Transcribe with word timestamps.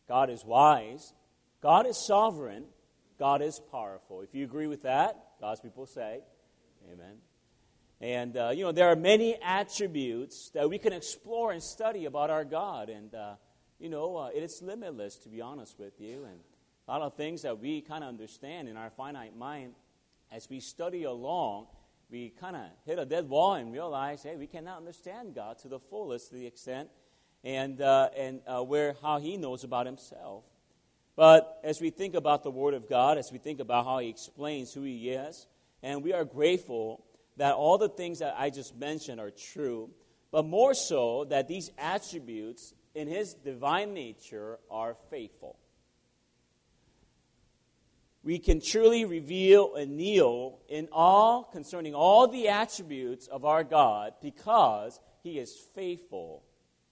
God 0.07 0.31
is 0.31 0.45
wise, 0.45 1.13
God 1.61 1.85
is 1.87 1.97
sovereign, 2.07 2.67
God 3.19 3.43
is 3.43 3.61
powerful. 3.73 4.21
If 4.21 4.37
you 4.37 4.45
agree 4.45 4.69
with 4.69 4.85
that, 4.85 5.17
God's 5.41 5.61
people 5.61 5.87
say, 5.87 6.21
Amen. 6.93 7.17
And, 8.01 8.37
uh, 8.37 8.51
you 8.55 8.65
know, 8.65 8.73
there 8.73 8.89
are 8.89 8.97
many 8.97 9.37
attributes 9.43 10.51
that 10.51 10.69
we 10.69 10.79
can 10.79 10.93
explore 10.93 11.53
and 11.53 11.63
study 11.63 12.05
about 12.05 12.31
our 12.31 12.45
God. 12.45 12.91
And, 12.91 13.15
uh, 13.15 13.35
you 13.79 13.89
know, 13.89 14.17
uh, 14.17 14.31
it's 14.35 14.61
limitless, 14.61 15.17
to 15.19 15.29
be 15.29 15.41
honest 15.41 15.79
with 15.79 16.01
you. 16.01 16.25
And 16.25 16.41
a 16.87 16.91
lot 16.91 17.03
of 17.03 17.15
things 17.15 17.43
that 17.43 17.59
we 17.61 17.81
kind 17.81 18.05
of 18.05 18.09
understand 18.09 18.69
in 18.69 18.77
our 18.77 18.91
finite 18.91 19.37
mind 19.37 19.75
as 20.31 20.51
we 20.51 20.61
study 20.61 21.05
along, 21.05 21.67
we 22.11 22.31
kind 22.41 22.57
of 22.57 22.63
hit 22.85 22.99
a 22.99 23.07
dead 23.07 23.29
wall 23.29 23.55
and 23.55 23.73
realize, 23.73 24.23
hey, 24.23 24.37
we 24.37 24.47
cannot 24.47 24.79
understand 24.79 25.35
God 25.35 25.59
to 25.61 25.69
the 25.69 25.79
fullest, 25.79 26.29
to 26.29 26.35
the 26.35 26.47
extent, 26.47 26.91
and, 27.43 27.81
uh, 27.81 28.11
and 28.17 28.41
uh, 28.47 28.63
where, 28.63 28.97
how 29.01 29.19
He 29.19 29.37
knows 29.37 29.65
about 29.65 29.87
Himself. 29.87 30.45
But 31.17 31.61
as 31.63 31.81
we 31.81 31.91
think 31.91 32.15
about 32.15 32.43
the 32.43 32.51
Word 32.51 32.75
of 32.75 32.89
God, 32.89 33.17
as 33.17 33.31
we 33.33 33.39
think 33.39 33.61
about 33.61 33.85
how 33.87 33.99
He 34.01 34.09
explains 34.09 34.75
who 34.75 34.83
He 34.83 35.11
is, 35.11 35.47
and 35.85 36.03
we 36.03 36.15
are 36.15 36.25
grateful 36.25 37.05
that 37.37 37.55
all 37.55 37.77
the 37.77 37.91
things 37.91 38.21
that 38.21 38.35
I 38.39 38.49
just 38.49 38.75
mentioned 38.75 39.21
are 39.21 39.31
true, 39.31 39.91
but 40.33 40.47
more 40.47 40.73
so 40.73 41.27
that 41.27 41.47
these 41.47 41.71
attributes 41.77 42.73
in 42.95 43.07
His 43.07 43.35
divine 43.35 43.93
nature 43.93 44.59
are 44.71 44.97
faithful. 45.11 45.59
We 48.23 48.39
can 48.39 48.63
truly 48.63 49.05
reveal 49.05 49.75
and 49.75 49.99
kneel 49.99 50.61
in 50.71 50.89
all 50.91 51.45
concerning 51.45 51.95
all 51.95 52.29
the 52.29 52.49
attributes 52.49 53.27
of 53.27 53.45
our 53.45 53.63
God 53.63 54.15
because 54.23 54.99
He 55.23 55.39
is 55.39 55.55
faithful 55.75 56.45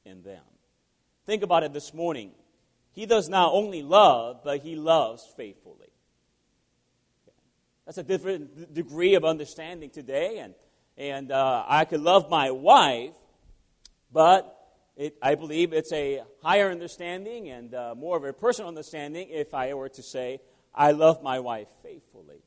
in 0.04 0.22
them. 0.22 0.44
Think 1.24 1.42
about 1.42 1.62
it 1.62 1.72
this 1.72 1.94
morning. 1.94 2.32
He 2.90 3.06
does 3.06 3.30
not 3.30 3.54
only 3.54 3.82
love, 3.82 4.42
but 4.44 4.60
he 4.60 4.76
loves 4.76 5.26
faithfully. 5.34 5.91
That's 7.84 7.98
a 7.98 8.02
different 8.02 8.72
degree 8.72 9.14
of 9.14 9.24
understanding 9.24 9.90
today. 9.90 10.38
And, 10.38 10.54
and 10.96 11.32
uh, 11.32 11.64
I 11.66 11.84
could 11.84 12.00
love 12.00 12.30
my 12.30 12.50
wife, 12.50 13.14
but 14.12 14.56
it, 14.96 15.16
I 15.20 15.34
believe 15.34 15.72
it's 15.72 15.92
a 15.92 16.22
higher 16.42 16.70
understanding 16.70 17.48
and 17.48 17.74
uh, 17.74 17.94
more 17.96 18.16
of 18.16 18.24
a 18.24 18.32
personal 18.32 18.68
understanding 18.68 19.28
if 19.30 19.52
I 19.52 19.74
were 19.74 19.88
to 19.88 20.02
say, 20.02 20.40
I 20.74 20.92
love 20.92 21.22
my 21.22 21.40
wife 21.40 21.68
faithfully. 21.82 22.42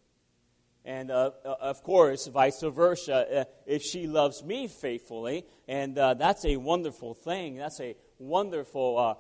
And 0.86 1.10
uh, 1.10 1.32
uh 1.44 1.56
of 1.62 1.82
course, 1.84 2.28
vice 2.28 2.62
versa, 2.62 3.40
uh, 3.42 3.44
if 3.66 3.82
she 3.82 4.06
loves 4.06 4.44
me 4.44 4.68
faithfully, 4.68 5.46
and 5.68 5.98
uh, 5.98 6.14
that's 6.14 6.46
a 6.46 6.58
wonderful 6.58 7.16
thing. 7.16 7.58
That's 7.58 7.82
a 7.82 7.96
wonderful 8.20 9.18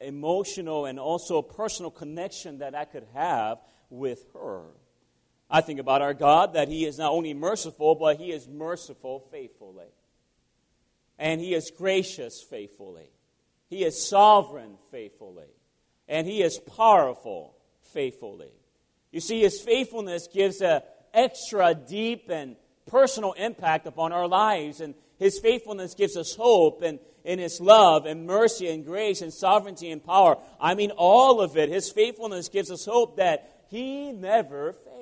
emotional 0.00 0.86
and 0.86 1.00
also 1.00 1.42
personal 1.42 1.90
connection 1.90 2.58
that 2.58 2.74
I 2.74 2.84
could 2.84 3.06
have 3.14 3.58
with 3.90 4.24
her. 4.32 4.62
I 5.54 5.60
think 5.60 5.78
about 5.78 6.02
our 6.02 6.14
God 6.14 6.54
that 6.54 6.66
He 6.66 6.84
is 6.84 6.98
not 6.98 7.12
only 7.12 7.32
merciful, 7.32 7.94
but 7.94 8.16
He 8.16 8.32
is 8.32 8.48
merciful 8.48 9.20
faithfully. 9.30 9.86
And 11.16 11.40
He 11.40 11.54
is 11.54 11.70
gracious 11.70 12.42
faithfully. 12.42 13.08
He 13.68 13.84
is 13.84 14.08
sovereign 14.08 14.78
faithfully. 14.90 15.46
And 16.08 16.26
He 16.26 16.42
is 16.42 16.58
powerful 16.58 17.54
faithfully. 17.92 18.50
You 19.12 19.20
see, 19.20 19.42
His 19.42 19.60
faithfulness 19.60 20.26
gives 20.26 20.60
an 20.60 20.80
extra 21.12 21.72
deep 21.72 22.30
and 22.30 22.56
personal 22.88 23.34
impact 23.34 23.86
upon 23.86 24.10
our 24.10 24.26
lives. 24.26 24.80
And 24.80 24.96
His 25.20 25.38
faithfulness 25.38 25.94
gives 25.94 26.16
us 26.16 26.34
hope 26.34 26.82
and 26.82 26.98
in 27.22 27.38
His 27.38 27.60
love 27.60 28.06
and 28.06 28.26
mercy 28.26 28.70
and 28.70 28.84
grace 28.84 29.22
and 29.22 29.32
sovereignty 29.32 29.92
and 29.92 30.04
power. 30.04 30.36
I 30.60 30.74
mean, 30.74 30.90
all 30.96 31.40
of 31.40 31.56
it. 31.56 31.68
His 31.68 31.92
faithfulness 31.92 32.48
gives 32.48 32.72
us 32.72 32.84
hope 32.84 33.18
that 33.18 33.66
He 33.68 34.10
never 34.10 34.72
fails. 34.72 34.93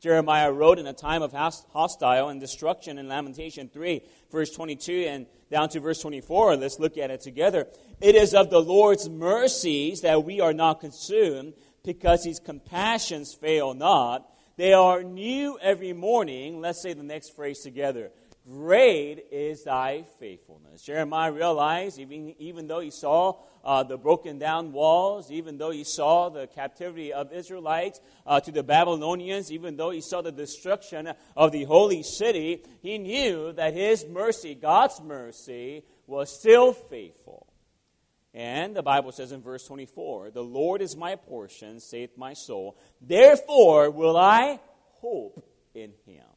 Jeremiah 0.00 0.50
wrote 0.50 0.80
in 0.80 0.86
a 0.86 0.92
time 0.92 1.22
of 1.22 1.32
hostile 1.32 2.28
and 2.28 2.40
destruction 2.40 2.98
in 2.98 3.06
Lamentation 3.06 3.68
3, 3.68 4.02
verse 4.32 4.50
22 4.50 5.06
and 5.08 5.26
down 5.50 5.68
to 5.68 5.80
verse 5.80 6.00
24. 6.00 6.56
Let's 6.56 6.80
look 6.80 6.98
at 6.98 7.10
it 7.10 7.20
together. 7.20 7.68
It 8.00 8.16
is 8.16 8.34
of 8.34 8.50
the 8.50 8.60
Lord's 8.60 9.08
mercies 9.08 10.00
that 10.00 10.24
we 10.24 10.40
are 10.40 10.52
not 10.52 10.80
consumed, 10.80 11.54
because 11.84 12.24
his 12.24 12.40
compassions 12.40 13.32
fail 13.32 13.74
not. 13.74 14.28
They 14.56 14.72
are 14.72 15.04
new 15.04 15.56
every 15.62 15.92
morning. 15.92 16.60
Let's 16.60 16.82
say 16.82 16.92
the 16.92 17.04
next 17.04 17.36
phrase 17.36 17.60
together. 17.60 18.10
Great 18.48 19.26
is 19.32 19.64
thy 19.64 20.04
faithfulness. 20.20 20.82
Jeremiah 20.82 21.32
realized, 21.32 21.98
even, 21.98 22.34
even 22.38 22.68
though 22.68 22.78
he 22.78 22.90
saw 22.90 23.40
uh, 23.64 23.82
the 23.82 23.98
broken 23.98 24.38
down 24.38 24.70
walls, 24.70 25.32
even 25.32 25.58
though 25.58 25.72
he 25.72 25.82
saw 25.82 26.28
the 26.28 26.46
captivity 26.46 27.12
of 27.12 27.32
Israelites 27.32 28.00
uh, 28.24 28.38
to 28.38 28.52
the 28.52 28.62
Babylonians, 28.62 29.50
even 29.50 29.76
though 29.76 29.90
he 29.90 30.00
saw 30.00 30.22
the 30.22 30.30
destruction 30.30 31.12
of 31.36 31.50
the 31.50 31.64
holy 31.64 32.04
city, 32.04 32.62
he 32.82 32.98
knew 32.98 33.52
that 33.54 33.74
his 33.74 34.06
mercy, 34.06 34.54
God's 34.54 35.00
mercy, 35.02 35.82
was 36.06 36.30
still 36.30 36.72
faithful. 36.72 37.48
And 38.32 38.76
the 38.76 38.82
Bible 38.82 39.10
says 39.10 39.32
in 39.32 39.42
verse 39.42 39.66
24, 39.66 40.30
The 40.30 40.44
Lord 40.44 40.82
is 40.82 40.96
my 40.96 41.16
portion, 41.16 41.80
saith 41.80 42.16
my 42.16 42.34
soul. 42.34 42.76
Therefore 43.00 43.90
will 43.90 44.16
I 44.16 44.60
hope 45.00 45.44
in 45.74 45.94
him. 46.06 46.35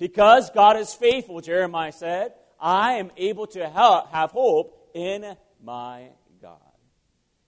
Because 0.00 0.48
God 0.48 0.78
is 0.78 0.94
faithful, 0.94 1.42
Jeremiah 1.42 1.92
said, 1.92 2.32
I 2.58 2.94
am 2.94 3.10
able 3.18 3.46
to 3.48 3.68
have 3.68 4.30
hope 4.30 4.90
in 4.94 5.36
my 5.62 6.08
God. 6.40 6.58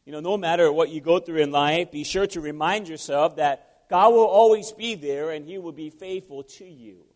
You 0.05 0.13
know, 0.13 0.21
no 0.21 0.37
matter 0.37 0.71
what 0.71 0.91
you 0.91 1.01
go 1.01 1.19
through 1.19 1.41
in 1.41 1.51
life, 1.51 1.91
be 1.91 2.05
sure 2.05 2.27
to 2.27 2.43
remind 2.43 2.89
yourself 2.89 3.37
that 3.37 3.89
God 3.89 4.13
will 4.13 4.27
always 4.27 4.71
be 4.71 4.95
there 4.95 5.31
and 5.31 5.47
he 5.47 5.57
will 5.57 5.73
be 5.73 5.89
faithful 5.89 6.43
to 6.43 6.67
you. 6.67 7.07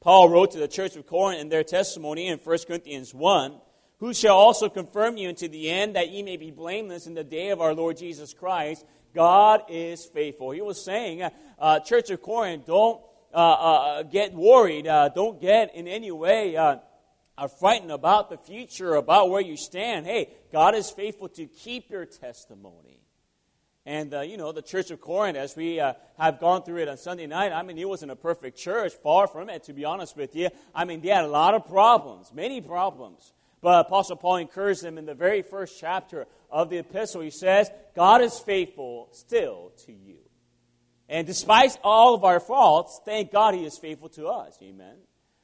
Paul 0.00 0.30
wrote 0.30 0.52
to 0.52 0.58
the 0.58 0.66
church 0.66 0.96
of 0.96 1.06
Corinth 1.06 1.42
in 1.42 1.50
their 1.50 1.62
testimony 1.62 2.28
in 2.28 2.38
1 2.38 2.58
Corinthians 2.66 3.12
1 3.12 3.60
Who 3.98 4.14
shall 4.14 4.38
also 4.38 4.70
confirm 4.70 5.18
you 5.18 5.28
unto 5.28 5.46
the 5.46 5.68
end 5.68 5.96
that 5.96 6.08
ye 6.08 6.22
may 6.22 6.38
be 6.38 6.50
blameless 6.50 7.06
in 7.06 7.12
the 7.12 7.22
day 7.22 7.50
of 7.50 7.60
our 7.60 7.74
Lord 7.74 7.98
Jesus 7.98 8.32
Christ? 8.32 8.86
God 9.14 9.64
is 9.68 10.06
faithful. 10.06 10.52
He 10.52 10.62
was 10.62 10.82
saying, 10.82 11.28
uh, 11.58 11.80
Church 11.80 12.08
of 12.08 12.22
Corinth, 12.22 12.64
don't 12.64 13.02
get 13.32 14.34
worried. 14.34 14.86
Uh, 14.86 15.08
don't 15.08 15.40
get 15.40 15.74
in 15.74 15.88
any 15.88 16.10
way 16.10 16.56
uh, 16.56 16.76
frightened 17.58 17.92
about 17.92 18.28
the 18.30 18.36
future, 18.36 18.94
about 18.94 19.30
where 19.30 19.40
you 19.40 19.56
stand. 19.56 20.06
Hey, 20.06 20.30
God 20.52 20.74
is 20.74 20.90
faithful 20.90 21.28
to 21.30 21.46
keep 21.46 21.90
your 21.90 22.04
testimony. 22.04 23.00
And, 23.86 24.12
uh, 24.12 24.20
you 24.20 24.36
know, 24.36 24.52
the 24.52 24.62
Church 24.62 24.90
of 24.90 25.00
Corinth, 25.00 25.38
as 25.38 25.56
we 25.56 25.80
uh, 25.80 25.94
have 26.18 26.38
gone 26.38 26.62
through 26.62 26.82
it 26.82 26.88
on 26.88 26.98
Sunday 26.98 27.26
night, 27.26 27.50
I 27.52 27.62
mean, 27.62 27.78
it 27.78 27.88
wasn't 27.88 28.12
a 28.12 28.16
perfect 28.16 28.58
church, 28.58 28.92
far 29.02 29.26
from 29.26 29.48
it, 29.48 29.64
to 29.64 29.72
be 29.72 29.86
honest 29.86 30.16
with 30.16 30.36
you. 30.36 30.50
I 30.74 30.84
mean, 30.84 31.00
they 31.00 31.08
had 31.08 31.24
a 31.24 31.28
lot 31.28 31.54
of 31.54 31.66
problems, 31.66 32.30
many 32.32 32.60
problems. 32.60 33.32
But 33.62 33.86
Apostle 33.86 34.16
Paul 34.16 34.36
encouraged 34.36 34.82
them 34.82 34.98
in 34.98 35.06
the 35.06 35.14
very 35.14 35.42
first 35.42 35.80
chapter 35.80 36.26
of 36.50 36.70
the 36.70 36.78
epistle. 36.78 37.20
He 37.22 37.30
says, 37.30 37.70
God 37.96 38.20
is 38.20 38.38
faithful 38.38 39.08
still 39.12 39.72
to 39.86 39.92
you. 39.92 40.18
And 41.10 41.26
despite 41.26 41.76
all 41.82 42.14
of 42.14 42.22
our 42.22 42.38
faults, 42.38 43.00
thank 43.04 43.32
God 43.32 43.54
He 43.54 43.64
is 43.64 43.76
faithful 43.76 44.08
to 44.10 44.28
us. 44.28 44.56
Amen. 44.62 44.94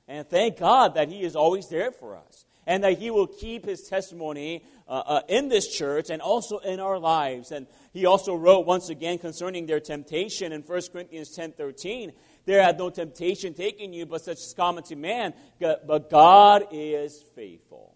And 0.07 0.27
thank 0.27 0.59
God 0.59 0.95
that 0.95 1.09
He 1.09 1.23
is 1.23 1.35
always 1.35 1.69
there 1.69 1.91
for 1.91 2.17
us. 2.17 2.45
And 2.69 2.85
that 2.85 2.99
He 2.99 3.11
will 3.11 3.27
keep 3.27 3.67
His 3.67 3.83
testimony 3.83 4.65
uh, 4.87 5.03
uh, 5.05 5.21
in 5.29 5.49
this 5.49 5.67
church 5.77 6.09
and 6.09 6.23
also 6.23 6.59
in 6.59 6.79
our 6.79 7.01
lives. 7.01 7.51
And 7.51 7.67
He 7.93 8.07
also 8.07 8.37
wrote 8.37 8.65
once 8.65 8.91
again 8.91 9.19
concerning 9.19 9.67
their 9.67 9.81
temptation 9.81 10.53
in 10.53 10.63
1 10.63 10.83
Corinthians 10.93 11.35
10 11.35 11.53
13. 11.53 12.13
There 12.45 12.63
had 12.63 12.79
no 12.79 12.89
temptation 12.89 13.53
taken 13.53 13.93
you, 13.93 14.07
but 14.07 14.23
such 14.23 14.39
as 14.39 14.55
common 14.57 14.85
to 14.85 14.95
man. 14.95 15.35
But 15.59 16.09
God 16.09 16.69
is 16.71 17.25
faithful. 17.35 17.96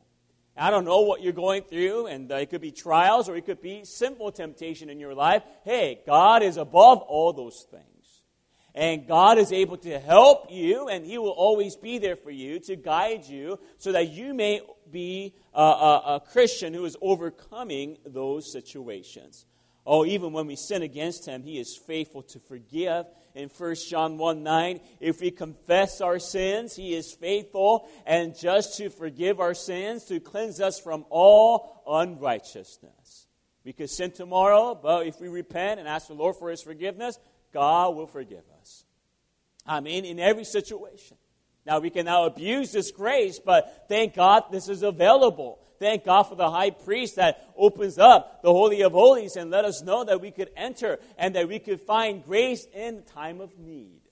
I 0.61 0.71
don't 0.71 0.85
know 0.85 1.01
what 1.01 1.23
you're 1.23 1.33
going 1.33 1.62
through, 1.62 2.09
and 2.09 2.31
uh, 2.31 2.37
it 2.37 2.51
could 2.51 2.61
be 2.61 2.71
trials 2.71 3.31
or 3.31 3.37
it 3.37 3.47
could 3.47 3.62
be 3.62 3.83
simple 3.85 4.31
temptation 4.31 4.91
in 4.91 5.01
your 5.01 5.15
life. 5.15 5.43
Hey, 5.65 6.01
God 6.05 6.43
is 6.43 6.59
above 6.59 6.99
all 6.99 7.33
those 7.33 7.67
things. 7.71 7.87
And 8.75 9.09
God 9.09 9.39
is 9.39 9.53
able 9.53 9.79
to 9.79 9.99
help 9.99 10.49
you, 10.51 10.89
and 10.89 11.07
He 11.07 11.17
will 11.17 11.31
always 11.31 11.77
be 11.77 11.97
there 11.97 12.15
for 12.15 12.31
you 12.31 12.61
to 12.61 12.77
guide 12.77 13.25
you 13.25 13.59
so 13.79 13.93
that 13.93 14.11
you 14.11 14.35
may 14.35 14.61
be 14.91 15.35
a, 15.55 15.62
a, 15.62 16.03
a 16.17 16.21
Christian 16.31 16.75
who 16.75 16.85
is 16.85 16.97
overcoming 17.01 17.97
those 18.05 18.53
situations. 18.53 19.47
Oh, 19.87 20.05
even 20.05 20.35
when 20.35 20.47
we 20.47 20.57
sin 20.57 20.83
against 20.83 21.25
Him, 21.25 21.43
He 21.43 21.59
is 21.59 21.75
faithful 21.75 22.23
to 22.25 22.39
forgive 22.39 23.07
in 23.35 23.49
1 23.49 23.75
John 23.88 24.19
1 24.19 24.43
9. 24.43 24.81
If 25.00 25.21
we 25.21 25.31
confess 25.31 26.00
our 26.00 26.19
sins, 26.19 26.75
he 26.75 26.94
is 26.94 27.12
faithful 27.12 27.88
and 28.06 28.38
just 28.38 28.77
to 28.79 28.91
forgive 28.91 29.41
our 29.41 29.55
sins, 29.55 30.05
to 30.05 30.21
cleanse 30.21 30.61
us 30.61 30.81
from 30.81 31.05
all 31.11 31.82
unrighteousness. 31.87 33.27
We 33.65 33.73
could 33.73 33.91
sin 33.91 34.11
tomorrow, 34.11 34.75
but 34.75 35.06
if 35.06 35.21
we 35.21 35.29
repent 35.29 35.81
and 35.81 35.88
ask 35.88 36.09
the 36.09 36.15
Lord 36.15 36.37
for 36.37 36.50
his 36.50 36.62
forgiveness, 36.62 37.19
God 37.53 37.94
will 37.94 38.06
forgive 38.06 38.44
us. 38.61 38.85
I 39.67 39.81
mean, 39.81 40.05
in 40.05 40.19
every 40.19 40.44
situation. 40.44 41.17
Now, 41.67 41.79
we 41.79 41.91
can 41.91 42.06
now 42.06 42.25
abuse 42.25 42.73
this 42.73 42.91
grace, 42.91 43.38
but 43.38 43.85
thank 43.88 44.15
God 44.15 44.44
this 44.50 44.69
is 44.69 44.83
available. 44.83 45.59
Thank 45.81 46.05
God 46.05 46.25
for 46.25 46.35
the 46.35 46.50
high 46.50 46.71
priest 46.71 47.17
that 47.17 47.50
opens 47.56 47.99
up 47.99 48.43
the 48.43 48.53
Holy 48.53 48.82
of 48.82 48.93
Holies 48.93 49.37
and 49.37 49.50
let 49.50 49.65
us 49.65 49.82
know 49.82 50.05
that 50.05 50.21
we 50.21 50.31
could 50.31 50.50
enter 50.55 50.99
and 51.17 51.35
that 51.35 51.49
we 51.49 51.59
could 51.59 51.81
find 51.81 52.23
grace 52.23 52.67
in 52.75 53.03
time 53.03 53.41
of 53.41 53.59
need. 53.59 54.03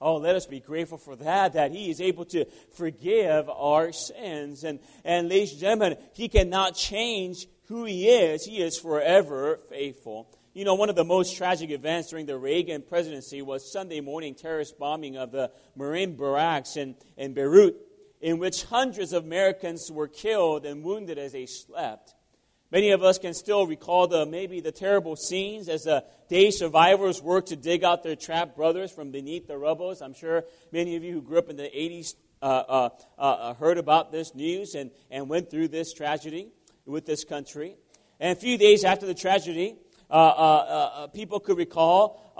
Oh, 0.00 0.16
let 0.16 0.34
us 0.36 0.46
be 0.46 0.58
grateful 0.58 0.96
for 0.96 1.14
that, 1.16 1.52
that 1.52 1.70
He 1.70 1.90
is 1.90 2.00
able 2.00 2.24
to 2.26 2.46
forgive 2.76 3.48
our 3.50 3.92
sins. 3.92 4.64
And, 4.64 4.80
and 5.04 5.28
ladies 5.28 5.52
and 5.52 5.60
gentlemen, 5.60 5.96
He 6.14 6.28
cannot 6.30 6.76
change 6.76 7.46
who 7.68 7.84
He 7.84 8.08
is. 8.08 8.46
He 8.46 8.62
is 8.62 8.78
forever 8.78 9.60
faithful. 9.68 10.34
You 10.54 10.64
know, 10.64 10.74
one 10.74 10.88
of 10.88 10.96
the 10.96 11.04
most 11.04 11.36
tragic 11.36 11.70
events 11.70 12.08
during 12.08 12.24
the 12.24 12.38
Reagan 12.38 12.82
presidency 12.82 13.42
was 13.42 13.70
Sunday 13.70 14.00
morning 14.00 14.34
terrorist 14.34 14.78
bombing 14.78 15.18
of 15.18 15.30
the 15.30 15.50
Marine 15.76 16.16
barracks 16.16 16.76
in, 16.76 16.96
in 17.18 17.34
Beirut, 17.34 17.76
in 18.22 18.38
which 18.38 18.64
hundreds 18.64 19.12
of 19.12 19.24
Americans 19.24 19.90
were 19.90 20.08
killed 20.08 20.64
and 20.64 20.82
wounded 20.82 21.18
as 21.18 21.32
they 21.32 21.44
slept. 21.44 22.14
Many 22.70 22.92
of 22.92 23.02
us 23.02 23.18
can 23.18 23.34
still 23.34 23.66
recall 23.66 24.06
the 24.06 24.24
maybe 24.24 24.60
the 24.60 24.72
terrible 24.72 25.14
scenes 25.14 25.68
as 25.68 25.82
the 25.82 26.04
day 26.30 26.50
survivors 26.50 27.20
worked 27.20 27.48
to 27.48 27.56
dig 27.56 27.84
out 27.84 28.02
their 28.02 28.16
trapped 28.16 28.56
brothers 28.56 28.90
from 28.90 29.10
beneath 29.10 29.46
the 29.46 29.58
rubble. 29.58 29.94
I'm 30.00 30.14
sure 30.14 30.44
many 30.72 30.96
of 30.96 31.04
you 31.04 31.12
who 31.12 31.20
grew 31.20 31.38
up 31.38 31.50
in 31.50 31.56
the 31.56 31.64
80s 31.64 32.14
uh, 32.40 32.46
uh, 32.46 32.88
uh, 33.18 33.22
uh, 33.22 33.54
heard 33.54 33.76
about 33.76 34.10
this 34.10 34.34
news 34.34 34.74
and, 34.74 34.90
and 35.10 35.28
went 35.28 35.50
through 35.50 35.68
this 35.68 35.92
tragedy 35.92 36.48
with 36.86 37.04
this 37.04 37.24
country. 37.24 37.76
And 38.18 38.36
a 38.36 38.40
few 38.40 38.56
days 38.56 38.84
after 38.84 39.04
the 39.04 39.14
tragedy, 39.14 39.76
uh, 40.10 40.14
uh, 40.14 41.06
people 41.08 41.40
could 41.40 41.58
recall 41.58 42.32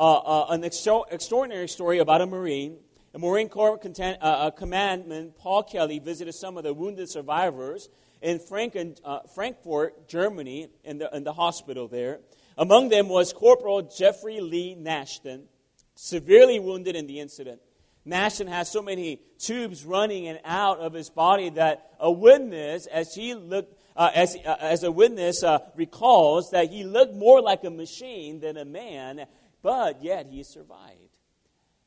an 0.50 0.64
extra- 0.64 1.02
extraordinary 1.10 1.68
story 1.68 1.98
about 1.98 2.20
a 2.20 2.26
Marine. 2.26 2.78
A 3.14 3.18
Marine 3.18 3.48
Corps 3.48 3.76
content, 3.76 4.18
commandman, 4.56 5.32
Paul 5.38 5.64
Kelley, 5.64 5.98
visited 5.98 6.32
some 6.32 6.56
of 6.56 6.64
the 6.64 6.72
wounded 6.72 7.10
survivors 7.10 7.90
in 8.22 8.38
Franken, 8.38 8.96
Frankfurt, 9.34 10.08
Germany, 10.08 10.68
in 10.82 10.98
the, 10.98 11.14
in 11.14 11.22
the 11.22 11.32
hospital 11.34 11.88
there. 11.88 12.20
Among 12.56 12.88
them 12.88 13.08
was 13.08 13.32
Corporal 13.32 13.82
Jeffrey 13.82 14.40
Lee 14.40 14.74
Nashton, 14.74 15.44
severely 15.94 16.58
wounded 16.58 16.96
in 16.96 17.06
the 17.06 17.20
incident. 17.20 17.60
Nashton 18.04 18.48
has 18.48 18.70
so 18.70 18.82
many 18.82 19.20
tubes 19.38 19.84
running 19.84 20.24
in 20.24 20.36
and 20.36 20.44
out 20.44 20.80
of 20.80 20.92
his 20.92 21.08
body 21.08 21.50
that 21.50 21.90
a 22.00 22.10
witness, 22.10 22.86
as 22.86 23.14
he 23.14 23.34
looked 23.34 23.78
uh, 23.94 24.10
as, 24.14 24.36
uh, 24.44 24.56
as 24.58 24.82
a 24.82 24.90
witness 24.90 25.44
uh, 25.44 25.58
recalls 25.76 26.50
that 26.50 26.70
he 26.70 26.82
looked 26.82 27.14
more 27.14 27.40
like 27.42 27.62
a 27.64 27.70
machine 27.70 28.40
than 28.40 28.56
a 28.56 28.64
man, 28.64 29.26
but 29.62 30.02
yet 30.02 30.26
he 30.26 30.42
survived. 30.42 31.11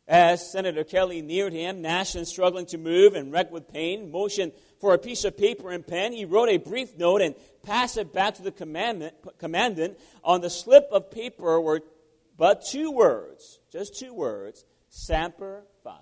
As 0.07 0.51
Senator 0.51 0.83
Kelley 0.83 1.21
neared 1.21 1.51
him, 1.51 1.81
Nashton 1.81 2.25
struggling 2.25 2.67
to 2.67 2.77
move 2.77 3.15
and 3.15 3.31
wrecked 3.31 3.51
with 3.51 3.67
pain, 3.67 4.11
motioned 4.11 4.51
for 4.79 4.93
a 4.93 4.99
piece 4.99 5.23
of 5.23 5.35
paper 5.35 5.71
and 5.71 5.85
pen. 5.85 6.13
He 6.13 6.25
wrote 6.25 6.49
a 6.49 6.57
brief 6.57 6.95
note 6.95 7.21
and 7.21 7.33
passed 7.63 7.97
it 7.97 8.13
back 8.13 8.35
to 8.35 8.43
the 8.43 8.51
commandant. 8.51 9.97
On 10.23 10.41
the 10.41 10.49
slip 10.49 10.87
of 10.91 11.09
paper 11.09 11.59
were 11.59 11.81
but 12.37 12.63
two 12.69 12.91
words, 12.91 13.59
just 13.71 13.97
two 13.97 14.13
words, 14.13 14.65
Semper 14.89 15.63
Fi. 15.83 15.99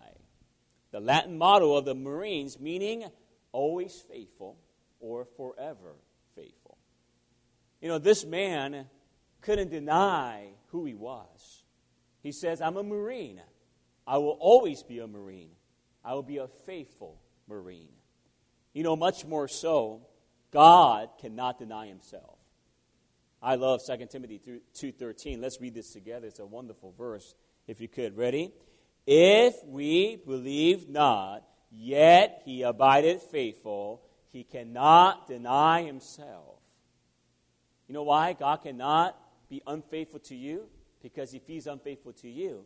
The 0.92 1.00
Latin 1.00 1.38
motto 1.38 1.76
of 1.76 1.86
the 1.86 1.96
Marines, 1.96 2.60
meaning 2.60 3.06
always 3.52 4.04
faithful 4.10 4.58
or 5.00 5.28
forever 5.38 5.96
faithful. 6.36 6.78
You 7.82 7.88
know, 7.88 8.00
this 8.00 8.26
man 8.26 8.88
couldn't 9.42 9.70
deny 9.70 10.50
who 10.68 10.86
he 10.86 10.94
was. 10.94 11.64
He 12.22 12.32
says, 12.32 12.62
I'm 12.62 12.78
a 12.78 12.84
Marine. 12.84 13.42
I 14.06 14.18
will 14.18 14.38
always 14.40 14.84
be 14.84 15.00
a 15.00 15.08
Marine. 15.08 15.52
I 16.04 16.14
will 16.14 16.24
be 16.24 16.38
a 16.38 16.48
faithful 16.48 17.22
Marine. 17.48 17.94
You 18.74 18.84
know, 18.84 18.96
much 18.96 19.26
more 19.26 19.48
so, 19.48 20.08
God 20.52 21.10
cannot 21.20 21.60
deny 21.60 21.88
himself. 21.88 22.38
I 23.42 23.56
love 23.56 23.82
2 23.86 24.06
Timothy 24.06 24.40
2.13. 24.76 25.42
Let's 25.42 25.60
read 25.60 25.74
this 25.74 25.92
together. 25.92 26.28
It's 26.28 26.40
a 26.40 26.46
wonderful 26.46 26.94
verse, 26.98 27.36
if 27.68 27.82
you 27.82 27.88
could. 27.88 28.18
Ready? 28.18 28.52
If 29.06 29.56
we 29.66 30.16
believe 30.16 30.90
not, 30.90 31.44
yet 31.70 32.42
he 32.46 32.64
abideth 32.64 33.24
faithful, 33.24 34.02
he 34.32 34.44
cannot 34.44 35.28
deny 35.28 35.84
himself. 35.84 36.60
You 37.88 37.94
know 37.94 38.04
why 38.04 38.34
God 38.34 38.58
cannot 38.58 39.18
be 39.50 39.62
unfaithful 39.68 40.20
to 40.22 40.36
you? 40.36 40.68
Because 41.02 41.34
if 41.34 41.46
he's 41.46 41.68
unfaithful 41.68 42.14
to 42.14 42.30
you, 42.30 42.66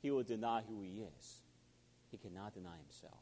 he 0.00 0.10
will 0.10 0.22
deny 0.22 0.62
who 0.68 0.82
he 0.82 1.02
is. 1.18 1.40
He 2.10 2.18
cannot 2.18 2.54
deny 2.54 2.76
himself. 2.78 3.20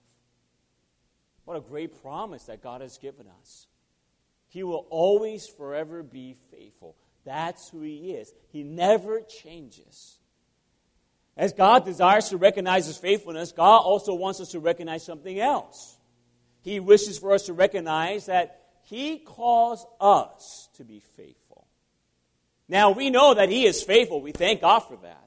What 1.44 1.56
a 1.56 1.60
great 1.60 2.02
promise 2.02 2.44
that 2.44 2.62
God 2.62 2.80
has 2.80 2.98
given 2.98 3.26
us. 3.40 3.66
He 4.48 4.62
will 4.62 4.86
always 4.90 5.46
forever 5.46 6.02
be 6.02 6.36
faithful. 6.50 6.96
That's 7.24 7.68
who 7.68 7.82
he 7.82 8.12
is. 8.12 8.32
He 8.52 8.62
never 8.62 9.20
changes. 9.20 10.18
As 11.36 11.52
God 11.52 11.84
desires 11.84 12.28
to 12.30 12.36
recognize 12.36 12.86
his 12.86 12.96
faithfulness, 12.96 13.52
God 13.52 13.78
also 13.78 14.14
wants 14.14 14.40
us 14.40 14.50
to 14.50 14.60
recognize 14.60 15.04
something 15.04 15.38
else. 15.38 15.96
He 16.66 16.80
wishes 16.80 17.16
for 17.16 17.32
us 17.32 17.44
to 17.44 17.52
recognize 17.52 18.26
that 18.26 18.60
He 18.82 19.18
calls 19.18 19.86
us 20.00 20.68
to 20.74 20.84
be 20.84 20.98
faithful. 20.98 21.68
Now, 22.68 22.90
we 22.90 23.08
know 23.08 23.34
that 23.34 23.48
He 23.48 23.66
is 23.66 23.84
faithful. 23.84 24.20
We 24.20 24.32
thank 24.32 24.62
God 24.62 24.80
for 24.80 24.96
that. 24.96 25.25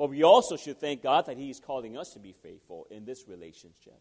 But 0.00 0.08
we 0.08 0.22
also 0.22 0.56
should 0.56 0.80
thank 0.80 1.02
God 1.02 1.26
that 1.26 1.36
He 1.36 1.50
is 1.50 1.60
calling 1.60 1.98
us 1.98 2.14
to 2.14 2.18
be 2.18 2.32
faithful 2.32 2.86
in 2.90 3.04
this 3.04 3.28
relationship. 3.28 4.00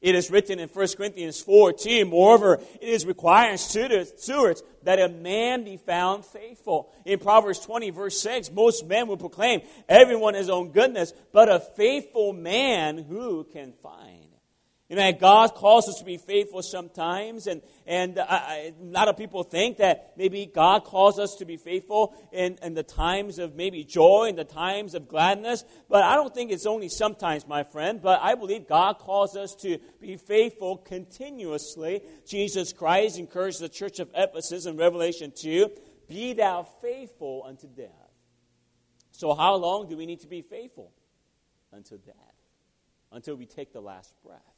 It 0.00 0.14
is 0.14 0.30
written 0.30 0.58
in 0.58 0.70
1 0.70 0.88
Corinthians 0.96 1.38
14, 1.38 2.08
moreover, 2.08 2.54
it 2.80 2.88
is 2.88 3.04
required 3.04 3.58
stewards 3.58 4.62
that 4.84 4.98
a 4.98 5.10
man 5.10 5.64
be 5.64 5.76
found 5.76 6.24
faithful. 6.24 6.90
In 7.04 7.18
Proverbs 7.18 7.58
20, 7.58 7.90
verse 7.90 8.18
6, 8.22 8.52
most 8.52 8.86
men 8.86 9.06
will 9.06 9.18
proclaim 9.18 9.60
everyone 9.86 10.32
his 10.32 10.48
own 10.48 10.70
goodness, 10.70 11.12
but 11.30 11.50
a 11.50 11.60
faithful 11.60 12.32
man 12.32 12.96
who 12.96 13.44
can 13.52 13.74
find. 13.82 14.25
You 14.88 14.94
know, 14.94 15.12
God 15.12 15.54
calls 15.54 15.88
us 15.88 15.98
to 15.98 16.04
be 16.04 16.16
faithful 16.16 16.62
sometimes, 16.62 17.48
and, 17.48 17.60
and 17.88 18.18
uh, 18.18 18.24
a 18.30 18.72
lot 18.80 19.08
of 19.08 19.16
people 19.16 19.42
think 19.42 19.78
that 19.78 20.12
maybe 20.16 20.46
God 20.46 20.84
calls 20.84 21.18
us 21.18 21.34
to 21.40 21.44
be 21.44 21.56
faithful 21.56 22.14
in, 22.30 22.56
in 22.62 22.74
the 22.74 22.84
times 22.84 23.40
of 23.40 23.56
maybe 23.56 23.82
joy, 23.82 24.26
in 24.28 24.36
the 24.36 24.44
times 24.44 24.94
of 24.94 25.08
gladness, 25.08 25.64
but 25.88 26.04
I 26.04 26.14
don't 26.14 26.32
think 26.32 26.52
it's 26.52 26.66
only 26.66 26.88
sometimes, 26.88 27.48
my 27.48 27.64
friend, 27.64 28.00
but 28.00 28.20
I 28.22 28.36
believe 28.36 28.68
God 28.68 28.98
calls 28.98 29.36
us 29.36 29.56
to 29.62 29.78
be 30.00 30.16
faithful 30.16 30.76
continuously. 30.76 32.02
Jesus 32.24 32.72
Christ 32.72 33.18
encouraged 33.18 33.58
the 33.58 33.68
church 33.68 33.98
of 33.98 34.08
Ephesus 34.14 34.66
in 34.66 34.76
Revelation 34.76 35.32
2 35.34 35.68
Be 36.06 36.32
thou 36.32 36.62
faithful 36.80 37.42
unto 37.44 37.66
death. 37.66 37.90
So, 39.10 39.34
how 39.34 39.56
long 39.56 39.88
do 39.88 39.96
we 39.96 40.06
need 40.06 40.20
to 40.20 40.28
be 40.28 40.42
faithful? 40.42 40.92
Until 41.72 41.98
death, 41.98 42.14
until 43.10 43.34
we 43.34 43.46
take 43.46 43.72
the 43.72 43.80
last 43.80 44.14
breath. 44.24 44.55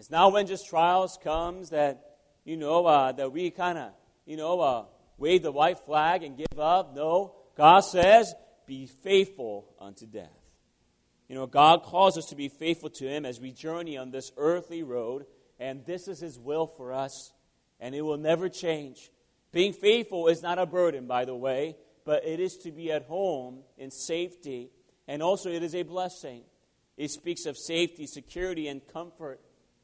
It's 0.00 0.10
not 0.10 0.32
when 0.32 0.46
just 0.46 0.66
trials 0.66 1.18
comes 1.22 1.70
that, 1.70 2.16
you 2.46 2.56
know, 2.56 2.86
uh, 2.86 3.12
that 3.12 3.32
we 3.32 3.50
kind 3.50 3.76
of, 3.76 3.92
you 4.24 4.38
know, 4.38 4.58
uh, 4.58 4.84
wave 5.18 5.42
the 5.42 5.52
white 5.52 5.78
flag 5.80 6.22
and 6.22 6.38
give 6.38 6.58
up. 6.58 6.96
No, 6.96 7.34
God 7.54 7.80
says, 7.80 8.34
be 8.64 8.86
faithful 8.86 9.74
unto 9.78 10.06
death. 10.06 10.30
You 11.28 11.34
know, 11.34 11.46
God 11.46 11.82
calls 11.82 12.16
us 12.16 12.24
to 12.30 12.34
be 12.34 12.48
faithful 12.48 12.88
to 12.88 13.06
Him 13.06 13.26
as 13.26 13.40
we 13.40 13.52
journey 13.52 13.98
on 13.98 14.10
this 14.10 14.32
earthly 14.38 14.82
road, 14.82 15.26
and 15.58 15.84
this 15.84 16.08
is 16.08 16.18
His 16.18 16.38
will 16.38 16.66
for 16.66 16.94
us, 16.94 17.30
and 17.78 17.94
it 17.94 18.00
will 18.00 18.16
never 18.16 18.48
change. 18.48 19.10
Being 19.52 19.74
faithful 19.74 20.28
is 20.28 20.42
not 20.42 20.58
a 20.58 20.64
burden, 20.64 21.08
by 21.08 21.26
the 21.26 21.36
way, 21.36 21.76
but 22.06 22.24
it 22.24 22.40
is 22.40 22.56
to 22.62 22.72
be 22.72 22.90
at 22.90 23.02
home 23.02 23.64
in 23.76 23.90
safety, 23.90 24.70
and 25.06 25.22
also 25.22 25.50
it 25.50 25.62
is 25.62 25.74
a 25.74 25.82
blessing. 25.82 26.44
It 26.96 27.10
speaks 27.10 27.44
of 27.44 27.58
safety, 27.58 28.06
security, 28.06 28.66
and 28.66 28.80
comfort. 28.90 29.40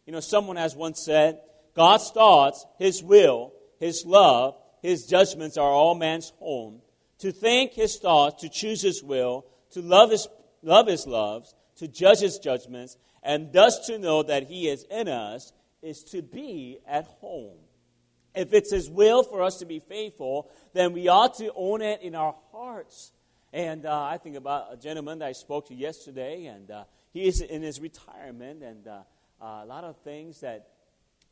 You 0.06 0.12
know, 0.12 0.20
someone 0.20 0.56
has 0.56 0.75
once 0.75 1.04
said, 1.04 1.40
God's 1.75 2.10
thoughts, 2.10 2.64
His 2.78 3.02
will, 3.02 3.52
His 3.78 4.04
love, 4.06 4.56
His 4.82 5.06
judgments 5.06 5.56
are 5.58 5.70
all 5.70 5.94
man's 5.94 6.32
home. 6.38 6.80
To 7.18 7.32
think 7.32 7.72
His 7.72 7.98
thoughts, 7.98 8.42
to 8.42 8.48
choose 8.48 8.82
His 8.82 9.02
will, 9.02 9.46
to 9.72 9.82
love 9.82 10.10
His, 10.10 10.28
love 10.62 10.86
His 10.86 11.06
loves, 11.06 11.54
to 11.76 11.88
judge 11.88 12.20
His 12.20 12.38
judgments, 12.38 12.96
and 13.22 13.52
thus 13.52 13.86
to 13.86 13.98
know 13.98 14.22
that 14.22 14.44
He 14.44 14.68
is 14.68 14.84
in 14.90 15.08
us 15.08 15.52
is 15.82 16.02
to 16.04 16.22
be 16.22 16.78
at 16.86 17.04
home. 17.04 17.58
If 18.34 18.52
it's 18.52 18.72
His 18.72 18.88
will 18.88 19.22
for 19.22 19.42
us 19.42 19.58
to 19.58 19.66
be 19.66 19.80
faithful, 19.80 20.50
then 20.72 20.92
we 20.92 21.08
ought 21.08 21.36
to 21.38 21.52
own 21.54 21.82
it 21.82 22.00
in 22.02 22.14
our 22.14 22.34
hearts 22.52 23.12
And 23.56 23.86
uh, 23.86 24.02
I 24.02 24.18
think 24.18 24.36
about 24.36 24.72
a 24.72 24.76
gentleman 24.76 25.20
that 25.20 25.28
I 25.28 25.32
spoke 25.32 25.68
to 25.68 25.75
yesterday, 25.75 26.44
and 26.44 26.70
uh, 26.70 26.84
he 27.12 27.26
is 27.26 27.40
in 27.40 27.62
his 27.62 27.80
retirement, 27.80 28.62
and 28.62 28.86
uh, 28.86 28.98
uh 29.46 29.64
a 29.64 29.66
lot 29.66 29.84
of 29.84 29.96
things 29.98 30.40
that 30.40 30.68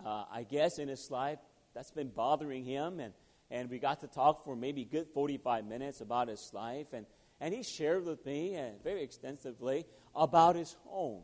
uh, 0.05 0.25
I 0.33 0.43
guess 0.45 0.79
in 0.79 0.89
his 0.89 1.11
life 1.11 1.39
that's 1.75 1.91
been 1.91 2.09
bothering 2.09 2.65
him. 2.65 3.01
And, 3.01 3.13
and 3.51 3.71
we 3.71 3.79
got 3.79 4.01
to 4.01 4.07
talk 4.07 4.45
for 4.45 4.57
maybe 4.57 4.85
good 4.85 5.09
45 5.13 5.67
minutes 5.67 6.01
about 6.01 6.29
his 6.29 6.51
life. 6.53 6.87
And, 6.93 7.07
and 7.41 7.53
he 7.53 7.63
shared 7.63 8.05
with 8.05 8.25
me 8.25 8.55
and 8.55 8.83
very 8.83 9.03
extensively 9.03 9.85
about 10.15 10.57
his 10.57 10.77
home, 10.85 11.23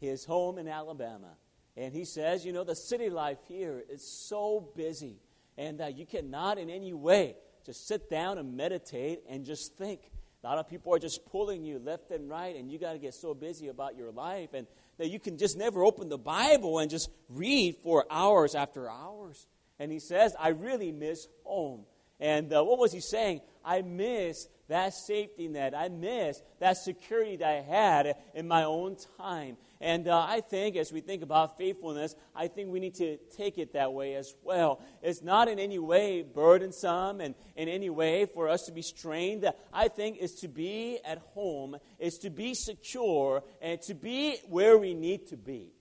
his 0.00 0.24
home 0.24 0.58
in 0.58 0.68
Alabama. 0.68 1.36
And 1.76 1.94
he 1.94 2.04
says, 2.04 2.44
you 2.44 2.52
know, 2.52 2.64
the 2.64 2.76
city 2.76 3.10
life 3.10 3.38
here 3.48 3.82
is 3.88 4.02
so 4.28 4.72
busy, 4.76 5.16
and 5.56 5.80
uh, 5.80 5.86
you 5.86 6.04
cannot 6.04 6.58
in 6.58 6.68
any 6.68 6.92
way 6.92 7.36
just 7.64 7.86
sit 7.86 8.10
down 8.10 8.36
and 8.36 8.56
meditate 8.56 9.20
and 9.28 9.44
just 9.44 9.76
think. 9.78 10.00
A 10.44 10.46
lot 10.46 10.58
of 10.58 10.68
people 10.68 10.92
are 10.92 10.98
just 10.98 11.24
pulling 11.30 11.64
you 11.64 11.78
left 11.78 12.10
and 12.10 12.28
right, 12.28 12.56
and 12.56 12.70
you 12.70 12.78
got 12.78 12.92
to 12.92 12.98
get 12.98 13.14
so 13.14 13.32
busy 13.32 13.68
about 13.68 13.96
your 13.96 14.10
life, 14.10 14.50
and 14.52 14.66
that 15.02 15.10
you 15.10 15.18
can 15.18 15.36
just 15.36 15.58
never 15.58 15.82
open 15.82 16.08
the 16.08 16.16
Bible 16.16 16.78
and 16.78 16.88
just 16.88 17.10
read 17.28 17.74
for 17.82 18.06
hours 18.08 18.54
after 18.54 18.88
hours. 18.88 19.48
And 19.80 19.90
he 19.90 19.98
says, 19.98 20.32
I 20.38 20.50
really 20.50 20.92
miss 20.92 21.26
home. 21.42 21.86
And 22.20 22.52
uh, 22.52 22.62
what 22.62 22.78
was 22.78 22.92
he 22.92 23.00
saying? 23.00 23.40
I 23.64 23.82
miss 23.82 24.46
that 24.68 24.94
safety 24.94 25.48
net. 25.48 25.74
I 25.74 25.88
miss 25.88 26.40
that 26.60 26.76
security 26.76 27.36
that 27.36 27.48
I 27.48 27.60
had 27.60 28.16
in 28.34 28.48
my 28.48 28.64
own 28.64 28.96
time. 29.18 29.56
And 29.80 30.06
uh, 30.06 30.24
I 30.28 30.40
think 30.40 30.76
as 30.76 30.92
we 30.92 31.00
think 31.00 31.22
about 31.22 31.58
faithfulness, 31.58 32.14
I 32.34 32.48
think 32.48 32.70
we 32.70 32.80
need 32.80 32.94
to 32.96 33.18
take 33.36 33.58
it 33.58 33.72
that 33.72 33.92
way 33.92 34.14
as 34.14 34.34
well. 34.42 34.80
It's 35.02 35.22
not 35.22 35.48
in 35.48 35.58
any 35.58 35.78
way 35.78 36.22
burdensome 36.22 37.20
and 37.20 37.34
in 37.56 37.68
any 37.68 37.90
way 37.90 38.26
for 38.26 38.48
us 38.48 38.62
to 38.66 38.72
be 38.72 38.82
strained. 38.82 39.50
I 39.72 39.88
think 39.88 40.18
is 40.18 40.36
to 40.36 40.48
be 40.48 41.00
at 41.04 41.18
home, 41.34 41.76
is 41.98 42.18
to 42.18 42.30
be 42.30 42.54
secure, 42.54 43.42
and 43.60 43.80
to 43.82 43.94
be 43.94 44.36
where 44.48 44.78
we 44.78 44.94
need 44.94 45.28
to 45.28 45.36
be. 45.36 45.72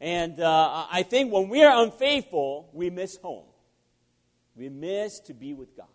And 0.00 0.40
uh, 0.40 0.86
I 0.90 1.02
think 1.02 1.32
when 1.32 1.48
we 1.48 1.62
are 1.62 1.84
unfaithful, 1.84 2.70
we 2.72 2.90
miss 2.90 3.16
home. 3.16 3.44
We 4.56 4.68
miss 4.68 5.20
to 5.20 5.34
be 5.34 5.54
with 5.54 5.76
God. 5.76 5.86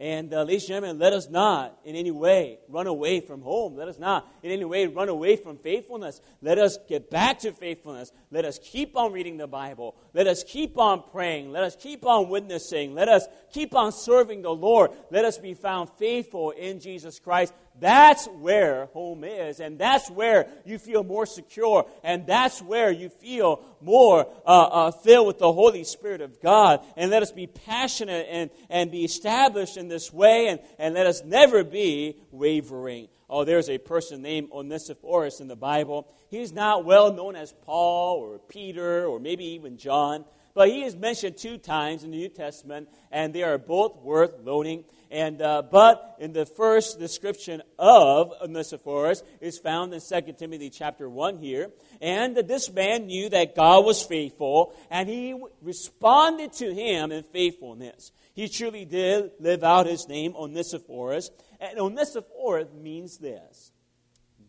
And 0.00 0.32
uh, 0.32 0.44
ladies 0.44 0.62
and 0.62 0.68
gentlemen, 0.68 0.98
let 0.98 1.12
us 1.12 1.28
not 1.28 1.78
in 1.84 1.94
any 1.94 2.10
way 2.10 2.58
run 2.70 2.86
away 2.86 3.20
from 3.20 3.42
home. 3.42 3.76
Let 3.76 3.86
us 3.86 3.98
not 3.98 4.26
in 4.42 4.50
any 4.50 4.64
way 4.64 4.86
run 4.86 5.10
away 5.10 5.36
from 5.36 5.58
faithfulness. 5.58 6.22
Let 6.40 6.56
us 6.56 6.78
get 6.88 7.10
back 7.10 7.40
to 7.40 7.52
faithfulness. 7.52 8.10
Let 8.30 8.46
us 8.46 8.58
keep 8.58 8.96
on 8.96 9.12
reading 9.12 9.36
the 9.36 9.46
Bible. 9.46 9.94
Let 10.14 10.26
us 10.26 10.42
keep 10.42 10.78
on 10.78 11.02
praying. 11.12 11.52
Let 11.52 11.64
us 11.64 11.76
keep 11.76 12.06
on 12.06 12.30
witnessing. 12.30 12.94
Let 12.94 13.10
us 13.10 13.26
keep 13.52 13.74
on 13.74 13.92
serving 13.92 14.40
the 14.40 14.54
Lord. 14.54 14.92
Let 15.10 15.26
us 15.26 15.36
be 15.36 15.52
found 15.52 15.90
faithful 15.98 16.52
in 16.52 16.80
Jesus 16.80 17.18
Christ. 17.18 17.52
That's 17.78 18.26
where 18.26 18.86
home 18.86 19.24
is, 19.24 19.60
and 19.60 19.78
that's 19.78 20.10
where 20.10 20.48
you 20.66 20.78
feel 20.78 21.02
more 21.02 21.24
secure, 21.24 21.88
and 22.04 22.26
that's 22.26 22.60
where 22.60 22.90
you 22.90 23.08
feel 23.08 23.62
more 23.80 24.26
uh, 24.44 24.50
uh, 24.50 24.90
filled 24.90 25.28
with 25.28 25.38
the 25.38 25.50
Holy 25.50 25.84
Spirit 25.84 26.20
of 26.20 26.42
God. 26.42 26.84
And 26.96 27.10
let 27.10 27.22
us 27.22 27.32
be 27.32 27.46
passionate 27.46 28.26
and, 28.28 28.50
and 28.68 28.90
be 28.90 29.04
established 29.04 29.78
in 29.78 29.88
this 29.88 30.12
way, 30.12 30.48
and, 30.48 30.60
and 30.78 30.94
let 30.94 31.06
us 31.06 31.22
never 31.24 31.64
be 31.64 32.16
wavering. 32.30 33.08
Oh, 33.30 33.44
there's 33.44 33.70
a 33.70 33.78
person 33.78 34.22
named 34.22 34.50
Onesiphorus 34.52 35.40
in 35.40 35.46
the 35.48 35.56
Bible. 35.56 36.12
He's 36.30 36.52
not 36.52 36.84
well 36.84 37.12
known 37.12 37.36
as 37.36 37.54
Paul 37.62 38.18
or 38.18 38.40
Peter 38.40 39.06
or 39.06 39.20
maybe 39.20 39.44
even 39.52 39.78
John, 39.78 40.24
but 40.52 40.68
he 40.68 40.82
is 40.82 40.96
mentioned 40.96 41.36
two 41.36 41.56
times 41.56 42.02
in 42.02 42.10
the 42.10 42.16
New 42.16 42.28
Testament, 42.28 42.88
and 43.12 43.32
they 43.32 43.44
are 43.44 43.56
both 43.56 43.96
worth 44.02 44.40
noting. 44.44 44.84
And, 45.10 45.42
uh, 45.42 45.62
but 45.62 46.16
in 46.20 46.32
the 46.32 46.46
first 46.46 47.00
description 47.00 47.62
of 47.78 48.32
Onesiphorus 48.40 49.22
is 49.40 49.58
found 49.58 49.92
in 49.92 50.00
2 50.00 50.32
Timothy 50.34 50.70
chapter 50.70 51.08
1 51.08 51.38
here. 51.38 51.70
And 52.00 52.36
this 52.36 52.70
man 52.70 53.06
knew 53.06 53.28
that 53.30 53.56
God 53.56 53.84
was 53.84 54.02
faithful, 54.02 54.72
and 54.90 55.08
he 55.08 55.34
responded 55.62 56.52
to 56.54 56.72
him 56.72 57.10
in 57.10 57.24
faithfulness. 57.24 58.12
He 58.34 58.48
truly 58.48 58.84
did 58.84 59.32
live 59.40 59.64
out 59.64 59.86
his 59.86 60.08
name, 60.08 60.34
Onesiphorus. 60.36 61.30
And 61.58 61.78
Onesiphorus 61.78 62.68
means 62.72 63.18
this 63.18 63.72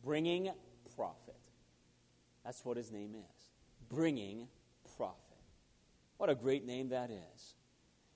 bringing 0.04 0.52
profit. 0.96 1.36
That's 2.46 2.64
what 2.64 2.78
his 2.78 2.92
name 2.92 3.16
is 3.16 3.42
bringing 3.90 4.48
profit. 4.98 5.18
What 6.18 6.30
a 6.30 6.36
great 6.36 6.66
name 6.66 6.90
that 6.90 7.10
is. 7.12 7.56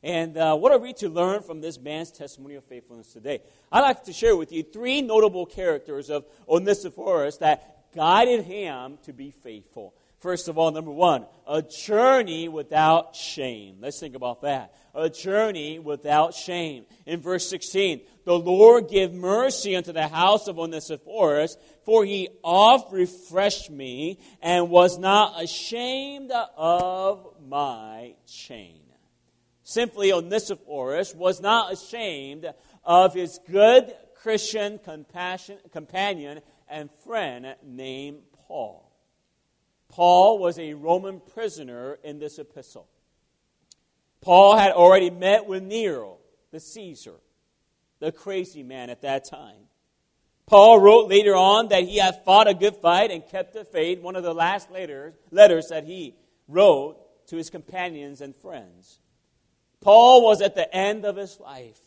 And 0.04 0.38
uh, 0.38 0.56
what 0.56 0.72
are 0.72 0.78
we 0.78 0.94
to 0.94 1.10
learn 1.10 1.42
from 1.42 1.62
this 1.62 1.80
man's 1.80 2.12
testimony 2.12 2.56
of 2.56 2.64
faithfulness 2.66 3.12
today? 3.12 3.42
I'd 3.72 3.82
like 3.82 4.04
to 4.04 4.14
share 4.14 4.36
with 4.36 4.52
you 4.52 4.64
three 4.64 5.02
notable 5.02 5.46
characters 5.46 6.10
of 6.10 6.26
Onesiphorus 6.48 7.38
that 7.38 7.92
guided 7.96 8.46
him 8.46 9.00
to 9.04 9.14
be 9.14 9.32
faithful. 9.32 9.96
First 10.20 10.48
of 10.48 10.58
all, 10.58 10.72
number 10.72 10.92
one, 10.92 11.26
a 11.48 11.62
journey 11.62 12.48
without 12.48 13.16
shame. 13.16 13.78
Let's 13.80 14.00
think 14.00 14.16
about 14.16 14.42
that. 14.42 14.74
A 14.94 15.10
journey 15.10 15.78
without 15.78 16.34
shame. 16.34 16.86
In 17.06 17.22
verse 17.22 17.48
16, 17.50 18.02
the 18.24 18.38
Lord 18.38 18.90
give 18.90 19.14
mercy 19.14 19.76
unto 19.76 19.92
the 19.92 20.08
house 20.08 20.48
of 20.48 20.58
Onesiphorus, 20.58 21.58
for 21.84 22.06
he 22.06 22.30
oft 22.44 22.92
refreshed 22.92 23.70
me 23.70 24.20
and 24.42 24.70
was 24.70 24.98
not 24.98 25.44
ashamed 25.44 26.32
of 26.58 27.28
my 27.48 28.16
chain. 28.26 28.85
Simply, 29.66 30.14
Onesiphorus 30.14 31.16
was 31.16 31.42
not 31.42 31.74
ashamed 31.74 32.54
of 32.84 33.16
his 33.16 33.40
good 33.50 33.92
Christian 34.22 34.80
companion 35.72 36.42
and 36.70 36.90
friend 37.04 37.56
named 37.64 38.20
Paul. 38.48 38.92
Paul 39.90 40.38
was 40.38 40.60
a 40.60 40.76
Roman 40.76 41.20
prisoner 41.20 41.98
in 42.04 42.20
this 42.20 42.38
epistle. 42.38 42.88
Paul 44.22 44.56
had 44.56 44.72
already 44.72 45.10
met 45.10 45.48
with 45.48 45.64
Nero, 45.64 46.18
the 46.52 46.60
Caesar, 46.60 47.16
the 48.00 48.12
crazy 48.12 48.62
man 48.62 48.92
at 48.92 49.02
that 49.02 49.26
time. 49.26 49.68
Paul 50.46 50.80
wrote 50.80 51.10
later 51.10 51.36
on 51.36 51.70
that 51.70 51.86
he 51.86 51.98
had 51.98 52.24
fought 52.24 52.48
a 52.48 52.54
good 52.54 52.76
fight 52.76 53.10
and 53.10 53.28
kept 53.28 53.54
the 53.54 53.66
faith, 53.66 54.00
one 54.00 54.16
of 54.16 54.22
the 54.22 54.34
last 54.34 54.70
letters, 54.70 55.16
letters 55.32 55.70
that 55.70 55.86
he 55.86 56.14
wrote 56.48 56.98
to 57.30 57.36
his 57.36 57.50
companions 57.50 58.22
and 58.22 58.36
friends. 58.36 59.00
Paul 59.86 60.24
was 60.24 60.42
at 60.42 60.56
the 60.56 60.76
end 60.76 61.06
of 61.06 61.16
his 61.16 61.40
life. 61.40 61.78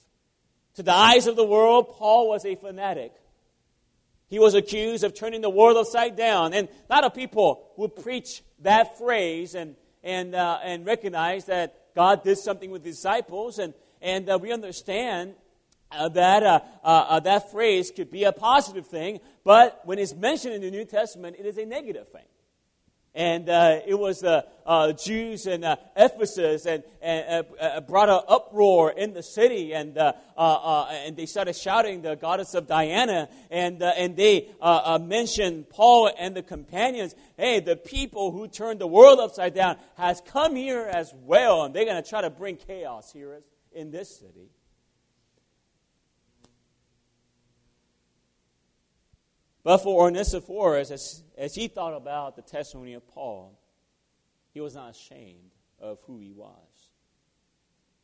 To 0.77 0.85
the 0.85 0.93
eyes 0.93 1.27
of 1.27 1.35
the 1.35 1.45
world, 1.45 1.97
Paul 1.97 2.29
was 2.29 2.45
a 2.45 2.55
fanatic. 2.55 3.13
He 4.29 4.39
was 4.39 4.55
accused 4.55 5.03
of 5.03 5.15
turning 5.15 5.41
the 5.41 5.51
world 5.51 5.77
upside 5.77 6.15
down. 6.15 6.55
And 6.55 6.69
a 6.69 6.95
lot 6.95 7.03
of 7.03 7.13
people 7.13 7.73
would 7.77 7.97
preach 7.97 8.45
that 8.61 8.99
phrase 8.99 9.57
and, 9.57 9.75
and, 10.05 10.37
uh, 10.37 10.61
and 10.63 10.87
recognize 10.87 11.47
that 11.47 11.93
God 11.97 12.23
did 12.23 12.39
something 12.39 12.71
with 12.71 12.85
disciples. 12.85 13.59
And, 13.59 13.75
and 14.01 14.31
uh, 14.31 14.39
we 14.41 14.53
understand 14.53 15.35
uh, 15.91 16.09
that 16.11 16.45
uh, 16.45 16.61
uh, 16.85 17.07
uh, 17.09 17.21
that 17.21 17.51
phrase 17.51 17.91
could 17.91 18.13
be 18.13 18.23
a 18.23 18.33
positive 18.33 18.87
thing, 18.87 19.19
but 19.43 19.81
when 19.85 19.99
it's 19.99 20.15
mentioned 20.15 20.55
in 20.55 20.61
the 20.61 20.71
New 20.71 20.85
Testament, 20.85 21.35
it 21.37 21.47
is 21.47 21.59
a 21.59 21.65
negative 21.65 22.07
thing. 22.09 22.27
And 23.15 23.49
uh, 23.49 23.81
it 23.87 23.99
was 23.99 24.21
the 24.21 24.45
uh, 24.65 24.93
Jews 24.93 25.47
in 25.47 25.65
uh, 25.65 25.77
Ephesus 25.97 26.67
and, 26.67 26.83
and 27.01 27.47
uh, 27.61 27.65
uh, 27.65 27.81
brought 27.81 28.09
an 28.09 28.21
uproar 28.29 28.91
in 28.91 29.15
the 29.15 29.23
city. 29.23 29.73
And, 29.75 29.97
uh, 29.97 30.13
and 30.37 31.17
they 31.17 31.27
started 31.27 31.57
shouting 31.57 32.03
the 32.03 32.17
goddess 32.17 32.55
of 32.55 32.67
Diana. 32.67 33.29
And, 33.51 33.83
and 33.83 34.17
they 34.17 34.51
mentioned 35.01 35.71
Paul 35.71 36.11
and 36.19 36.37
the 36.37 36.43
companions. 36.43 37.15
Hey, 37.37 37.61
the 37.61 37.77
people 37.77 38.31
who 38.31 38.47
turned 38.47 38.81
the 38.81 38.87
world 38.87 39.21
upside 39.21 39.55
down 39.55 39.79
has 39.97 40.21
come 40.21 40.55
here 40.55 40.83
as 40.83 41.13
well. 41.25 41.65
And 41.65 41.75
they're 41.75 41.87
going 41.87 42.03
to 42.03 42.09
try 42.09 42.21
to 42.21 42.31
bring 42.31 42.57
chaos 42.57 43.13
here 43.13 43.41
in 43.73 43.91
this 43.91 44.19
city. 44.19 44.51
But 49.69 49.83
for 49.83 50.07
Onesiphorus, 50.07 50.91
as, 50.91 51.23
as 51.37 51.55
he 51.55 51.69
thought 51.69 51.93
about 51.93 52.37
the 52.37 52.41
testimony 52.41 52.95
of 52.95 53.07
Paul, 53.07 53.61
he 54.55 54.63
was 54.63 54.75
not 54.75 54.93
ashamed 54.93 55.51
of 55.79 55.99
who 56.07 56.21
he 56.21 56.33
was. 56.33 56.89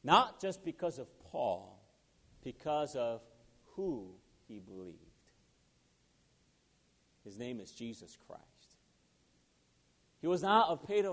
Not 0.03 0.43
just 0.43 0.63
because 0.63 0.99
of 0.99 1.07
Paul, 1.31 1.83
because 2.43 2.97
of 2.97 3.23
who 3.77 4.11
he 4.47 4.59
believed. 4.59 4.99
His 7.25 7.39
name 7.39 7.61
is 7.61 7.71
Jesus 7.71 8.19
Christ. 8.27 8.43
He 10.21 10.27
was 10.27 10.43
not 10.43 10.69
afraid 10.71 11.07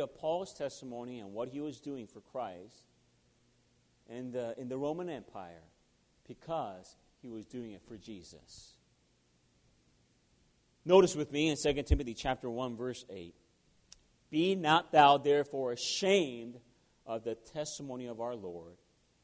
of, 0.00 0.14
Paul's 0.18 0.52
testimony 0.52 1.20
and 1.20 1.32
what 1.32 1.48
he 1.48 1.62
was 1.62 1.80
doing 1.80 2.06
for 2.06 2.20
Christ 2.20 2.82
in 4.06 4.32
the, 4.32 4.54
in 4.58 4.68
the 4.68 4.76
Roman 4.76 5.08
Empire 5.08 5.64
because 6.26 6.94
he 7.22 7.30
was 7.30 7.46
doing 7.46 7.72
it 7.72 7.80
for 7.88 7.96
Jesus. 7.96 8.74
Notice 10.84 11.14
with 11.14 11.32
me 11.32 11.48
in 11.48 11.56
2 11.56 11.82
Timothy 11.82 12.14
chapter 12.14 12.48
1 12.50 12.76
verse 12.76 13.04
8. 13.10 13.34
Be 14.30 14.54
not 14.54 14.92
thou 14.92 15.18
therefore 15.18 15.72
ashamed 15.72 16.58
of 17.06 17.24
the 17.24 17.34
testimony 17.34 18.06
of 18.06 18.20
our 18.20 18.34
Lord, 18.34 18.76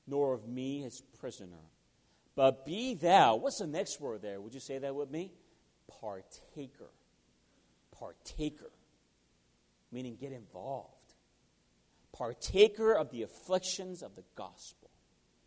nor 0.06 0.32
of 0.32 0.48
me 0.48 0.82
his 0.82 1.02
prisoner, 1.20 1.70
But 2.34 2.64
be 2.64 2.94
thou, 2.94 3.36
what's 3.36 3.58
the 3.58 3.66
next 3.66 4.00
word 4.00 4.22
there? 4.22 4.40
Would 4.40 4.54
you 4.54 4.60
say 4.60 4.78
that 4.78 4.94
with 4.94 5.10
me? 5.10 5.32
Partaker. 6.00 6.90
Partaker. 7.92 8.70
Meaning 9.92 10.16
get 10.20 10.32
involved. 10.32 10.90
Partaker 12.12 12.94
of 12.94 13.10
the 13.10 13.22
afflictions 13.22 14.02
of 14.02 14.16
the 14.16 14.24
gospel. 14.34 14.90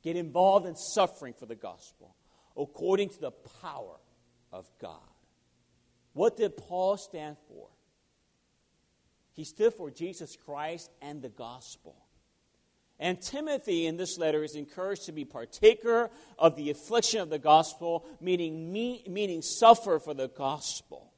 Get 0.04 0.16
involved 0.16 0.68
in 0.68 0.76
suffering 0.76 1.34
for 1.34 1.48
the 1.48 1.56
gospel 1.56 2.16
according 2.56 3.10
to 3.10 3.20
the 3.20 3.32
power 3.62 3.98
of 4.52 4.70
God. 4.80 5.02
What 6.18 6.36
did 6.36 6.58
Paul 6.58 6.98
stand 6.98 7.38
for? 7.48 7.68
He 9.34 9.44
stood 9.44 9.76
for 9.76 9.92
Jesus 9.92 10.36
Christ 10.36 10.90
and 11.00 11.22
the 11.22 11.30
gospel. 11.30 11.96
And 13.00 13.22
Timothy 13.22 13.86
in 13.86 13.98
this 13.98 14.18
letter 14.18 14.44
is 14.44 14.56
encouraged 14.56 15.06
to 15.06 15.12
be 15.12 15.26
partaker 15.26 16.10
of 16.40 16.56
the 16.56 16.72
affliction 16.72 17.22
of 17.22 17.30
the 17.30 17.38
gospel, 17.38 18.04
meaning, 18.20 18.72
me, 18.72 19.04
meaning 19.08 19.44
suffer 19.44 20.00
for 20.00 20.16
the 20.16 20.28
gospel. 20.28 21.14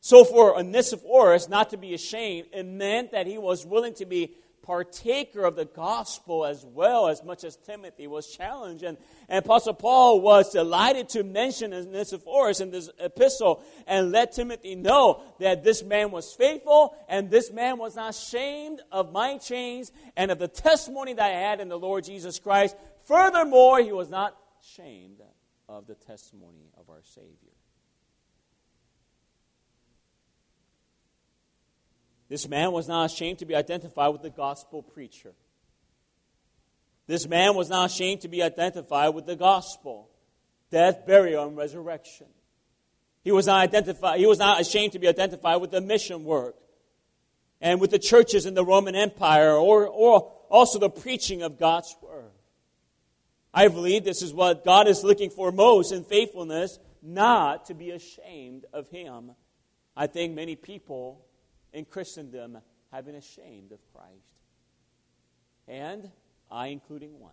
So 0.00 0.22
for 0.22 0.56
Onesiphorus 0.56 1.48
not 1.48 1.70
to 1.70 1.76
be 1.76 1.92
ashamed, 1.92 2.46
it 2.52 2.64
meant 2.64 3.10
that 3.10 3.26
he 3.26 3.38
was 3.38 3.66
willing 3.66 3.94
to 3.94 4.06
be 4.06 4.36
partaker 4.68 5.46
of 5.46 5.56
the 5.56 5.64
gospel 5.64 6.44
as 6.44 6.62
well, 6.62 7.08
as 7.08 7.24
much 7.24 7.42
as 7.42 7.56
Timothy 7.56 8.06
was 8.06 8.26
challenged. 8.26 8.84
And, 8.84 8.98
and 9.26 9.42
Apostle 9.42 9.72
Paul 9.72 10.20
was 10.20 10.52
delighted 10.52 11.08
to 11.10 11.24
mention 11.24 11.72
Onesiphorus 11.72 12.60
in 12.60 12.70
this 12.70 12.90
epistle 13.00 13.62
and 13.86 14.12
let 14.12 14.32
Timothy 14.32 14.74
know 14.74 15.22
that 15.40 15.64
this 15.64 15.82
man 15.82 16.10
was 16.10 16.34
faithful 16.34 16.94
and 17.08 17.30
this 17.30 17.50
man 17.50 17.78
was 17.78 17.96
not 17.96 18.10
ashamed 18.10 18.82
of 18.92 19.10
my 19.10 19.38
chains 19.38 19.90
and 20.18 20.30
of 20.30 20.38
the 20.38 20.48
testimony 20.48 21.14
that 21.14 21.32
I 21.32 21.34
had 21.34 21.60
in 21.60 21.70
the 21.70 21.78
Lord 21.78 22.04
Jesus 22.04 22.38
Christ. 22.38 22.76
Furthermore, 23.04 23.80
he 23.80 23.92
was 23.92 24.10
not 24.10 24.36
ashamed 24.62 25.22
of 25.66 25.86
the 25.86 25.94
testimony 25.94 26.68
of 26.76 26.90
our 26.90 27.00
Savior. 27.02 27.57
This 32.28 32.48
man 32.48 32.72
was 32.72 32.88
not 32.88 33.10
ashamed 33.10 33.38
to 33.38 33.46
be 33.46 33.54
identified 33.54 34.12
with 34.12 34.22
the 34.22 34.30
gospel 34.30 34.82
preacher. 34.82 35.32
This 37.06 37.26
man 37.26 37.54
was 37.54 37.70
not 37.70 37.90
ashamed 37.90 38.20
to 38.20 38.28
be 38.28 38.42
identified 38.42 39.14
with 39.14 39.26
the 39.26 39.36
gospel 39.36 40.10
death, 40.70 41.06
burial, 41.06 41.46
and 41.48 41.56
resurrection. 41.56 42.26
He 43.24 43.32
was 43.32 43.46
not 43.46 43.60
identified, 43.60 44.20
he 44.20 44.26
was 44.26 44.38
not 44.38 44.60
ashamed 44.60 44.92
to 44.92 44.98
be 44.98 45.08
identified 45.08 45.60
with 45.60 45.70
the 45.70 45.80
mission 45.80 46.24
work 46.24 46.56
and 47.60 47.80
with 47.80 47.90
the 47.90 47.98
churches 47.98 48.46
in 48.46 48.54
the 48.54 48.64
Roman 48.64 48.94
Empire 48.94 49.52
or, 49.52 49.86
or 49.86 50.30
also 50.50 50.78
the 50.78 50.90
preaching 50.90 51.42
of 51.42 51.58
God's 51.58 51.96
word. 52.02 52.30
I 53.52 53.68
believe 53.68 54.04
this 54.04 54.22
is 54.22 54.32
what 54.32 54.64
God 54.64 54.86
is 54.86 55.02
looking 55.02 55.30
for 55.30 55.50
most 55.50 55.92
in 55.92 56.04
faithfulness, 56.04 56.78
not 57.02 57.66
to 57.66 57.74
be 57.74 57.90
ashamed 57.90 58.66
of 58.72 58.88
him. 58.88 59.32
I 59.96 60.06
think 60.06 60.34
many 60.34 60.54
people 60.54 61.24
in 61.72 61.84
Christendom 61.84 62.58
have 62.92 63.04
been 63.04 63.14
ashamed 63.14 63.72
of 63.72 63.78
Christ. 63.92 64.34
And 65.66 66.10
I, 66.50 66.68
including 66.68 67.18
one. 67.18 67.32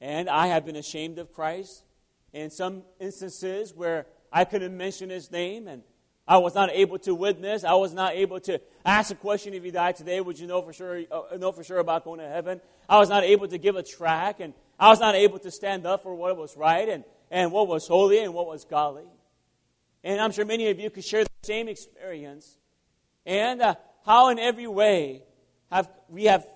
And 0.00 0.28
I 0.28 0.48
have 0.48 0.66
been 0.66 0.76
ashamed 0.76 1.18
of 1.18 1.32
Christ 1.32 1.84
in 2.32 2.50
some 2.50 2.82
instances 2.98 3.72
where 3.74 4.06
I 4.32 4.44
couldn't 4.44 4.76
mention 4.76 5.10
his 5.10 5.30
name 5.30 5.68
and 5.68 5.82
I 6.26 6.38
was 6.38 6.54
not 6.54 6.70
able 6.72 6.98
to 7.00 7.14
witness. 7.14 7.64
I 7.64 7.74
was 7.74 7.92
not 7.92 8.14
able 8.14 8.40
to 8.40 8.60
ask 8.84 9.12
a 9.12 9.14
question 9.14 9.54
if 9.54 9.64
you 9.64 9.70
died 9.70 9.96
today, 9.96 10.20
would 10.20 10.38
you 10.38 10.46
know 10.46 10.62
for 10.62 10.72
sure 10.72 11.02
uh, 11.10 11.36
know 11.36 11.52
for 11.52 11.62
sure 11.62 11.78
about 11.78 12.04
going 12.04 12.18
to 12.18 12.28
heaven? 12.28 12.60
I 12.88 12.98
was 12.98 13.08
not 13.08 13.24
able 13.24 13.46
to 13.48 13.58
give 13.58 13.76
a 13.76 13.82
track 13.82 14.40
and 14.40 14.54
I 14.78 14.88
was 14.88 15.00
not 15.00 15.14
able 15.14 15.38
to 15.38 15.50
stand 15.50 15.86
up 15.86 16.02
for 16.02 16.14
what 16.14 16.36
was 16.36 16.56
right 16.56 16.88
and, 16.88 17.04
and 17.30 17.52
what 17.52 17.68
was 17.68 17.86
holy 17.86 18.18
and 18.18 18.34
what 18.34 18.46
was 18.46 18.64
godly. 18.64 19.06
And 20.02 20.20
I'm 20.20 20.32
sure 20.32 20.44
many 20.44 20.68
of 20.68 20.80
you 20.80 20.90
could 20.90 21.04
share 21.04 21.24
the 21.24 21.30
same 21.42 21.68
experience 21.68 22.58
and 23.26 23.62
uh, 23.62 23.74
how 24.04 24.28
in 24.28 24.38
every 24.38 24.66
way 24.66 25.22
have 25.70 25.88
we 26.08 26.24
have 26.24 26.46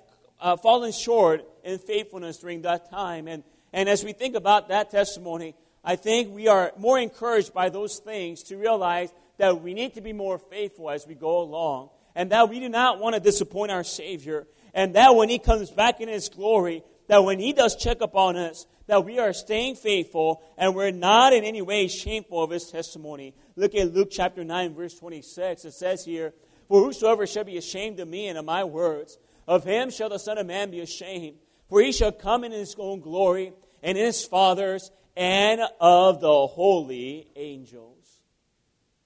uh, 0.40 0.56
fallen 0.56 0.92
short 0.92 1.44
in 1.64 1.78
faithfulness 1.78 2.38
during 2.38 2.62
that 2.62 2.90
time. 2.90 3.28
And, 3.28 3.42
and 3.72 3.88
as 3.88 4.04
we 4.04 4.12
think 4.12 4.34
about 4.34 4.68
that 4.68 4.90
testimony, 4.90 5.54
I 5.84 5.96
think 5.96 6.34
we 6.34 6.48
are 6.48 6.72
more 6.76 6.98
encouraged 6.98 7.52
by 7.52 7.68
those 7.68 7.98
things 7.98 8.42
to 8.44 8.56
realize 8.56 9.10
that 9.38 9.62
we 9.62 9.74
need 9.74 9.94
to 9.94 10.00
be 10.00 10.12
more 10.12 10.38
faithful 10.38 10.90
as 10.90 11.06
we 11.06 11.14
go 11.14 11.40
along, 11.40 11.90
and 12.14 12.32
that 12.32 12.48
we 12.48 12.58
do 12.60 12.68
not 12.68 12.98
want 12.98 13.14
to 13.14 13.20
disappoint 13.20 13.70
our 13.70 13.84
Savior, 13.84 14.46
and 14.74 14.94
that 14.96 15.14
when 15.14 15.28
He 15.28 15.38
comes 15.38 15.70
back 15.70 16.00
in 16.00 16.08
His 16.08 16.28
glory, 16.28 16.82
that 17.06 17.24
when 17.24 17.38
He 17.38 17.52
does 17.52 17.76
check 17.76 18.00
upon 18.00 18.36
us, 18.36 18.66
that 18.88 19.04
we 19.04 19.18
are 19.18 19.32
staying 19.32 19.76
faithful 19.76 20.42
and 20.56 20.74
we're 20.74 20.90
not 20.90 21.34
in 21.34 21.44
any 21.44 21.60
way 21.60 21.88
shameful 21.88 22.42
of 22.42 22.50
His 22.50 22.70
testimony. 22.70 23.34
Look 23.54 23.74
at 23.74 23.92
Luke 23.92 24.08
chapter 24.10 24.44
9, 24.44 24.74
verse 24.74 24.94
26. 24.94 25.66
It 25.66 25.72
says 25.74 26.04
here, 26.04 26.32
for 26.68 26.84
whosoever 26.84 27.26
shall 27.26 27.44
be 27.44 27.56
ashamed 27.56 27.98
of 28.00 28.08
me 28.08 28.28
and 28.28 28.38
of 28.38 28.44
my 28.44 28.64
words, 28.64 29.18
of 29.46 29.64
him 29.64 29.90
shall 29.90 30.10
the 30.10 30.18
Son 30.18 30.38
of 30.38 30.46
Man 30.46 30.70
be 30.70 30.80
ashamed. 30.80 31.38
For 31.68 31.80
he 31.80 31.92
shall 31.92 32.12
come 32.12 32.44
in 32.44 32.52
his 32.52 32.74
own 32.78 33.00
glory 33.00 33.52
and 33.82 33.96
in 33.96 34.04
his 34.04 34.24
Father's 34.24 34.90
and 35.16 35.60
of 35.80 36.20
the 36.20 36.46
holy 36.46 37.28
angels. 37.34 38.20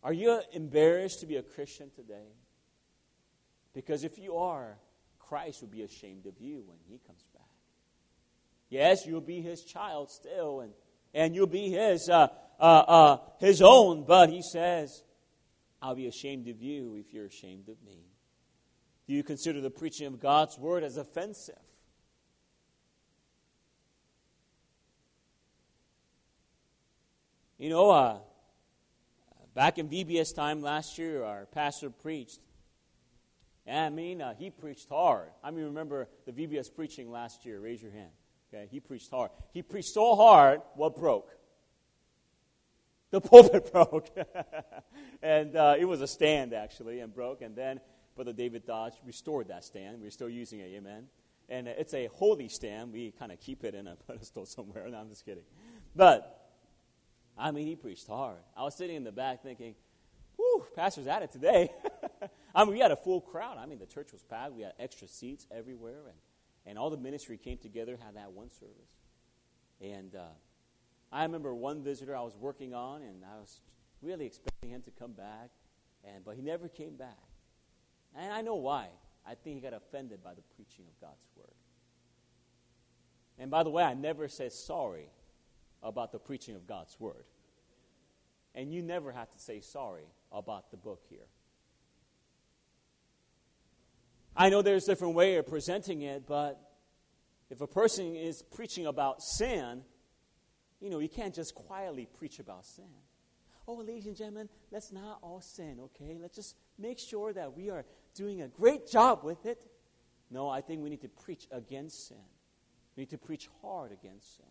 Are 0.03 0.13
you 0.13 0.41
embarrassed 0.53 1.21
to 1.21 1.27
be 1.27 1.37
a 1.37 1.43
Christian 1.43 1.91
today? 1.95 2.35
Because 3.73 4.05
if 4.05 4.19
you 4.19 4.37
are, 4.37 4.77
Christ 5.19 5.63
will 5.63 5.69
be 5.69 5.83
ashamed 5.83 6.27
of 6.27 6.35
you 6.41 6.65
when 6.67 6.77
he 6.89 6.99
comes 7.07 7.25
back. 7.33 7.43
Yes, 8.69 9.07
you'll 9.07 9.21
be 9.21 9.41
his 9.41 9.65
child 9.65 10.11
still, 10.11 10.61
and, 10.61 10.73
and 11.15 11.35
you'll 11.35 11.47
be 11.47 11.71
his, 11.71 12.09
uh, 12.09 12.29
uh, 12.61 12.63
uh, 12.63 13.17
his 13.39 13.63
own, 13.63 14.05
but 14.05 14.29
he 14.29 14.43
says, 14.43 15.03
I'll 15.83 15.97
be 15.97 16.07
ashamed 16.07 16.47
of 16.47 16.63
you 16.63 16.95
if 16.95 17.13
you're 17.13 17.27
ashamed 17.27 17.69
of 17.69 17.83
me. 17.83 18.07
Do 19.09 19.15
you 19.15 19.25
consider 19.25 19.61
the 19.61 19.71
preaching 19.71 20.07
of 20.07 20.21
God's 20.21 20.57
word 20.57 20.85
as 20.85 20.97
offensive? 20.97 21.57
You 27.59 27.69
know, 27.71 27.91
uh, 27.91 28.19
back 29.55 29.79
in 29.79 29.89
VBS 29.89 30.35
time 30.35 30.63
last 30.63 30.99
year, 30.99 31.25
our 31.25 31.47
pastor 31.47 31.91
preached. 31.91 32.41
I 33.71 33.89
mean, 33.91 34.23
uh, 34.23 34.35
he 34.35 34.51
preached 34.51 34.89
hard. 34.89 35.31
I 35.43 35.51
mean, 35.51 35.65
remember 35.65 36.09
the 36.27 36.33
VBS 36.33 36.73
preaching 36.75 37.11
last 37.11 37.45
year? 37.45 37.61
Raise 37.61 37.83
your 37.83 37.93
hand. 37.93 38.11
Okay, 38.53 38.69
he 38.71 38.81
preached 38.81 39.11
hard. 39.11 39.31
He 39.53 39.63
preached 39.63 39.95
so 39.95 40.15
hard, 40.15 40.61
what 40.75 40.95
broke? 40.95 41.31
The 43.13 43.21
pulpit 43.21 43.71
broke. 43.73 44.11
and 45.23 45.55
uh, 45.55 45.77
it 45.79 45.85
was 45.85 46.01
a 46.01 46.09
stand, 46.09 46.53
actually, 46.53 46.99
and 46.99 47.15
broke. 47.15 47.43
And 47.43 47.55
then 47.55 47.81
Brother 48.17 48.33
David 48.33 48.67
Dodge 48.67 48.95
restored 49.07 49.49
that 49.49 49.65
stand. 49.65 50.01
We're 50.01 50.11
still 50.11 50.29
using 50.29 50.59
it, 50.59 50.73
amen. 50.75 51.07
And 51.49 51.69
it's 51.69 51.95
a 51.95 52.09
holy 52.15 52.49
stand. 52.49 52.93
We 52.93 53.13
kind 53.13 53.31
of 53.31 53.39
keep 53.39 53.63
it 53.63 53.75
in 53.75 53.87
a 53.87 53.97
pedestal 54.09 54.47
somewhere. 54.47 54.89
No, 54.89 54.99
I'm 54.99 55.09
just 55.09 55.25
kidding. 55.25 55.45
But, 55.95 56.51
I 57.39 57.53
mean, 57.53 57.67
he 57.67 57.77
preached 57.77 58.09
hard. 58.09 58.39
I 58.57 58.65
was 58.65 58.75
sitting 58.75 58.97
in 58.97 59.05
the 59.05 59.13
back 59.13 59.43
thinking, 59.43 59.75
whew, 60.37 60.67
pastor's 60.75 61.07
at 61.07 61.23
it 61.23 61.31
today. 61.31 61.71
I 62.55 62.65
mean, 62.65 62.75
we 62.75 62.81
had 62.81 62.91
a 62.91 62.97
full 62.97 63.21
crowd. 63.21 63.59
I 63.59 63.67
mean, 63.67 63.79
the 63.79 63.87
church 63.87 64.13
was 64.13 64.23
packed. 64.23 64.55
We 64.55 64.63
had 64.63 64.73
extra 64.79 65.07
seats 65.07 65.47
everywhere. 65.51 66.01
And, 66.07 66.19
and 66.65 66.79
all 66.79 66.89
the 66.89 66.97
ministry 66.97 67.37
came 67.37 67.59
together, 67.59 67.99
had 68.03 68.17
that 68.17 68.33
one 68.33 68.51
service. 68.51 68.97
And, 69.83 70.15
uh, 70.15 70.33
I 71.13 71.25
remember 71.25 71.55
one 71.55 71.83
visitor 71.83 72.17
I 72.17 72.23
was 72.23 72.37
working 72.37 72.73
on, 72.73 73.03
and 73.03 73.23
I 73.25 73.39
was 73.39 73.61
really 74.01 74.25
expecting 74.25 74.71
him 74.71 74.83
to 74.83 74.91
come 74.91 75.13
back, 75.13 75.51
and 76.05 76.25
but 76.25 76.37
he 76.37 76.43
never 76.43 76.69
came 76.69 76.97
back. 76.97 77.19
And 78.17 78.33
I 78.33 78.41
know 78.41 78.57
why. 78.57 78.89
I 79.27 79.35
think 79.35 79.57
he 79.57 79.63
got 79.63 79.75
offended 79.75 80.23
by 80.23 80.35
the 80.35 80.43
preaching 80.57 80.85
of 80.89 81.01
God's 81.01 81.29
word. 81.37 81.55
And 83.39 83.51
by 83.51 83.63
the 83.63 83.71
way, 83.71 83.85
I 83.85 83.95
never 83.95 84.27
said 84.29 84.53
sorry 84.53 85.09
about 85.83 86.13
the 86.13 86.19
preaching 86.19 86.57
of 86.57 86.67
God's 86.67 86.99
word. 86.99 87.25
And 88.55 88.73
you 88.73 88.83
never 88.83 89.13
have 89.13 89.31
to 89.33 89.39
say 89.39 89.61
sorry 89.61 90.07
about 90.31 90.71
the 90.71 90.77
book 90.77 91.03
here. 91.09 91.27
I 94.37 94.49
know 94.49 94.63
there's 94.63 94.85
a 94.85 94.93
different 94.93 95.15
way 95.15 95.37
of 95.37 95.47
presenting 95.47 96.03
it, 96.03 96.27
but 96.27 96.61
if 97.51 97.61
a 97.61 97.67
person 97.67 98.17
is 98.17 98.43
preaching 98.43 98.87
about 98.87 99.23
sin, 99.23 99.83
you 100.83 100.91
know, 100.91 100.99
you 100.99 101.09
can't 101.09 101.33
just 101.33 101.55
quietly 101.55 102.09
preach 102.19 102.41
about 102.41 102.67
sin. 102.67 102.85
Oh, 103.69 103.77
ladies 103.77 104.07
and 104.07 104.17
gentlemen, 104.17 104.49
let's 104.73 104.91
not 104.91 105.19
all 105.23 105.41
sin, 105.41 105.79
okay? 105.81 106.19
Let's 106.21 106.35
just 106.35 106.57
make 106.77 106.99
sure 106.99 107.33
that 107.33 107.57
we 107.57 107.71
are 107.71 107.85
doing 108.15 108.43
a 108.43 108.49
great 108.49 108.91
job 108.91 109.23
with 109.23 109.47
it. 109.47 109.65
No, 110.29 110.49
I 110.49 110.61
think 110.61 110.83
we 110.83 110.91
need 110.91 111.03
to 111.03 111.09
preach 111.09 111.47
against 111.53 112.09
sin. 112.09 112.17
We 112.97 113.03
need 113.03 113.11
to 113.11 113.19
preach 113.19 113.49
hard 113.63 113.93
against 113.93 114.37
sin. 114.37 114.47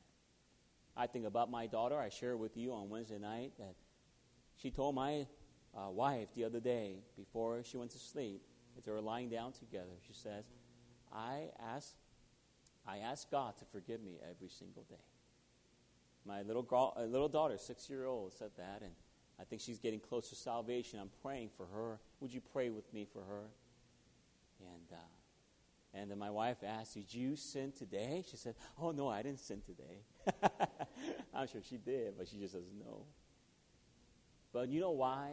I 0.96 1.08
think 1.08 1.26
about 1.26 1.52
my 1.52 1.67
daughter. 1.67 2.00
I 2.00 2.08
shared 2.08 2.39
with 2.39 2.56
you 2.56 2.72
on 2.72 2.89
Wednesday 2.89 3.20
night 3.20 3.52
that 3.60 3.76
she 4.56 4.72
told 4.72 4.96
my 4.96 5.28
uh, 5.76 5.89
wife 5.89 6.30
the 6.34 6.46
other 6.46 6.62
day 6.62 7.00
before 7.17 7.62
she 7.63 7.76
went 7.76 7.91
to 7.91 8.00
sleep, 8.00 8.41
as 8.78 8.86
they 8.86 8.91
were 8.91 9.02
lying 9.02 9.30
down 9.30 9.52
together, 9.52 9.91
she 10.08 10.13
says, 10.13 10.46
I 11.13 11.50
ask, 11.60 11.94
I 12.88 13.00
ask 13.00 13.30
God 13.30 13.58
to 13.58 13.65
forgive 13.65 14.02
me 14.02 14.17
every 14.30 14.48
single 14.48 14.84
day. 14.84 15.11
My 16.26 16.42
little, 16.44 16.64
girl, 16.64 16.94
little 17.08 17.30
daughter, 17.30 17.58
six 17.58 17.90
year 17.90 18.06
old, 18.06 18.34
said 18.34 18.52
that, 18.58 18.82
and 18.82 18.92
I 19.40 19.44
think 19.44 19.62
she's 19.62 19.80
getting 19.80 20.00
close 20.00 20.30
to 20.30 20.36
salvation. 20.36 21.00
I'm 21.00 21.10
praying 21.22 21.50
for 21.58 21.66
her. 21.66 22.00
Would 22.20 22.34
you 22.34 22.42
pray 22.54 22.70
with 22.70 22.92
me 22.94 23.08
for 23.12 23.22
her? 23.24 23.46
And 24.60 24.92
uh, 24.92 25.02
and 25.94 26.10
then 26.10 26.18
my 26.18 26.30
wife 26.30 26.58
asked, 26.66 26.94
Did 26.94 27.14
you 27.14 27.36
sin 27.36 27.74
today? 27.78 28.24
She 28.30 28.38
said, 28.38 28.56
Oh, 28.82 28.92
no, 28.92 29.10
I 29.10 29.22
didn't 29.22 29.40
sin 29.40 29.62
today. 29.66 30.48
I'm 31.34 31.48
sure 31.48 31.62
she 31.68 31.78
did, 31.78 32.18
but 32.18 32.28
she 32.28 32.38
just 32.38 32.54
doesn't 32.54 32.80
know. 32.80 33.04
But 34.54 34.70
you 34.70 34.80
know 34.80 34.92
why 34.92 35.32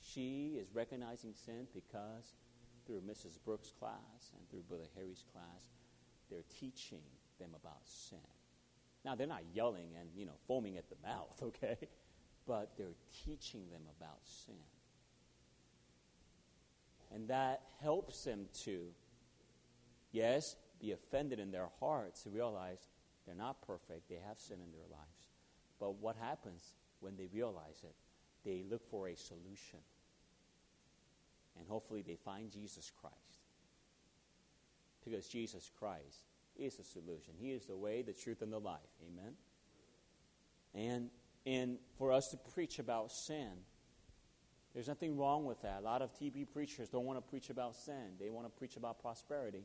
she 0.00 0.58
is 0.60 0.68
recognizing 0.74 1.34
sin? 1.34 1.66
Because 1.74 2.34
through 2.86 3.00
Mrs. 3.00 3.38
Brooks' 3.44 3.72
class 3.78 4.30
and 4.38 4.48
through 4.48 4.62
Brother 4.68 4.88
Harry's 4.94 5.24
class, 5.32 5.70
they're 6.30 6.44
teaching 6.60 7.02
them 7.40 7.50
about 7.60 7.80
sin. 7.84 8.18
Now, 9.06 9.14
they're 9.14 9.28
not 9.28 9.44
yelling 9.54 9.90
and, 9.98 10.08
you 10.16 10.26
know, 10.26 10.34
foaming 10.48 10.76
at 10.76 10.90
the 10.90 10.96
mouth, 11.06 11.40
okay? 11.42 11.76
But 12.44 12.72
they're 12.76 12.96
teaching 13.24 13.62
them 13.70 13.82
about 13.98 14.18
sin. 14.24 14.56
And 17.14 17.28
that 17.28 17.62
helps 17.80 18.24
them 18.24 18.46
to 18.64 18.88
yes, 20.10 20.56
be 20.80 20.90
offended 20.90 21.38
in 21.38 21.52
their 21.52 21.68
hearts 21.78 22.24
to 22.24 22.30
realize 22.30 22.78
they're 23.26 23.36
not 23.36 23.62
perfect, 23.62 24.08
they 24.08 24.18
have 24.26 24.40
sin 24.40 24.56
in 24.56 24.72
their 24.72 24.88
lives. 24.90 25.28
But 25.78 25.96
what 26.00 26.16
happens 26.16 26.74
when 26.98 27.16
they 27.16 27.28
realize 27.32 27.82
it? 27.84 27.94
They 28.44 28.64
look 28.68 28.88
for 28.90 29.08
a 29.08 29.16
solution. 29.16 29.78
And 31.58 31.68
hopefully 31.68 32.02
they 32.02 32.16
find 32.16 32.50
Jesus 32.50 32.90
Christ. 33.00 33.14
Because 35.04 35.28
Jesus 35.28 35.70
Christ 35.78 36.24
is 36.58 36.76
the 36.76 36.84
solution. 36.84 37.34
He 37.38 37.52
is 37.52 37.66
the 37.66 37.76
way, 37.76 38.02
the 38.02 38.12
truth, 38.12 38.42
and 38.42 38.52
the 38.52 38.58
life. 38.58 38.80
Amen? 39.06 39.32
And, 40.74 41.10
and 41.44 41.78
for 41.98 42.12
us 42.12 42.28
to 42.28 42.36
preach 42.54 42.78
about 42.78 43.12
sin, 43.12 43.50
there's 44.74 44.88
nothing 44.88 45.16
wrong 45.16 45.46
with 45.46 45.62
that. 45.62 45.78
A 45.80 45.84
lot 45.84 46.02
of 46.02 46.12
TV 46.14 46.46
preachers 46.46 46.88
don't 46.88 47.04
want 47.04 47.18
to 47.18 47.22
preach 47.22 47.50
about 47.50 47.76
sin, 47.76 48.16
they 48.20 48.30
want 48.30 48.46
to 48.46 48.58
preach 48.58 48.76
about 48.76 49.00
prosperity. 49.00 49.64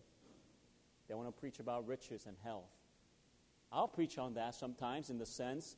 They 1.07 1.15
want 1.15 1.27
to 1.27 1.37
preach 1.37 1.59
about 1.59 1.87
riches 1.87 2.25
and 2.25 2.37
health. 2.41 2.71
I'll 3.69 3.89
preach 3.89 4.17
on 4.17 4.35
that 4.35 4.55
sometimes 4.55 5.09
in 5.09 5.17
the 5.17 5.25
sense 5.25 5.75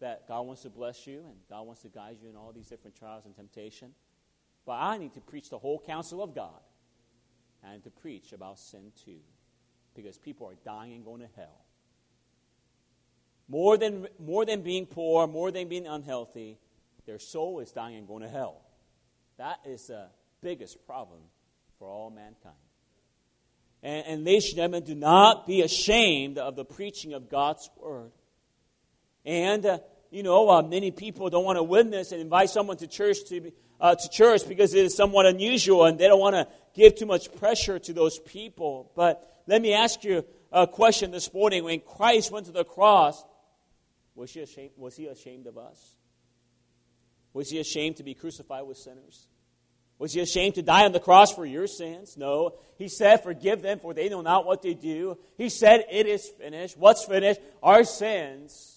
that 0.00 0.28
God 0.28 0.42
wants 0.42 0.60
to 0.62 0.68
bless 0.68 1.06
you 1.06 1.20
and 1.20 1.36
God 1.48 1.62
wants 1.62 1.80
to 1.82 1.88
guide 1.88 2.18
you 2.22 2.28
in 2.28 2.36
all 2.36 2.52
these 2.52 2.68
different 2.68 2.94
trials 2.94 3.24
and 3.24 3.34
temptation. 3.34 3.92
But 4.66 4.74
I 4.74 4.98
need 4.98 5.14
to 5.14 5.22
preach 5.22 5.48
the 5.48 5.58
whole 5.58 5.78
counsel 5.78 6.22
of 6.22 6.34
God 6.34 6.60
and 7.62 7.82
to 7.84 7.90
preach 7.90 8.34
about 8.34 8.58
sin 8.58 8.92
too. 9.06 9.20
Because 9.94 10.18
people 10.18 10.48
are 10.48 10.56
dying 10.64 10.92
and 10.92 11.04
going 11.04 11.20
to 11.20 11.28
hell. 11.36 11.64
More 13.48 13.76
than, 13.76 14.08
more 14.18 14.44
than 14.44 14.62
being 14.62 14.86
poor, 14.86 15.26
more 15.26 15.50
than 15.50 15.68
being 15.68 15.86
unhealthy, 15.86 16.58
their 17.06 17.18
soul 17.18 17.60
is 17.60 17.70
dying 17.70 17.96
and 17.96 18.08
going 18.08 18.22
to 18.22 18.28
hell. 18.28 18.62
That 19.36 19.60
is 19.66 19.88
the 19.88 20.06
biggest 20.40 20.86
problem 20.86 21.20
for 21.78 21.88
all 21.88 22.10
mankind. 22.10 22.54
And, 23.82 24.06
and 24.06 24.24
ladies 24.24 24.46
and 24.46 24.56
gentlemen, 24.56 24.84
do 24.84 24.94
not 24.94 25.46
be 25.46 25.60
ashamed 25.60 26.38
of 26.38 26.56
the 26.56 26.64
preaching 26.64 27.12
of 27.12 27.28
God's 27.28 27.68
word. 27.76 28.12
And, 29.26 29.66
uh, 29.66 29.78
you 30.10 30.22
know, 30.22 30.48
uh, 30.48 30.62
many 30.62 30.90
people 30.90 31.28
don't 31.28 31.44
want 31.44 31.56
to 31.56 31.62
witness 31.62 32.12
and 32.12 32.20
invite 32.20 32.48
someone 32.48 32.78
to 32.78 32.86
church 32.86 33.18
to, 33.28 33.52
uh, 33.80 33.94
to 33.94 34.08
church 34.10 34.48
because 34.48 34.72
it 34.72 34.86
is 34.86 34.96
somewhat 34.96 35.26
unusual 35.26 35.84
and 35.84 35.98
they 35.98 36.06
don't 36.06 36.20
want 36.20 36.34
to 36.34 36.48
give 36.74 36.94
too 36.94 37.06
much 37.06 37.34
pressure 37.34 37.78
to 37.78 37.92
those 37.92 38.18
people. 38.18 38.90
But 38.96 39.30
let 39.46 39.62
me 39.62 39.74
ask 39.74 40.04
you 40.04 40.24
a 40.52 40.66
question 40.66 41.10
this 41.10 41.32
morning. 41.32 41.64
When 41.64 41.80
Christ 41.80 42.30
went 42.30 42.46
to 42.46 42.52
the 42.52 42.64
cross, 42.64 43.22
was 44.14 44.32
he 44.32 44.40
ashamed, 44.40 44.70
was 44.76 44.96
he 44.96 45.06
ashamed 45.06 45.46
of 45.46 45.58
us? 45.58 45.96
Was 47.32 47.50
he 47.50 47.58
ashamed 47.58 47.96
to 47.96 48.02
be 48.02 48.14
crucified 48.14 48.66
with 48.66 48.76
sinners? 48.76 49.26
Was 49.98 50.12
he 50.12 50.20
ashamed 50.20 50.56
to 50.56 50.62
die 50.62 50.84
on 50.84 50.92
the 50.92 51.00
cross 51.00 51.32
for 51.32 51.46
your 51.46 51.66
sins? 51.66 52.16
No. 52.16 52.56
He 52.78 52.88
said, 52.88 53.22
Forgive 53.22 53.62
them, 53.62 53.78
for 53.78 53.94
they 53.94 54.08
know 54.08 54.22
not 54.22 54.44
what 54.44 54.62
they 54.62 54.74
do. 54.74 55.18
He 55.36 55.48
said, 55.48 55.84
It 55.90 56.06
is 56.06 56.28
finished. 56.28 56.76
What's 56.76 57.04
finished? 57.04 57.40
Our 57.62 57.84
sins. 57.84 58.73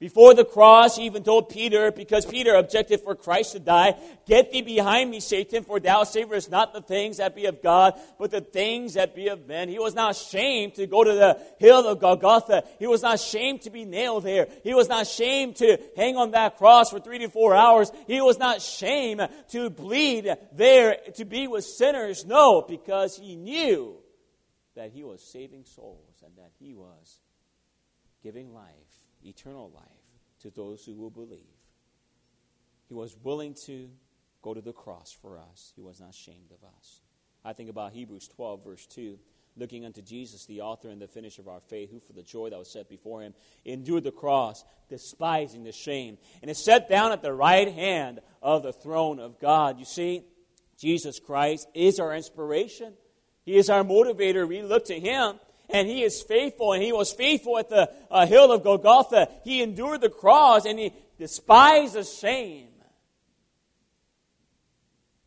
Before 0.00 0.32
the 0.32 0.46
cross, 0.46 0.96
he 0.96 1.04
even 1.04 1.22
told 1.22 1.50
Peter, 1.50 1.92
because 1.92 2.24
Peter 2.24 2.54
objected 2.54 3.02
for 3.02 3.14
Christ 3.14 3.52
to 3.52 3.58
die, 3.58 3.96
Get 4.26 4.50
thee 4.50 4.62
behind 4.62 5.10
me, 5.10 5.20
Satan, 5.20 5.62
for 5.62 5.78
thou 5.78 6.04
savorest 6.04 6.50
not 6.50 6.72
the 6.72 6.80
things 6.80 7.18
that 7.18 7.36
be 7.36 7.44
of 7.44 7.62
God, 7.62 8.00
but 8.18 8.30
the 8.30 8.40
things 8.40 8.94
that 8.94 9.14
be 9.14 9.28
of 9.28 9.46
men. 9.46 9.68
He 9.68 9.78
was 9.78 9.94
not 9.94 10.12
ashamed 10.12 10.76
to 10.76 10.86
go 10.86 11.04
to 11.04 11.12
the 11.12 11.38
hill 11.58 11.86
of 11.86 12.00
Golgotha. 12.00 12.64
He 12.78 12.86
was 12.86 13.02
not 13.02 13.16
ashamed 13.16 13.60
to 13.62 13.70
be 13.70 13.84
nailed 13.84 14.24
there. 14.24 14.48
He 14.64 14.72
was 14.72 14.88
not 14.88 15.02
ashamed 15.02 15.56
to 15.56 15.76
hang 15.94 16.16
on 16.16 16.30
that 16.30 16.56
cross 16.56 16.88
for 16.88 16.98
three 16.98 17.18
to 17.18 17.28
four 17.28 17.54
hours. 17.54 17.92
He 18.06 18.22
was 18.22 18.38
not 18.38 18.56
ashamed 18.56 19.28
to 19.50 19.68
bleed 19.68 20.34
there 20.54 20.96
to 21.16 21.26
be 21.26 21.46
with 21.46 21.66
sinners. 21.66 22.24
No, 22.24 22.62
because 22.62 23.18
he 23.18 23.36
knew 23.36 23.98
that 24.76 24.92
he 24.92 25.04
was 25.04 25.22
saving 25.22 25.66
souls 25.66 26.22
and 26.24 26.34
that 26.38 26.52
he 26.58 26.72
was 26.72 27.20
giving 28.22 28.54
life 28.54 28.89
eternal 29.24 29.70
life 29.74 29.84
to 30.42 30.50
those 30.50 30.84
who 30.84 30.94
will 30.94 31.10
believe. 31.10 31.40
He 32.88 32.94
was 32.94 33.16
willing 33.22 33.54
to 33.66 33.88
go 34.42 34.54
to 34.54 34.60
the 34.60 34.72
cross 34.72 35.16
for 35.22 35.38
us. 35.38 35.72
He 35.76 35.82
was 35.82 36.00
not 36.00 36.10
ashamed 36.10 36.50
of 36.50 36.66
us. 36.76 37.02
I 37.44 37.52
think 37.52 37.70
about 37.70 37.92
Hebrews 37.92 38.28
12, 38.28 38.64
verse 38.64 38.86
2. 38.86 39.18
Looking 39.56 39.84
unto 39.84 40.00
Jesus, 40.00 40.46
the 40.46 40.60
author 40.60 40.88
and 40.88 41.02
the 41.02 41.08
finisher 41.08 41.42
of 41.42 41.48
our 41.48 41.60
faith, 41.60 41.90
who 41.90 42.00
for 42.00 42.12
the 42.12 42.22
joy 42.22 42.50
that 42.50 42.58
was 42.58 42.72
set 42.72 42.88
before 42.88 43.22
him 43.22 43.34
endured 43.64 44.04
the 44.04 44.12
cross, 44.12 44.64
despising 44.88 45.64
the 45.64 45.72
shame, 45.72 46.18
and 46.40 46.50
is 46.50 46.64
set 46.64 46.88
down 46.88 47.12
at 47.12 47.20
the 47.20 47.32
right 47.32 47.72
hand 47.72 48.20
of 48.42 48.62
the 48.62 48.72
throne 48.72 49.18
of 49.18 49.40
God. 49.40 49.78
You 49.78 49.84
see, 49.84 50.22
Jesus 50.78 51.18
Christ 51.18 51.68
is 51.74 51.98
our 51.98 52.14
inspiration. 52.14 52.94
He 53.44 53.56
is 53.56 53.68
our 53.68 53.82
motivator. 53.82 54.48
We 54.48 54.62
look 54.62 54.86
to 54.86 54.98
him 54.98 55.40
and 55.72 55.88
he 55.88 56.02
is 56.02 56.22
faithful, 56.22 56.72
and 56.72 56.82
he 56.82 56.92
was 56.92 57.12
faithful 57.12 57.58
at 57.58 57.68
the 57.68 57.90
uh, 58.10 58.26
hill 58.26 58.52
of 58.52 58.62
Golgotha. 58.62 59.28
He 59.44 59.62
endured 59.62 60.00
the 60.00 60.10
cross, 60.10 60.66
and 60.66 60.78
he 60.78 60.92
despised 61.18 61.94
the 61.94 62.04
shame. 62.04 62.68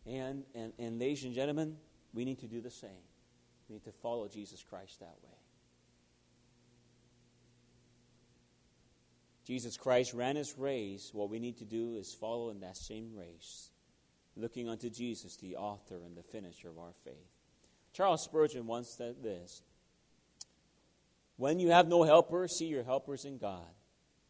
And, 0.05 0.43
and, 0.53 0.73
and 0.77 0.99
ladies 0.99 1.23
and 1.23 1.33
gentlemen, 1.33 1.77
we 2.13 2.25
need 2.25 2.39
to 2.39 2.47
do 2.47 2.61
the 2.61 2.71
same. 2.71 2.89
We 3.69 3.75
need 3.75 3.85
to 3.85 3.91
follow 3.91 4.27
Jesus 4.27 4.61
Christ 4.63 4.99
that 4.99 5.15
way. 5.23 5.29
Jesus 9.45 9.77
Christ 9.77 10.13
ran 10.13 10.35
his 10.35 10.57
race. 10.57 11.11
What 11.13 11.29
we 11.29 11.39
need 11.39 11.57
to 11.57 11.65
do 11.65 11.95
is 11.95 12.13
follow 12.13 12.49
in 12.49 12.61
that 12.61 12.77
same 12.77 13.13
race, 13.15 13.69
looking 14.35 14.69
unto 14.69 14.89
Jesus, 14.89 15.35
the 15.37 15.57
author 15.57 15.95
and 16.05 16.15
the 16.15 16.23
finisher 16.23 16.69
of 16.69 16.77
our 16.77 16.93
faith. 17.03 17.13
Charles 17.93 18.23
Spurgeon 18.23 18.65
once 18.67 18.89
said 18.89 19.21
this 19.21 19.61
when 21.37 21.59
you 21.59 21.69
have 21.71 21.87
no 21.87 22.03
helpers, 22.03 22.57
see 22.57 22.67
your 22.67 22.83
helpers 22.83 23.25
in 23.25 23.37
God. 23.37 23.67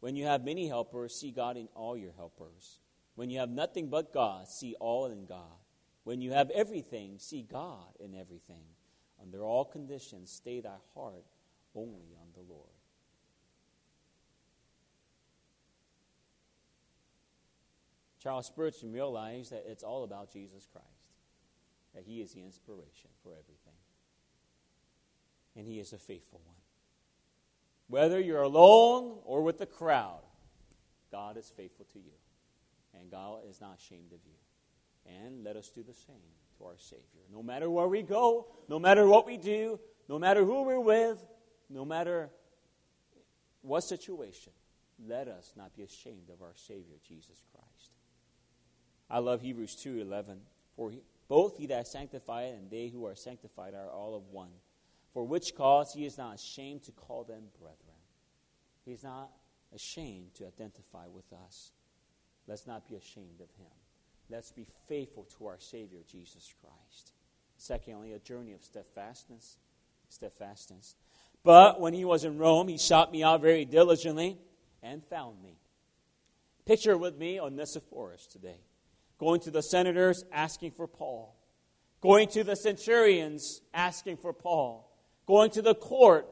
When 0.00 0.16
you 0.16 0.26
have 0.26 0.44
many 0.44 0.68
helpers, 0.68 1.14
see 1.14 1.30
God 1.30 1.56
in 1.56 1.68
all 1.74 1.96
your 1.96 2.12
helpers. 2.12 2.78
When 3.14 3.30
you 3.30 3.38
have 3.38 3.50
nothing 3.50 3.88
but 3.88 4.12
God, 4.12 4.48
see 4.48 4.74
all 4.80 5.06
in 5.06 5.26
God. 5.26 5.58
When 6.04 6.20
you 6.20 6.32
have 6.32 6.50
everything, 6.50 7.18
see 7.18 7.42
God 7.42 7.86
in 8.00 8.14
everything. 8.14 8.64
Under 9.20 9.42
all 9.42 9.64
conditions, 9.64 10.30
stay 10.30 10.60
thy 10.60 10.76
heart 10.94 11.24
only 11.74 12.14
on 12.20 12.28
the 12.34 12.42
Lord. 12.52 12.68
Charles 18.22 18.46
Spurgeon 18.46 18.90
realized 18.90 19.52
that 19.52 19.64
it's 19.68 19.82
all 19.82 20.02
about 20.02 20.32
Jesus 20.32 20.66
Christ, 20.72 20.86
that 21.94 22.04
he 22.06 22.22
is 22.22 22.32
the 22.32 22.40
inspiration 22.40 23.10
for 23.22 23.32
everything. 23.32 23.78
And 25.56 25.66
he 25.66 25.78
is 25.78 25.92
a 25.92 25.98
faithful 25.98 26.40
one. 26.44 26.53
Whether 27.88 28.20
you're 28.20 28.42
alone 28.42 29.18
or 29.24 29.42
with 29.42 29.58
the 29.58 29.66
crowd, 29.66 30.22
God 31.10 31.36
is 31.36 31.52
faithful 31.56 31.86
to 31.92 31.98
you. 31.98 32.12
And 32.98 33.10
God 33.10 33.40
is 33.48 33.60
not 33.60 33.78
ashamed 33.78 34.12
of 34.12 34.20
you. 34.24 35.14
And 35.24 35.44
let 35.44 35.56
us 35.56 35.68
do 35.68 35.82
the 35.82 35.92
same 35.92 36.16
to 36.58 36.64
our 36.64 36.78
Savior. 36.78 37.22
No 37.32 37.42
matter 37.42 37.68
where 37.68 37.88
we 37.88 38.02
go, 38.02 38.46
no 38.68 38.78
matter 38.78 39.06
what 39.06 39.26
we 39.26 39.36
do, 39.36 39.78
no 40.08 40.18
matter 40.18 40.44
who 40.44 40.62
we're 40.62 40.80
with, 40.80 41.22
no 41.68 41.84
matter 41.84 42.30
what 43.62 43.82
situation, 43.82 44.52
let 45.06 45.28
us 45.28 45.52
not 45.56 45.74
be 45.76 45.82
ashamed 45.82 46.30
of 46.32 46.42
our 46.42 46.54
Savior, 46.54 46.96
Jesus 47.06 47.42
Christ. 47.52 47.90
I 49.10 49.18
love 49.18 49.42
Hebrews 49.42 49.76
2.11. 49.76 50.38
For 50.76 50.90
he, 50.90 51.02
both 51.28 51.58
he 51.58 51.66
that 51.66 51.86
sanctified 51.86 52.54
and 52.54 52.70
they 52.70 52.88
who 52.88 53.06
are 53.06 53.14
sanctified 53.14 53.74
are 53.74 53.90
all 53.90 54.14
of 54.14 54.28
one 54.30 54.50
for 55.14 55.24
which 55.24 55.54
cause 55.54 55.94
he 55.94 56.04
is 56.04 56.18
not 56.18 56.34
ashamed 56.34 56.82
to 56.82 56.92
call 56.92 57.22
them 57.24 57.44
brethren. 57.58 57.78
He's 58.84 59.04
not 59.04 59.30
ashamed 59.72 60.34
to 60.34 60.46
identify 60.46 61.06
with 61.06 61.32
us. 61.46 61.70
Let's 62.46 62.66
not 62.66 62.86
be 62.88 62.96
ashamed 62.96 63.40
of 63.40 63.48
him. 63.56 63.72
Let's 64.28 64.50
be 64.50 64.66
faithful 64.88 65.26
to 65.38 65.46
our 65.46 65.58
Savior, 65.58 66.00
Jesus 66.10 66.52
Christ. 66.60 67.12
Secondly, 67.56 68.12
a 68.12 68.18
journey 68.18 68.52
of 68.52 68.62
steadfastness. 68.62 69.56
Steadfastness. 70.08 70.96
But 71.44 71.80
when 71.80 71.94
he 71.94 72.04
was 72.04 72.24
in 72.24 72.38
Rome, 72.38 72.68
he 72.68 72.78
sought 72.78 73.12
me 73.12 73.22
out 73.22 73.40
very 73.40 73.64
diligently 73.64 74.38
and 74.82 75.04
found 75.04 75.42
me. 75.42 75.58
Picture 76.66 76.96
with 76.96 77.16
me 77.16 77.38
on 77.38 77.52
Onesiphorus 77.52 78.26
today, 78.26 78.60
going 79.18 79.40
to 79.40 79.50
the 79.50 79.62
senators 79.62 80.24
asking 80.32 80.72
for 80.72 80.86
Paul, 80.86 81.36
going 82.00 82.28
to 82.28 82.42
the 82.42 82.56
centurions 82.56 83.60
asking 83.72 84.16
for 84.16 84.32
Paul, 84.32 84.90
going 85.26 85.50
to 85.52 85.62
the 85.62 85.74
court 85.74 86.28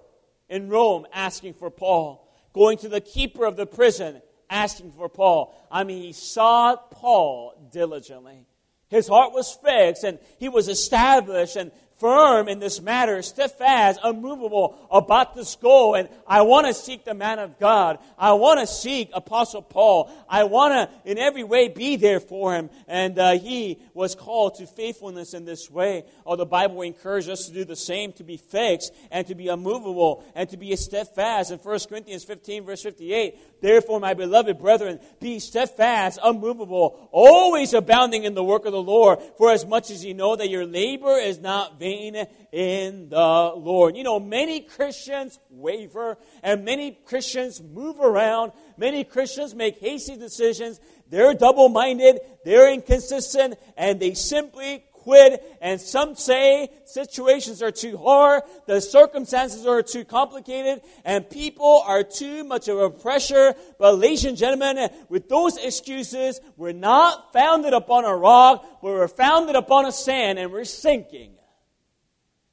in 0.49 0.69
Rome 0.69 1.07
asking 1.13 1.55
for 1.55 1.71
Paul, 1.71 2.29
going 2.53 2.79
to 2.79 2.89
the 2.89 3.01
keeper 3.01 3.45
of 3.45 3.57
the 3.57 3.67
prison 3.67 4.21
asking 4.51 4.93
for 4.93 5.09
Paul. 5.09 5.55
I 5.71 5.85
mean, 5.85 6.03
he 6.03 6.13
sought 6.13 6.91
Paul 6.91 7.55
diligently. 7.73 8.47
His 8.89 9.09
heart 9.09 9.33
was 9.33 9.59
fixed 9.65 10.05
and 10.05 10.19
he 10.39 10.51
was 10.51 10.69
established 10.69 11.57
and 11.57 11.73
firm 11.99 12.49
in 12.49 12.59
this 12.59 12.81
matter, 12.81 13.23
steadfast, 13.23 14.01
unmovable 14.03 14.77
about 14.91 15.35
this 15.35 15.57
goal. 15.57 15.95
And 15.95 16.09
I 16.27 16.43
want 16.43 16.67
to 16.67 16.75
seek 16.75 17.05
the 17.05 17.15
man 17.15 17.39
of 17.39 17.59
God. 17.59 17.99
I 18.19 18.33
want 18.33 18.61
to 18.61 18.67
seek 18.67 19.11
Apostle 19.13 19.63
Paul. 19.63 20.11
I 20.29 20.45
want 20.45 20.73
to, 20.73 21.11
in 21.11 21.19
every 21.19 21.45
way, 21.45 21.69
be 21.69 21.97
there 21.97 22.21
for 22.21 22.55
him. 22.55 22.71
And 22.89 23.19
uh, 23.19 23.33
he 23.33 23.79
was 23.95 24.15
called 24.15 24.57
to 24.57 24.67
faithfulness 24.67 25.35
in 25.35 25.45
this 25.45 25.71
way. 25.71 26.05
Oh, 26.27 26.37
the 26.37 26.47
Bible 26.47 26.83
encourages 26.83 27.29
us 27.29 27.47
to 27.47 27.53
do 27.53 27.65
the 27.65 27.77
same, 27.77 28.13
to 28.15 28.25
be 28.25 28.37
fixed 28.37 28.93
and 29.11 29.27
to 29.29 29.35
be 29.35 29.49
unmovable 29.49 30.25
and 30.35 30.49
to 30.51 30.57
be 30.57 30.75
steadfast. 30.77 31.51
In 31.51 31.59
1 31.59 31.79
Corinthians 31.89 32.25
15, 32.25 32.65
verse 32.65 32.83
58, 32.83 33.61
Therefore, 33.63 34.01
my 34.01 34.15
beloved 34.15 34.59
brethren, 34.59 34.99
be 35.21 35.39
steadfast, 35.39 36.19
unmovable, 36.23 37.09
always 37.13 37.73
abounding 37.75 38.25
in 38.25 38.35
the 38.35 38.43
work 38.43 38.67
of 38.67 38.73
the 38.73 38.83
Lord, 38.83 39.21
for 39.39 39.53
as 39.53 39.65
much 39.65 39.91
as 39.91 40.05
you 40.05 40.15
know 40.15 40.35
that 40.35 40.51
your 40.51 40.67
labor 40.67 41.17
is 41.17 41.39
not 41.39 41.79
in 41.83 43.09
the 43.09 43.53
Lord. 43.57 43.97
You 43.97 44.05
know, 44.05 44.21
many 44.21 44.61
Christians 44.61 45.39
waver 45.51 46.17
and 46.43 46.65
many 46.65 46.93
Christians 46.93 47.61
move 47.63 48.01
around. 48.01 48.53
Many 48.77 49.05
Christians 49.05 49.55
make 49.55 49.79
hasty 49.79 50.17
decisions. 50.17 50.81
They're 51.09 51.35
double 51.35 51.69
minded, 51.69 52.21
they're 52.45 52.73
inconsistent, 52.73 53.59
and 53.77 54.01
they 54.01 54.15
simply 54.15 54.85
quit. 54.93 55.43
And 55.61 55.81
some 55.81 56.15
say 56.15 56.71
situations 56.87 57.63
are 57.63 57.71
too 57.71 57.99
hard, 57.99 58.45
the 58.67 58.81
circumstances 58.81 59.67
are 59.67 59.83
too 59.83 60.05
complicated, 60.05 60.81
and 61.05 61.29
people 61.29 61.83
are 61.87 62.03
too 62.03 62.45
much 62.45 62.69
of 62.69 62.79
a 62.79 62.89
pressure. 62.89 63.55
But, 63.79 63.99
ladies 63.99 64.25
and 64.25 64.39
gentlemen, 64.39 64.89
with 65.09 65.29
those 65.29 65.59
excuses, 65.59 66.41
we're 66.57 66.73
not 66.73 67.33
founded 67.33 67.75
upon 67.75 68.05
a 68.05 68.17
rock, 68.17 68.65
but 68.81 68.89
we're 68.89 69.09
founded 69.09 69.57
upon 69.57 69.87
a 69.87 69.93
sand, 69.93 70.39
and 70.39 70.51
we're 70.51 70.65
sinking 70.65 71.35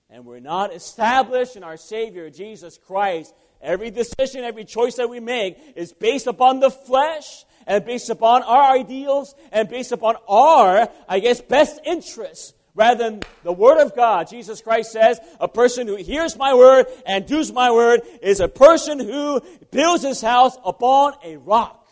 and 0.10 0.26
we're 0.26 0.40
not 0.40 0.74
established 0.74 1.56
in 1.56 1.64
our 1.64 1.78
Savior, 1.78 2.30
Jesus 2.30 2.78
Christ, 2.78 3.34
every 3.62 3.92
decision, 3.92 4.44
every 4.44 4.66
choice 4.66 4.96
that 4.96 5.10
we 5.10 5.20
make 5.20 5.58
is 5.76 5.94
based 5.94 6.28
upon 6.28 6.60
the 6.60 6.72
flesh 6.72 7.46
and 7.68 7.86
based 7.86 8.10
upon 8.10 8.42
our 8.44 8.76
ideals 8.76 9.36
and 9.52 9.70
based 9.70 9.92
upon 9.92 10.16
our, 10.28 10.90
I 11.08 11.20
guess, 11.20 11.42
best 11.42 11.80
interests 11.86 12.54
rather 12.74 13.04
than 13.04 13.22
the 13.44 13.52
Word 13.52 13.80
of 13.82 13.96
God. 13.96 14.30
Jesus 14.30 14.62
Christ 14.62 14.92
says, 14.92 15.20
a 15.40 15.48
person 15.48 15.86
who 15.86 15.96
hears 15.96 16.38
my 16.38 16.54
word 16.54 16.88
and 17.06 17.28
does 17.28 17.52
my 17.52 17.72
word 17.72 18.02
is 18.22 18.40
a 18.40 18.48
person 18.48 19.00
who 19.00 19.42
builds 19.70 20.04
his 20.04 20.22
house 20.22 20.58
upon 20.66 21.14
a 21.24 21.38
rock. 21.38 21.88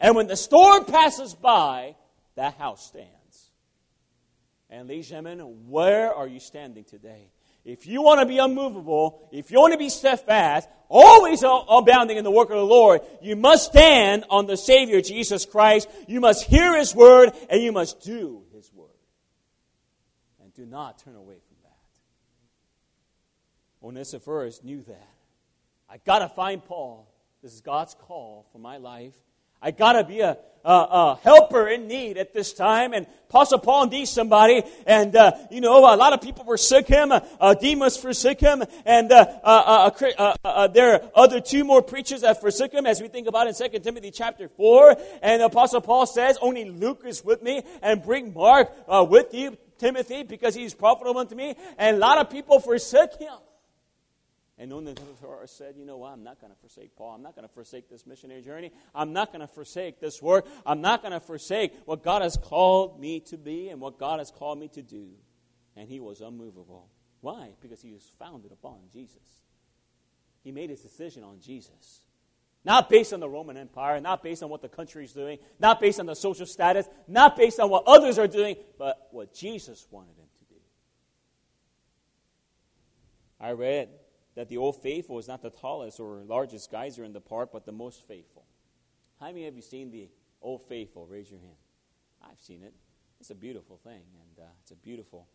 And 0.00 0.14
when 0.14 0.28
the 0.28 0.36
storm 0.36 0.84
passes 0.84 1.34
by, 1.34 1.96
that 2.36 2.54
house 2.54 2.86
stands. 2.86 3.50
And 4.68 4.88
ladies 4.88 5.10
and 5.10 5.26
gentlemen, 5.26 5.66
where 5.68 6.14
are 6.14 6.28
you 6.28 6.38
standing 6.38 6.84
today? 6.84 7.30
If 7.64 7.86
you 7.86 8.02
want 8.02 8.20
to 8.20 8.26
be 8.26 8.38
unmovable, 8.38 9.28
if 9.32 9.50
you 9.50 9.60
want 9.60 9.72
to 9.72 9.78
be 9.78 9.90
steadfast, 9.90 10.68
always 10.88 11.42
abounding 11.42 12.16
in 12.16 12.24
the 12.24 12.30
work 12.30 12.50
of 12.50 12.56
the 12.56 12.64
Lord, 12.64 13.02
you 13.20 13.36
must 13.36 13.66
stand 13.66 14.24
on 14.30 14.46
the 14.46 14.56
Savior 14.56 15.00
Jesus 15.00 15.44
Christ. 15.44 15.88
You 16.08 16.20
must 16.20 16.44
hear 16.44 16.76
His 16.76 16.94
word 16.94 17.32
and 17.50 17.62
you 17.62 17.72
must 17.72 18.00
do 18.00 18.42
His 18.54 18.72
word. 18.72 18.88
And 20.42 20.52
do 20.54 20.64
not 20.64 20.98
turn 20.98 21.14
away 21.14 21.36
from 21.46 21.56
that. 21.62 21.70
Onesiphorus 23.82 24.64
knew 24.64 24.82
that. 24.82 25.08
I 25.88 25.98
got 25.98 26.20
to 26.20 26.28
find 26.28 26.64
Paul. 26.64 27.12
This 27.42 27.52
is 27.52 27.60
God's 27.60 27.94
call 27.94 28.46
for 28.52 28.58
my 28.58 28.78
life. 28.78 29.14
I 29.62 29.72
got 29.72 29.92
to 29.92 30.04
be 30.04 30.20
a, 30.20 30.38
a, 30.64 30.72
a, 30.72 31.20
helper 31.22 31.68
in 31.68 31.86
need 31.86 32.16
at 32.16 32.32
this 32.32 32.52
time. 32.52 32.92
And 32.92 33.06
Apostle 33.28 33.58
Paul 33.58 33.88
needs 33.88 34.10
somebody. 34.10 34.62
And, 34.86 35.14
uh, 35.14 35.32
you 35.50 35.60
know, 35.60 35.78
a 35.78 35.96
lot 35.96 36.12
of 36.12 36.20
people 36.20 36.44
forsook 36.44 36.86
him. 36.86 37.12
Uh, 37.12 37.54
Demas 37.54 37.96
forsook 37.96 38.40
him. 38.40 38.62
And 38.84 39.12
uh, 39.12 39.26
uh, 39.42 39.90
uh, 40.18 40.34
uh, 40.44 40.66
there 40.68 40.94
are 40.94 41.10
other 41.14 41.40
two 41.40 41.64
more 41.64 41.82
preachers 41.82 42.22
that 42.22 42.40
forsook 42.40 42.72
him, 42.72 42.86
as 42.86 43.00
we 43.00 43.08
think 43.08 43.26
about 43.26 43.46
in 43.46 43.54
2 43.54 43.78
Timothy 43.80 44.10
chapter 44.10 44.48
4. 44.48 44.96
And 45.22 45.42
Apostle 45.42 45.80
Paul 45.80 46.06
says, 46.06 46.38
Only 46.40 46.64
Luke 46.70 47.02
is 47.04 47.24
with 47.24 47.42
me, 47.42 47.62
and 47.82 48.02
bring 48.02 48.32
Mark 48.32 48.70
with 48.88 49.34
you, 49.34 49.56
Timothy, 49.78 50.22
because 50.22 50.54
he's 50.54 50.74
profitable 50.74 51.18
unto 51.18 51.34
me. 51.34 51.54
And 51.78 51.96
a 51.96 52.00
lot 52.00 52.18
of 52.18 52.30
people 52.30 52.60
forsook 52.60 53.18
him. 53.18 53.34
And 54.60 54.70
Onesiphorus 54.74 55.50
said, 55.50 55.76
You 55.78 55.86
know 55.86 55.96
what? 55.96 56.12
I'm 56.12 56.22
not 56.22 56.38
going 56.38 56.52
to 56.52 56.58
forsake 56.58 56.94
Paul. 56.94 57.14
I'm 57.14 57.22
not 57.22 57.34
going 57.34 57.48
to 57.48 57.54
forsake 57.54 57.88
this 57.88 58.06
missionary 58.06 58.42
journey. 58.42 58.72
I'm 58.94 59.14
not 59.14 59.32
going 59.32 59.40
to 59.40 59.46
forsake 59.46 60.00
this 60.00 60.20
work. 60.20 60.46
I'm 60.66 60.82
not 60.82 61.00
going 61.00 61.12
to 61.12 61.20
forsake 61.20 61.72
what 61.86 62.04
God 62.04 62.20
has 62.20 62.36
called 62.36 63.00
me 63.00 63.20
to 63.20 63.38
be 63.38 63.70
and 63.70 63.80
what 63.80 63.98
God 63.98 64.18
has 64.18 64.30
called 64.30 64.60
me 64.60 64.68
to 64.68 64.82
do. 64.82 65.12
And 65.76 65.88
he 65.88 65.98
was 65.98 66.20
unmovable. 66.20 66.90
Why? 67.22 67.52
Because 67.62 67.80
he 67.80 67.90
was 67.90 68.06
founded 68.18 68.52
upon 68.52 68.80
Jesus. 68.92 69.16
He 70.44 70.52
made 70.52 70.68
his 70.68 70.82
decision 70.82 71.24
on 71.24 71.40
Jesus. 71.40 72.02
Not 72.62 72.90
based 72.90 73.14
on 73.14 73.20
the 73.20 73.30
Roman 73.30 73.56
Empire, 73.56 73.98
not 73.98 74.22
based 74.22 74.42
on 74.42 74.50
what 74.50 74.60
the 74.60 74.68
country 74.68 75.04
is 75.04 75.14
doing, 75.14 75.38
not 75.58 75.80
based 75.80 75.98
on 76.00 76.04
the 76.04 76.14
social 76.14 76.44
status, 76.44 76.86
not 77.08 77.34
based 77.34 77.58
on 77.60 77.70
what 77.70 77.84
others 77.86 78.18
are 78.18 78.28
doing, 78.28 78.56
but 78.78 79.08
what 79.10 79.32
Jesus 79.32 79.86
wanted 79.90 80.18
him 80.18 80.26
to 80.38 80.54
do. 80.54 80.60
I 83.40 83.52
read 83.52 83.88
that 84.34 84.48
the 84.48 84.56
Old 84.56 84.80
Faithful 84.82 85.18
is 85.18 85.28
not 85.28 85.42
the 85.42 85.50
tallest 85.50 86.00
or 86.00 86.22
largest 86.26 86.70
geyser 86.70 87.04
in 87.04 87.12
the 87.12 87.20
park, 87.20 87.50
but 87.52 87.66
the 87.66 87.72
most 87.72 88.06
faithful. 88.06 88.44
How 89.18 89.26
many 89.26 89.46
of 89.46 89.56
you 89.56 89.62
seen 89.62 89.90
the 89.90 90.08
Old 90.40 90.62
Faithful? 90.68 91.06
Raise 91.06 91.30
your 91.30 91.40
hand. 91.40 91.56
I've 92.22 92.40
seen 92.40 92.62
it. 92.62 92.74
It's 93.20 93.30
a 93.30 93.34
beautiful 93.34 93.76
thing, 93.76 94.02
and 94.14 94.44
uh, 94.44 94.48
it's 94.62 94.70
a 94.70 94.76
beautiful 94.76 95.28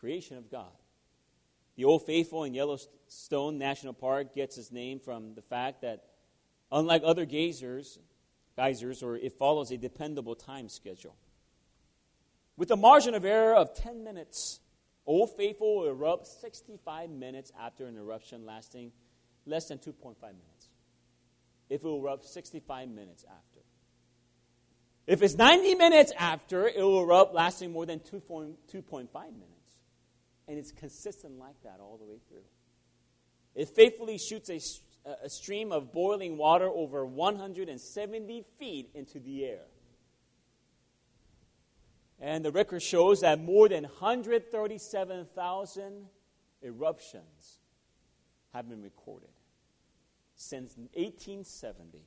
creation 0.00 0.36
of 0.36 0.50
God. 0.50 0.72
The 1.76 1.84
Old 1.84 2.06
Faithful 2.06 2.44
in 2.44 2.54
Yellowstone 2.54 3.58
National 3.58 3.92
Park 3.92 4.34
gets 4.34 4.58
its 4.58 4.72
name 4.72 5.00
from 5.00 5.34
the 5.34 5.42
fact 5.42 5.82
that, 5.82 6.04
unlike 6.70 7.02
other 7.04 7.24
geysers, 7.24 7.98
geysers, 8.56 9.02
or 9.02 9.16
it 9.16 9.32
follows 9.32 9.70
a 9.70 9.76
dependable 9.76 10.34
time 10.34 10.68
schedule. 10.68 11.16
With 12.56 12.70
a 12.70 12.76
margin 12.76 13.14
of 13.14 13.24
error 13.24 13.54
of 13.54 13.74
10 13.74 14.04
minutes, 14.04 14.60
Old 15.06 15.36
Faithful 15.36 15.76
will 15.76 15.88
erupt 15.88 16.26
65 16.26 17.10
minutes 17.10 17.52
after 17.58 17.86
an 17.86 17.96
eruption 17.96 18.46
lasting 18.46 18.92
less 19.46 19.68
than 19.68 19.78
2.5 19.78 20.16
minutes. 20.22 20.68
If 21.68 21.82
it 21.82 21.84
will 21.84 22.00
erupt 22.00 22.26
65 22.26 22.88
minutes 22.88 23.24
after. 23.28 23.60
If 25.06 25.22
it's 25.22 25.34
90 25.34 25.74
minutes 25.74 26.12
after, 26.18 26.66
it 26.66 26.80
will 26.80 27.02
erupt 27.02 27.34
lasting 27.34 27.72
more 27.72 27.84
than 27.84 28.00
2.5 28.00 28.28
minutes. 28.72 29.50
And 30.48 30.58
it's 30.58 30.72
consistent 30.72 31.38
like 31.38 31.62
that 31.62 31.78
all 31.80 31.98
the 31.98 32.04
way 32.04 32.18
through. 32.28 32.44
It 33.54 33.68
faithfully 33.68 34.18
shoots 34.18 34.50
a, 34.50 34.60
a 35.22 35.28
stream 35.28 35.72
of 35.72 35.92
boiling 35.92 36.38
water 36.38 36.68
over 36.68 37.04
170 37.04 38.44
feet 38.58 38.90
into 38.94 39.20
the 39.20 39.44
air. 39.44 39.60
And 42.24 42.42
the 42.42 42.50
record 42.50 42.82
shows 42.82 43.20
that 43.20 43.38
more 43.38 43.68
than 43.68 43.84
137,000 43.84 46.06
eruptions 46.62 47.58
have 48.54 48.66
been 48.66 48.80
recorded 48.80 49.28
since 50.34 50.74
1870 50.94 52.00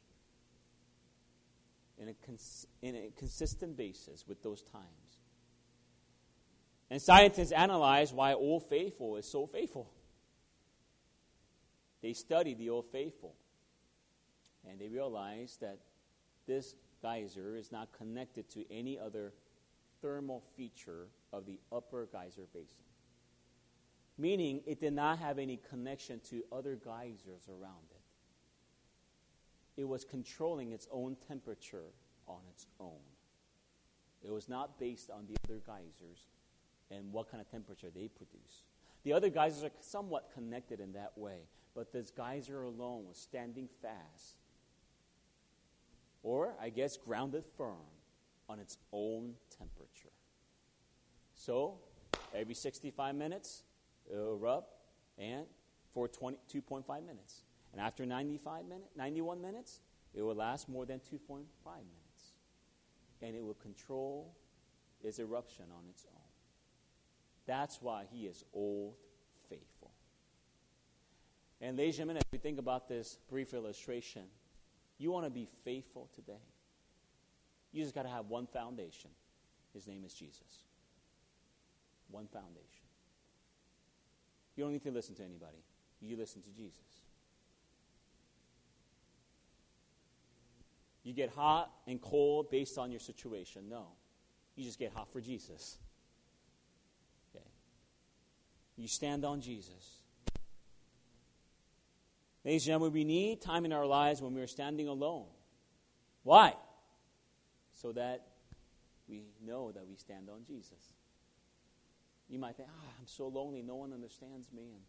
in 2.00 2.10
a, 2.10 2.16
cons- 2.26 2.66
in 2.82 2.96
a 2.96 3.12
consistent 3.16 3.78
basis 3.78 4.26
with 4.28 4.42
those 4.42 4.64
times. 4.64 5.20
And 6.90 7.00
scientists 7.00 7.52
analyze 7.52 8.12
why 8.12 8.34
Old 8.34 8.68
Faithful 8.68 9.18
is 9.18 9.28
so 9.28 9.46
faithful. 9.46 9.94
They 12.02 12.14
study 12.14 12.56
the 12.56 12.72
Old 12.72 12.88
Faithful 12.92 13.36
and 14.68 14.80
they 14.80 14.88
realize 14.88 15.60
that 15.62 15.78
this 16.48 16.74
geyser 17.04 17.56
is 17.56 17.72
not 17.72 17.92
connected 17.92 18.50
to 18.50 18.66
any 18.74 18.98
other 18.98 19.34
thermal 20.02 20.44
feature 20.56 21.08
of 21.34 21.46
the 21.46 21.60
upper 21.72 22.08
geyser 22.12 22.48
basin, 22.54 22.86
meaning 24.18 24.62
it 24.66 24.80
did 24.80 24.94
not 24.94 25.20
have 25.20 25.40
any 25.40 25.60
connection 25.70 26.20
to 26.30 26.44
other 26.52 26.76
geysers 26.76 27.48
around 27.50 27.92
it. 27.92 29.82
It 29.82 29.88
was 29.88 30.04
controlling 30.04 30.72
its 30.72 30.88
own 30.92 31.18
temperature 31.28 31.94
on 32.28 32.40
its 32.50 32.66
own. 32.80 33.00
It 34.24 34.32
was 34.32 34.50
not 34.50 34.80
based 34.80 35.12
on 35.12 35.28
the 35.28 35.36
other 35.46 35.62
geysers 35.66 36.28
and 36.90 37.12
what 37.12 37.30
kind 37.30 37.42
of 37.42 37.50
temperature 37.50 37.90
they 37.94 38.08
produce. 38.08 38.64
The 39.04 39.14
other 39.14 39.30
geysers 39.30 39.64
are 39.64 39.72
somewhat 39.80 40.32
connected 40.34 40.80
in 40.80 40.94
that 40.94 41.18
way, 41.18 41.48
but 41.76 41.94
this 41.94 42.10
geyser 42.10 42.64
alone 42.64 43.06
was 43.08 43.18
standing 43.18 43.70
fast. 43.82 44.38
Or, 46.24 46.56
I 46.60 46.70
guess, 46.70 46.98
grounded 46.98 47.44
firm 47.58 47.86
on 48.50 48.60
its 48.60 48.78
own 48.92 49.34
temperature. 49.58 50.14
So, 51.36 51.80
every 52.34 52.54
65 52.54 53.16
minutes, 53.16 53.64
it'll 54.12 54.36
erupt, 54.36 54.74
and 55.18 55.46
for 55.90 56.08
2.5 56.08 56.86
minutes. 57.06 57.44
And 57.72 57.82
after 57.82 58.06
95 58.06 58.66
minutes, 58.66 58.90
91 58.96 59.42
minutes, 59.42 59.82
it 60.14 60.22
will 60.22 60.36
last 60.36 60.70
more 60.70 60.86
than 60.86 61.00
2.5 61.00 61.20
minutes. 61.30 62.34
And 63.22 63.36
it 63.36 63.44
will 63.44 63.56
control 63.56 64.36
its 65.04 65.20
eruption 65.20 65.66
on 65.76 65.84
its 65.90 66.06
own. 66.12 66.22
That's 67.46 67.82
why 67.82 68.06
he 68.12 68.26
is 68.26 68.44
old 68.54 68.96
faithful. 69.50 69.92
And 71.62 71.78
ladies 71.78 71.96
and 71.96 72.10
gentlemen, 72.10 72.18
as 72.18 72.32
we 72.32 72.38
think 72.38 72.60
about 72.60 72.88
this 72.88 73.18
brief 73.30 73.54
illustration, 73.54 74.24
you 74.98 75.12
want 75.12 75.26
to 75.26 75.32
be 75.32 75.48
faithful 75.64 76.10
today. 76.14 76.42
You 77.72 77.84
just 77.84 77.96
got 77.96 78.04
to 78.04 78.10
have 78.10 78.28
one 78.28 78.48
foundation. 78.48 79.12
His 79.74 79.88
name 79.88 80.04
is 80.06 80.14
Jesus. 80.14 80.66
One 82.10 82.28
foundation. 82.28 82.64
You 84.56 84.64
don't 84.64 84.74
need 84.74 84.84
to 84.84 84.92
listen 84.92 85.16
to 85.16 85.24
anybody. 85.24 85.64
You 86.02 86.18
listen 86.18 86.42
to 86.42 86.50
Jesus. 86.50 86.80
You 91.04 91.14
get 91.14 91.30
hot 91.30 91.72
and 91.88 92.02
cold 92.02 92.50
based 92.50 92.78
on 92.78 92.92
your 92.92 93.00
situation. 93.00 93.70
No. 93.70 93.88
You 94.56 94.66
just 94.66 94.80
get 94.80 94.92
hot 94.92 95.12
for 95.12 95.22
Jesus. 95.22 95.78
Okay. 97.34 97.46
You 98.76 98.88
stand 98.88 99.24
on 99.24 99.40
Jesus. 99.40 100.02
Ladies 102.44 102.64
and 102.64 102.68
gentlemen, 102.68 102.94
we 102.94 103.04
need 103.04 103.42
time 103.42 103.64
in 103.66 103.74
our 103.74 103.86
lives 103.86 104.22
when 104.22 104.34
we 104.34 104.42
are 104.42 104.48
standing 104.48 104.88
alone. 104.88 105.26
Why? 106.24 106.56
So 107.78 107.92
that 107.92 108.26
we 109.08 109.22
know 109.46 109.72
that 109.72 109.88
we 109.88 109.96
stand 109.96 110.30
on 110.30 110.44
Jesus. 110.46 110.96
You 112.28 112.40
might 112.40 112.58
think, 112.58 112.70
ah, 112.72 112.88
I'm 113.00 113.06
so 113.06 113.28
lonely, 113.28 113.62
no 113.62 113.76
one 113.76 113.94
understands 113.94 114.52
me, 114.52 114.64
and 114.64 114.82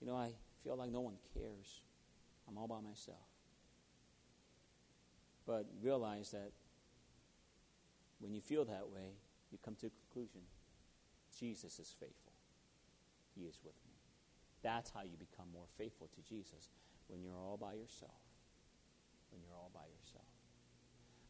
you 0.00 0.06
know, 0.08 0.16
I 0.16 0.32
feel 0.62 0.76
like 0.76 0.90
no 0.90 1.00
one 1.00 1.14
cares. 1.32 1.82
I'm 2.48 2.58
all 2.58 2.66
by 2.66 2.80
myself. 2.80 3.26
But 5.46 5.66
realize 5.80 6.32
that 6.32 6.50
when 8.18 8.34
you 8.34 8.40
feel 8.40 8.64
that 8.64 8.88
way, 8.88 9.14
you 9.52 9.58
come 9.64 9.76
to 9.76 9.86
a 9.86 9.90
conclusion 9.90 10.42
Jesus 11.38 11.78
is 11.78 11.94
faithful. 12.00 12.32
He 13.34 13.42
is 13.42 13.58
with 13.62 13.74
me. 13.86 13.94
That's 14.62 14.90
how 14.90 15.02
you 15.02 15.16
become 15.18 15.46
more 15.52 15.66
faithful 15.78 16.08
to 16.14 16.22
Jesus 16.22 16.70
when 17.08 17.22
you're 17.22 17.36
all 17.36 17.58
by 17.60 17.74
yourself. 17.74 18.18
When 19.30 19.42
you're 19.42 19.54
all 19.54 19.70
by 19.72 19.80
yourself. 19.80 20.05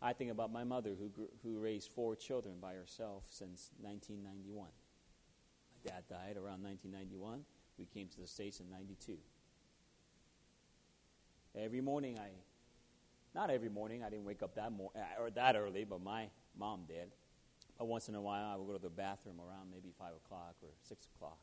I 0.03 0.13
think 0.13 0.31
about 0.31 0.53
my 0.53 0.65
mother 0.65 0.91
who, 0.99 1.09
grew, 1.09 1.29
who 1.43 1.59
raised 1.59 1.91
four 1.93 2.15
children 2.15 2.57
by 2.61 2.75
herself 2.75 3.25
since 3.31 3.71
1991. 3.81 4.69
My 4.69 5.91
dad 5.91 6.05
died 6.09 6.37
around 6.37 6.63
1991. 6.63 7.45
We 7.79 7.87
came 7.87 8.09
to 8.09 8.21
the 8.21 8.27
States 8.27 8.61
in 8.61 8.71
92. 8.71 9.17
Every 11.59 11.81
morning 11.81 12.19
I, 12.19 12.29
not 13.35 13.51
every 13.51 13.71
morning, 13.71 14.03
I 14.05 14.11
didn't 14.11 14.27
wake 14.27 14.43
up 14.43 14.55
that, 14.57 14.71
mo- 14.73 14.93
uh, 14.95 15.23
or 15.23 15.31
that 15.31 15.57
early, 15.57 15.85
but 15.85 16.03
my 16.03 16.29
mom 16.59 16.83
did. 16.87 17.09
But 17.79 17.87
once 17.87 18.09
in 18.09 18.15
a 18.15 18.21
while, 18.21 18.51
I 18.51 18.57
would 18.57 18.67
go 18.67 18.73
to 18.75 18.83
the 18.83 18.91
bathroom 18.91 19.37
around 19.41 19.71
maybe 19.71 19.93
5 19.99 20.09
o'clock 20.25 20.57
or 20.63 20.69
6 20.83 21.09
o'clock. 21.17 21.39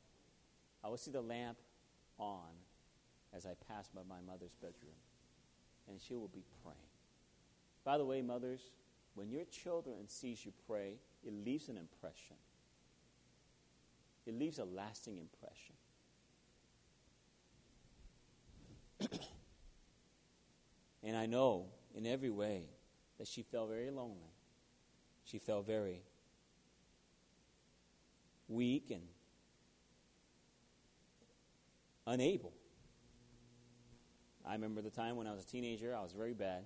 I 0.83 0.89
would 0.89 0.99
see 0.99 1.11
the 1.11 1.21
lamp 1.21 1.57
on 2.19 2.49
as 3.35 3.45
I 3.45 3.53
passed 3.67 3.93
by 3.93 4.01
my 4.07 4.21
mother's 4.25 4.53
bedroom, 4.61 4.97
and 5.89 5.99
she 5.99 6.13
would 6.13 6.31
be 6.31 6.43
praying. 6.63 6.92
By 7.83 7.97
the 7.97 8.05
way, 8.05 8.21
mothers, 8.21 8.61
when 9.15 9.29
your 9.29 9.45
children 9.45 10.07
sees 10.07 10.45
you 10.45 10.53
pray, 10.67 10.99
it 11.23 11.33
leaves 11.45 11.69
an 11.69 11.77
impression. 11.77 12.37
It 14.25 14.39
leaves 14.39 14.57
a 14.59 14.65
lasting 14.65 15.17
impression. 15.17 15.75
and 21.03 21.17
I 21.17 21.25
know 21.25 21.65
in 21.93 22.05
every 22.07 22.29
way 22.29 22.63
that 23.17 23.27
she 23.27 23.43
felt 23.43 23.69
very 23.69 23.91
lonely. 23.91 24.33
She 25.25 25.39
felt 25.39 25.65
very 25.65 26.01
weak 28.47 28.91
and 28.91 29.03
unable. 32.07 32.53
I 34.45 34.53
remember 34.53 34.81
the 34.81 34.89
time 34.89 35.15
when 35.15 35.27
I 35.27 35.31
was 35.31 35.43
a 35.43 35.47
teenager, 35.47 35.95
I 35.95 36.01
was 36.01 36.11
very 36.11 36.33
bad. 36.33 36.65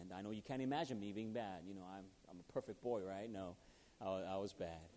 And 0.00 0.12
I 0.12 0.22
know 0.22 0.30
you 0.30 0.42
can't 0.42 0.62
imagine 0.62 1.00
me 1.00 1.12
being 1.12 1.32
bad. 1.32 1.62
You 1.66 1.74
know, 1.74 1.82
I'm, 1.92 2.04
I'm 2.30 2.38
a 2.38 2.52
perfect 2.52 2.82
boy, 2.82 3.00
right? 3.00 3.30
No, 3.30 3.56
I, 4.00 4.34
I 4.34 4.36
was 4.36 4.52
bad. 4.52 4.88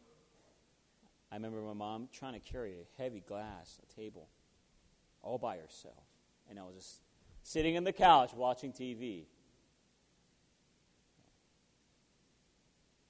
I 1.32 1.36
remember 1.36 1.62
my 1.62 1.74
mom 1.74 2.10
trying 2.14 2.34
to 2.34 2.40
carry 2.40 2.74
a 2.74 3.02
heavy 3.02 3.22
glass, 3.22 3.80
a 3.82 3.96
table, 3.96 4.28
all 5.24 5.38
by 5.38 5.58
herself. 5.58 6.04
And 6.50 6.60
I 6.60 6.64
was 6.64 6.76
just 6.76 7.02
sitting 7.42 7.76
in 7.76 7.84
the 7.84 7.92
couch 7.92 8.34
watching 8.36 8.72
TV. 8.72 9.26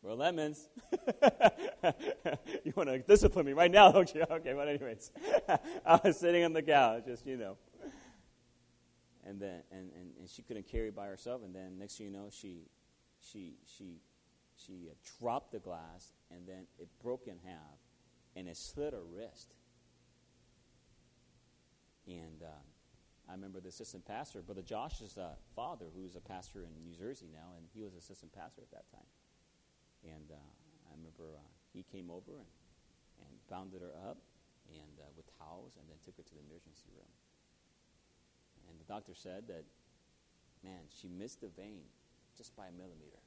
Bro 0.02 0.15
Lemons, 0.15 0.67
you 2.63 2.74
want 2.76 2.89
to 2.89 3.00
discipline 3.00 3.46
me 3.46 3.54
right 3.54 3.72
now, 3.72 3.91
don't 3.91 4.13
you? 4.13 4.26
Okay, 4.30 4.54
but 4.54 4.67
anyways, 4.67 5.12
I 5.86 6.00
was 6.04 6.17
sitting 6.17 6.43
on 6.43 6.52
the 6.52 6.62
couch, 6.62 7.04
just 7.06 7.26
you 7.26 7.38
know, 7.38 7.58
and 9.25 9.39
then 9.39 9.62
and, 9.71 9.91
and, 9.95 10.12
and 10.19 10.29
she 10.29 10.41
couldn't 10.41 10.67
carry 10.67 10.91
by 10.91 11.07
herself, 11.07 11.41
and 11.43 11.53
then 11.55 11.77
next 11.77 11.97
thing 11.97 12.07
you 12.07 12.13
know, 12.13 12.29
she 12.31 12.67
she 13.21 13.55
she 13.65 14.01
she 14.55 14.89
uh, 14.89 14.93
dropped 15.19 15.51
the 15.51 15.59
glass, 15.59 16.13
and 16.31 16.47
then 16.47 16.67
it 16.79 16.88
broke 17.01 17.27
in 17.27 17.38
half, 17.45 17.79
and 18.36 18.47
it 18.47 18.57
slit 18.57 18.93
her 18.93 19.03
wrist. 19.03 19.53
And 22.05 22.43
uh, 22.43 23.29
I 23.29 23.31
remember 23.31 23.62
the 23.62 23.69
assistant 23.69 24.05
pastor, 24.05 24.41
Brother 24.41 24.62
Josh's 24.62 25.17
uh, 25.17 25.36
father, 25.55 25.86
who's 25.95 26.15
a 26.15 26.19
pastor 26.19 26.63
in 26.67 26.83
New 26.83 26.95
Jersey 26.95 27.27
now, 27.31 27.55
and 27.57 27.65
he 27.73 27.81
was 27.81 27.95
assistant 27.95 28.33
pastor 28.33 28.62
at 28.62 28.71
that 28.71 28.91
time. 28.91 29.07
And 30.03 30.27
uh, 30.31 30.36
I 30.36 30.91
remember 30.99 31.39
uh, 31.39 31.47
he 31.71 31.83
came 31.83 32.12
over 32.12 32.36
and, 32.36 32.51
and 33.23 33.31
bounded 33.49 33.81
her 33.81 33.95
up 34.03 34.19
and 34.67 34.99
uh, 34.99 35.07
with 35.15 35.25
towels 35.39 35.79
and 35.79 35.88
then 35.88 35.95
took 36.03 36.17
her 36.17 36.23
to 36.23 36.33
the 36.36 36.43
emergency 36.43 36.91
room. 36.91 37.07
And 38.73 38.81
the 38.81 38.91
doctor 38.91 39.13
said 39.13 39.43
that, 39.49 39.63
man, 40.63 40.81
she 40.99 41.07
missed 41.07 41.41
the 41.41 41.47
vein 41.47 41.83
just 42.36 42.55
by 42.55 42.65
a 42.65 42.71
millimeter. 42.71 43.21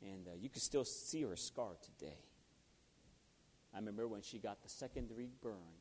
And 0.00 0.26
uh, 0.28 0.30
you 0.40 0.48
can 0.48 0.60
still 0.60 0.84
see 0.84 1.22
her 1.22 1.36
scar 1.36 1.72
today. 1.82 2.16
I 3.74 3.78
remember 3.78 4.08
when 4.08 4.22
she 4.22 4.38
got 4.38 4.62
the 4.62 4.70
second 4.70 5.08
degree 5.08 5.28
burn, 5.42 5.76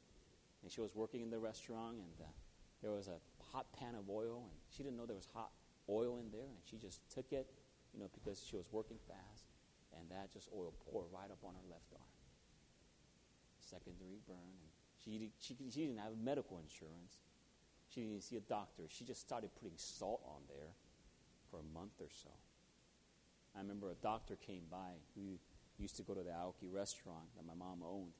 and 0.61 0.71
she 0.71 0.81
was 0.81 0.93
working 0.93 1.21
in 1.21 1.29
the 1.29 1.39
restaurant, 1.39 1.95
and 1.95 2.19
uh, 2.19 2.31
there 2.81 2.91
was 2.91 3.07
a 3.07 3.19
hot 3.53 3.67
pan 3.79 3.95
of 3.95 4.09
oil, 4.09 4.43
and 4.49 4.59
she 4.75 4.83
didn't 4.83 4.97
know 4.97 5.05
there 5.05 5.15
was 5.15 5.29
hot 5.33 5.51
oil 5.89 6.17
in 6.19 6.29
there, 6.31 6.49
and 6.49 6.57
she 6.69 6.75
just 6.75 6.99
took 7.13 7.31
it, 7.31 7.47
you 7.93 7.99
know, 7.99 8.09
because 8.13 8.43
she 8.43 8.57
was 8.57 8.67
working 8.73 8.97
fast, 9.07 9.45
and 9.95 10.09
that 10.09 10.33
just 10.33 10.49
oil 10.53 10.73
poured 10.91 11.05
right 11.13 11.31
up 11.31 11.39
on 11.45 11.53
her 11.53 11.69
left 11.69 11.93
arm. 11.93 12.14
Second 13.65 13.97
degree 13.97 14.21
burn, 14.27 14.37
and 14.37 14.69
she, 15.03 15.31
she, 15.39 15.55
she 15.71 15.85
didn't 15.87 15.97
have 15.97 16.17
medical 16.23 16.59
insurance. 16.59 17.17
She 17.89 18.01
didn't 18.01 18.21
see 18.21 18.37
a 18.37 18.41
doctor. 18.41 18.83
She 18.89 19.05
just 19.05 19.21
started 19.21 19.49
putting 19.59 19.77
salt 19.77 20.21
on 20.25 20.41
there 20.47 20.73
for 21.49 21.59
a 21.59 21.73
month 21.73 21.93
or 21.99 22.07
so. 22.09 22.29
I 23.55 23.59
remember 23.61 23.89
a 23.89 23.95
doctor 23.95 24.35
came 24.35 24.63
by 24.69 25.01
who 25.15 25.39
used 25.79 25.95
to 25.97 26.03
go 26.03 26.13
to 26.13 26.21
the 26.21 26.29
Aoki 26.29 26.71
restaurant 26.71 27.25
that 27.35 27.45
my 27.45 27.53
mom 27.53 27.81
owned, 27.83 28.13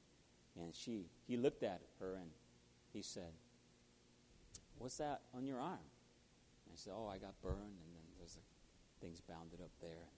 and 0.56 0.74
she 0.74 1.06
he 1.26 1.36
looked 1.36 1.62
at 1.62 1.80
her 2.00 2.14
and 2.14 2.30
he 2.92 3.02
said, 3.02 3.32
"What's 4.78 4.96
that 4.96 5.20
on 5.34 5.46
your 5.46 5.60
arm?" 5.60 5.86
And 6.64 6.72
I 6.72 6.76
said, 6.76 6.92
"Oh, 6.96 7.06
I 7.06 7.18
got 7.18 7.40
burned, 7.40 7.78
and 7.78 7.90
then 7.94 8.06
there's 8.18 8.38
things 9.00 9.20
bounded 9.20 9.60
up 9.60 9.70
there." 9.80 10.10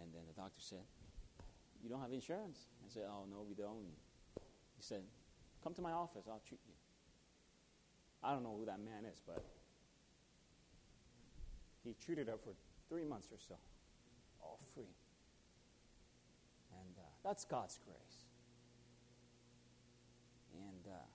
And 0.00 0.12
then 0.12 0.22
the 0.26 0.34
doctor 0.34 0.60
said, 0.60 0.84
"You 1.82 1.88
don't 1.88 2.00
have 2.00 2.12
insurance?" 2.12 2.66
I 2.84 2.88
said, 2.88 3.04
"Oh 3.08 3.24
no, 3.30 3.42
we 3.48 3.54
don't." 3.54 3.96
He 4.82 4.86
said, 4.86 5.02
"Come 5.62 5.74
to 5.74 5.82
my 5.82 5.92
office. 5.92 6.26
I'll 6.28 6.42
treat 6.44 6.58
you." 6.66 6.74
I 8.20 8.32
don't 8.32 8.42
know 8.42 8.56
who 8.58 8.66
that 8.66 8.80
man 8.80 9.04
is, 9.04 9.22
but 9.24 9.44
he 11.84 11.94
treated 12.04 12.26
her 12.26 12.36
for 12.36 12.50
three 12.88 13.04
months 13.04 13.28
or 13.30 13.38
so, 13.38 13.54
all 14.42 14.58
free. 14.74 14.94
And 16.80 16.98
uh, 16.98 17.02
that's 17.22 17.44
God's 17.44 17.78
grace. 17.84 18.26
And 20.52 20.92
uh, 20.92 21.10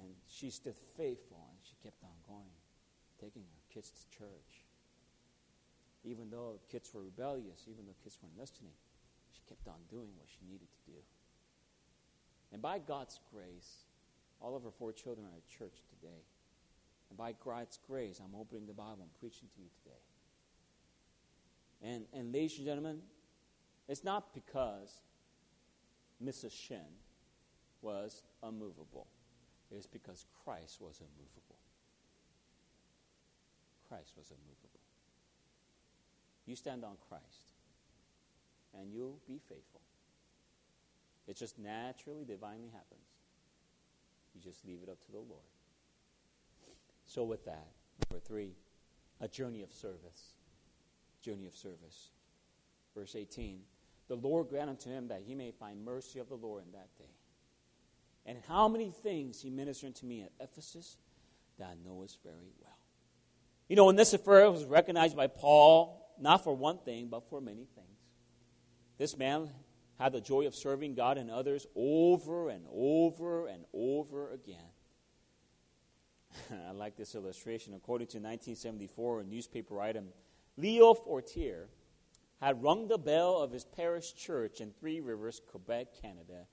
and 0.00 0.14
she 0.28 0.50
stood 0.50 0.76
faithful, 0.76 1.40
and 1.48 1.58
she 1.62 1.74
kept 1.82 2.04
on 2.04 2.16
going, 2.28 2.52
taking 3.18 3.42
her 3.42 3.62
kids 3.72 3.92
to 3.92 4.18
church. 4.18 4.68
Even 6.04 6.28
though 6.28 6.60
kids 6.70 6.92
were 6.92 7.02
rebellious, 7.02 7.64
even 7.70 7.86
though 7.86 7.96
kids 8.04 8.18
weren't 8.20 8.36
listening, 8.36 8.72
she 9.32 9.40
kept 9.48 9.66
on 9.68 9.80
doing 9.88 10.10
what 10.18 10.28
she 10.28 10.44
needed 10.44 10.68
to 10.68 10.92
do. 10.92 10.98
And 12.52 12.60
by 12.60 12.78
God's 12.78 13.18
grace, 13.32 13.86
all 14.40 14.56
of 14.56 14.64
our 14.64 14.70
four 14.70 14.92
children 14.92 15.26
are 15.26 15.36
at 15.36 15.48
church 15.48 15.80
today. 15.88 16.22
And 17.08 17.18
by 17.18 17.34
God's 17.44 17.78
grace, 17.86 18.20
I'm 18.22 18.38
opening 18.38 18.66
the 18.66 18.72
Bible 18.72 18.98
and 19.00 19.12
preaching 19.18 19.48
to 19.54 19.60
you 19.60 19.68
today. 19.82 19.96
And, 21.82 22.06
and 22.12 22.32
ladies 22.32 22.56
and 22.58 22.66
gentlemen, 22.66 23.00
it's 23.88 24.04
not 24.04 24.34
because 24.34 25.00
Mrs. 26.24 26.52
Shen 26.52 26.86
was 27.80 28.22
unmovable. 28.42 29.08
It 29.70 29.74
was 29.74 29.86
because 29.86 30.26
Christ 30.44 30.80
was 30.80 31.00
unmovable. 31.00 31.58
Christ 33.88 34.12
was 34.16 34.30
unmovable. 34.30 34.80
You 36.46 36.56
stand 36.56 36.84
on 36.84 36.96
Christ, 37.08 37.52
and 38.78 38.92
you'll 38.92 39.18
be 39.26 39.38
faithful. 39.48 39.80
It 41.26 41.36
just 41.36 41.58
naturally, 41.58 42.24
divinely 42.24 42.68
happens. 42.68 43.06
You 44.34 44.40
just 44.40 44.64
leave 44.64 44.80
it 44.82 44.88
up 44.88 45.04
to 45.06 45.12
the 45.12 45.18
Lord. 45.18 45.44
So, 47.04 47.24
with 47.24 47.44
that, 47.44 47.68
number 48.10 48.24
three, 48.24 48.54
a 49.20 49.28
journey 49.28 49.62
of 49.62 49.72
service. 49.72 50.34
Journey 51.20 51.46
of 51.46 51.54
service. 51.54 52.10
Verse 52.94 53.14
18 53.14 53.60
The 54.08 54.16
Lord 54.16 54.48
grant 54.48 54.70
unto 54.70 54.90
him 54.90 55.08
that 55.08 55.22
he 55.24 55.34
may 55.34 55.50
find 55.50 55.84
mercy 55.84 56.18
of 56.18 56.28
the 56.28 56.34
Lord 56.34 56.64
in 56.64 56.72
that 56.72 56.88
day. 56.98 57.04
And 58.24 58.38
how 58.48 58.68
many 58.68 58.90
things 58.90 59.40
he 59.40 59.50
ministered 59.50 59.88
unto 59.88 60.06
me 60.06 60.22
at 60.22 60.32
Ephesus, 60.40 60.96
thou 61.58 61.72
knowest 61.84 62.22
very 62.22 62.52
well. 62.60 62.78
You 63.68 63.76
know, 63.76 63.86
when 63.86 63.96
this 63.96 64.12
affair 64.12 64.50
was 64.50 64.64
recognized 64.64 65.16
by 65.16 65.26
Paul, 65.26 66.14
not 66.20 66.44
for 66.44 66.54
one 66.54 66.78
thing, 66.78 67.08
but 67.08 67.28
for 67.28 67.40
many 67.40 67.66
things. 67.74 67.88
This 68.98 69.16
man 69.16 69.48
had 69.98 70.12
the 70.12 70.20
joy 70.20 70.46
of 70.46 70.54
serving 70.54 70.94
God 70.94 71.18
and 71.18 71.30
others 71.30 71.66
over 71.74 72.48
and 72.48 72.64
over 72.72 73.46
and 73.46 73.64
over 73.72 74.32
again. 74.32 74.58
I 76.68 76.72
like 76.72 76.96
this 76.96 77.14
illustration. 77.14 77.74
According 77.74 78.08
to 78.08 78.18
1974 78.18 79.20
a 79.20 79.24
newspaper 79.24 79.80
item, 79.80 80.08
Leo 80.56 80.92
Fortier 80.94 81.68
had 82.40 82.60
rung 82.62 82.88
the 82.88 82.98
bell 82.98 83.38
of 83.38 83.52
his 83.52 83.64
parish 83.64 84.14
church 84.14 84.60
in 84.60 84.72
Three 84.72 85.00
Rivers, 85.00 85.40
Quebec, 85.50 85.88
Canada, 86.00 86.46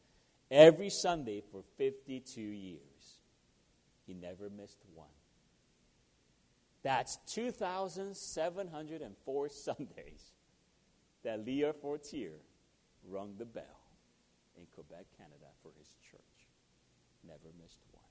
every 0.52 0.90
Sunday 0.90 1.42
for 1.52 1.64
52 1.78 2.42
years. 2.42 3.20
He 4.06 4.14
never 4.14 4.50
missed 4.50 4.80
one. 4.94 5.08
That's 6.84 7.18
2,704 7.28 9.50
Sundays 9.50 10.32
that 11.24 11.46
Leo 11.46 11.74
Fortier 11.74 12.36
rung 13.08 13.36
the 13.38 13.46
bell 13.46 13.64
in 14.58 14.66
Quebec, 14.74 15.06
Canada 15.18 15.48
for 15.62 15.72
his 15.78 15.88
church. 16.10 16.22
Never 17.26 17.54
missed 17.62 17.80
one. 17.92 18.04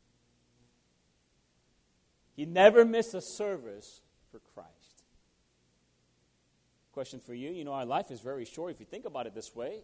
He 2.35 2.45
never 2.45 2.85
missed 2.85 3.15
a 3.15 3.21
service 3.21 4.01
for 4.31 4.41
Christ. 4.55 5.05
Question 6.93 7.21
for 7.21 7.35
you 7.35 7.51
you 7.51 7.65
know, 7.65 7.73
our 7.73 7.87
life 7.87 8.11
is 8.11 8.21
very 8.21 8.45
short. 8.45 8.73
If 8.73 8.81
you 8.81 8.87
think 8.87 9.05
about 9.05 9.27
it 9.27 9.35
this 9.35 9.55
way, 9.55 9.83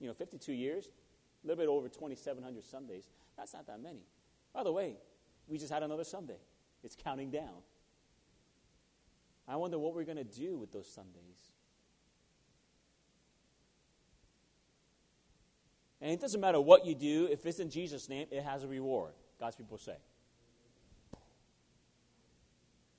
you 0.00 0.06
know, 0.06 0.14
52 0.14 0.52
years, 0.52 0.88
a 1.44 1.46
little 1.46 1.62
bit 1.62 1.68
over 1.68 1.88
2,700 1.88 2.64
Sundays. 2.64 3.08
That's 3.36 3.54
not 3.54 3.66
that 3.66 3.80
many. 3.80 4.02
By 4.52 4.64
the 4.64 4.72
way, 4.72 4.96
we 5.46 5.58
just 5.58 5.72
had 5.72 5.82
another 5.82 6.04
Sunday. 6.04 6.38
It's 6.82 6.96
counting 6.96 7.30
down. 7.30 7.62
I 9.48 9.56
wonder 9.56 9.78
what 9.78 9.94
we're 9.94 10.04
going 10.04 10.16
to 10.16 10.24
do 10.24 10.56
with 10.56 10.72
those 10.72 10.88
Sundays. 10.92 11.52
And 16.06 16.12
it 16.12 16.20
doesn't 16.20 16.40
matter 16.40 16.60
what 16.60 16.86
you 16.86 16.94
do, 16.94 17.26
if 17.32 17.44
it's 17.44 17.58
in 17.58 17.68
Jesus' 17.68 18.08
name, 18.08 18.28
it 18.30 18.44
has 18.44 18.62
a 18.62 18.68
reward. 18.68 19.10
God's 19.40 19.56
people 19.56 19.76
say. 19.76 19.96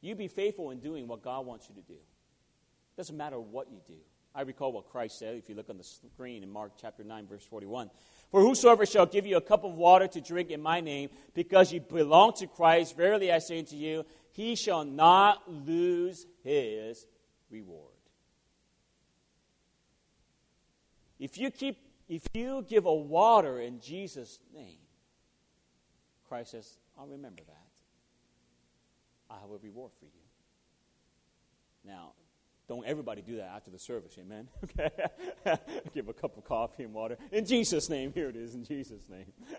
You 0.02 0.14
be 0.14 0.28
faithful 0.28 0.72
in 0.72 0.80
doing 0.82 1.08
what 1.08 1.22
God 1.22 1.46
wants 1.46 1.70
you 1.70 1.76
to 1.76 1.88
do. 1.88 1.94
It 1.94 2.98
doesn't 2.98 3.16
matter 3.16 3.40
what 3.40 3.72
you 3.72 3.80
do. 3.88 3.94
I 4.36 4.42
recall 4.42 4.74
what 4.74 4.90
Christ 4.90 5.20
said, 5.20 5.36
if 5.36 5.48
you 5.48 5.56
look 5.56 5.70
on 5.70 5.78
the 5.78 5.86
screen 5.86 6.44
in 6.44 6.52
Mark 6.52 6.74
chapter 6.82 7.02
9, 7.02 7.28
verse 7.28 7.46
41. 7.46 7.90
For 8.30 8.42
whosoever 8.42 8.86
shall 8.86 9.06
give 9.06 9.26
you 9.26 9.38
a 9.38 9.42
cup 9.42 9.64
of 9.64 9.76
water 9.76 10.08
to 10.10 10.20
drink 10.20 10.50
in 10.50 10.62
my 10.62 10.82
name, 10.82 11.10
because 11.34 11.72
you 11.72 11.80
belong 11.80 12.34
to 12.40 12.48
Christ, 12.48 12.98
verily 12.98 13.32
I 13.32 13.40
say 13.40 13.60
unto 13.60 13.78
you, 13.78 14.06
he 14.34 14.58
shall 14.58 14.84
not 14.84 15.50
lose 15.50 16.28
his 16.44 17.08
reward. 17.50 17.94
If 21.20 21.38
you 21.38 21.52
keep 21.52 21.87
if 22.08 22.24
you 22.34 22.66
give 22.68 22.86
a 22.86 22.94
water 22.94 23.60
in 23.60 23.80
Jesus' 23.80 24.40
name, 24.54 24.78
Christ 26.28 26.52
says, 26.52 26.78
I'll 26.98 27.08
remember 27.08 27.44
that. 27.46 27.68
I 29.30 29.40
have 29.40 29.50
a 29.50 29.58
reward 29.62 29.92
for 30.00 30.06
you. 30.06 30.12
Now, 31.86 32.14
don't 32.68 32.86
everybody 32.86 33.22
do 33.22 33.38
that 33.38 33.52
after 33.56 33.72
the 33.72 33.80
service, 33.80 34.18
amen? 34.20 34.48
Okay? 34.64 34.90
give 35.94 36.10
a 36.10 36.14
cup 36.14 36.38
of 36.38 36.44
coffee 36.44 36.84
and 36.84 36.94
water. 36.94 37.18
In 37.32 37.46
Jesus' 37.46 37.90
name, 37.90 38.12
here 38.14 38.30
it 38.30 38.36
is, 38.36 38.56
in 38.56 38.64
Jesus' 38.64 39.10
name. 39.10 39.32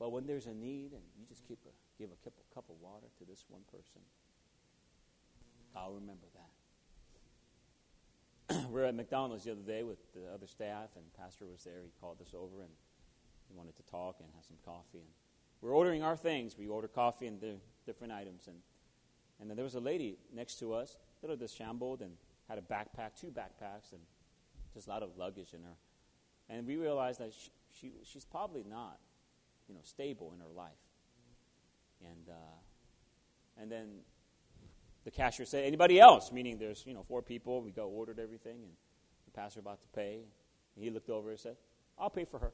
But 0.00 0.12
when 0.12 0.26
there's 0.26 0.46
a 0.46 0.54
need 0.54 0.92
and 0.92 1.02
you 1.14 1.26
just 1.28 1.46
keep 1.46 1.58
a, 1.66 2.00
give 2.00 2.08
a 2.10 2.24
cup, 2.24 2.32
a 2.40 2.54
cup 2.54 2.64
of 2.70 2.76
water 2.80 3.06
to 3.18 3.24
this 3.26 3.44
one 3.48 3.60
person, 3.70 4.00
I'll 5.76 5.92
remember 5.92 6.26
that. 6.32 6.59
we 8.70 8.80
are 8.80 8.84
at 8.84 8.94
McDonald's 8.94 9.44
the 9.44 9.52
other 9.52 9.62
day 9.62 9.82
with 9.82 9.98
the 10.12 10.32
other 10.32 10.46
staff, 10.46 10.90
and 10.96 11.04
Pastor 11.18 11.44
was 11.46 11.62
there. 11.64 11.82
He 11.84 11.90
called 12.00 12.20
us 12.20 12.34
over 12.34 12.62
and 12.62 12.70
he 13.48 13.54
wanted 13.56 13.76
to 13.76 13.82
talk 13.82 14.16
and 14.20 14.28
have 14.34 14.44
some 14.44 14.56
coffee. 14.64 14.98
And 14.98 15.08
we're 15.60 15.74
ordering 15.74 16.02
our 16.02 16.16
things. 16.16 16.56
We 16.58 16.68
order 16.68 16.88
coffee 16.88 17.26
and 17.26 17.40
different 17.86 18.12
items. 18.12 18.46
And, 18.46 18.56
and 19.40 19.48
then 19.48 19.56
there 19.56 19.64
was 19.64 19.74
a 19.74 19.80
lady 19.80 20.16
next 20.34 20.58
to 20.60 20.72
us, 20.72 20.96
a 21.22 21.26
little 21.26 21.36
disheveled, 21.36 22.02
and 22.02 22.12
had 22.48 22.58
a 22.58 22.62
backpack, 22.62 23.20
two 23.20 23.28
backpacks, 23.28 23.92
and 23.92 24.00
just 24.74 24.86
a 24.86 24.90
lot 24.90 25.02
of 25.02 25.16
luggage 25.16 25.54
in 25.54 25.62
her. 25.62 25.76
And 26.48 26.66
we 26.66 26.76
realized 26.76 27.20
that 27.20 27.32
she, 27.32 27.50
she 27.72 27.92
she's 28.04 28.24
probably 28.24 28.64
not 28.68 28.98
you 29.68 29.74
know, 29.74 29.80
stable 29.84 30.32
in 30.34 30.40
her 30.40 30.52
life. 30.56 30.72
And, 32.02 32.28
uh, 32.28 33.60
and 33.60 33.70
then 33.70 33.88
the 35.10 35.16
cashier 35.16 35.44
said, 35.44 35.64
anybody 35.64 35.98
else? 35.98 36.30
Meaning 36.30 36.58
there's, 36.58 36.84
you 36.86 36.94
know, 36.94 37.02
four 37.02 37.20
people. 37.20 37.62
We 37.62 37.72
go 37.72 37.88
ordered 37.88 38.20
everything, 38.20 38.62
and 38.62 38.72
the 39.24 39.32
pastor 39.32 39.60
about 39.60 39.80
to 39.82 39.88
pay. 39.88 40.20
And 40.76 40.84
he 40.84 40.90
looked 40.90 41.10
over 41.10 41.30
and 41.30 41.38
said, 41.38 41.56
I'll 41.98 42.10
pay 42.10 42.24
for 42.24 42.38
her. 42.38 42.52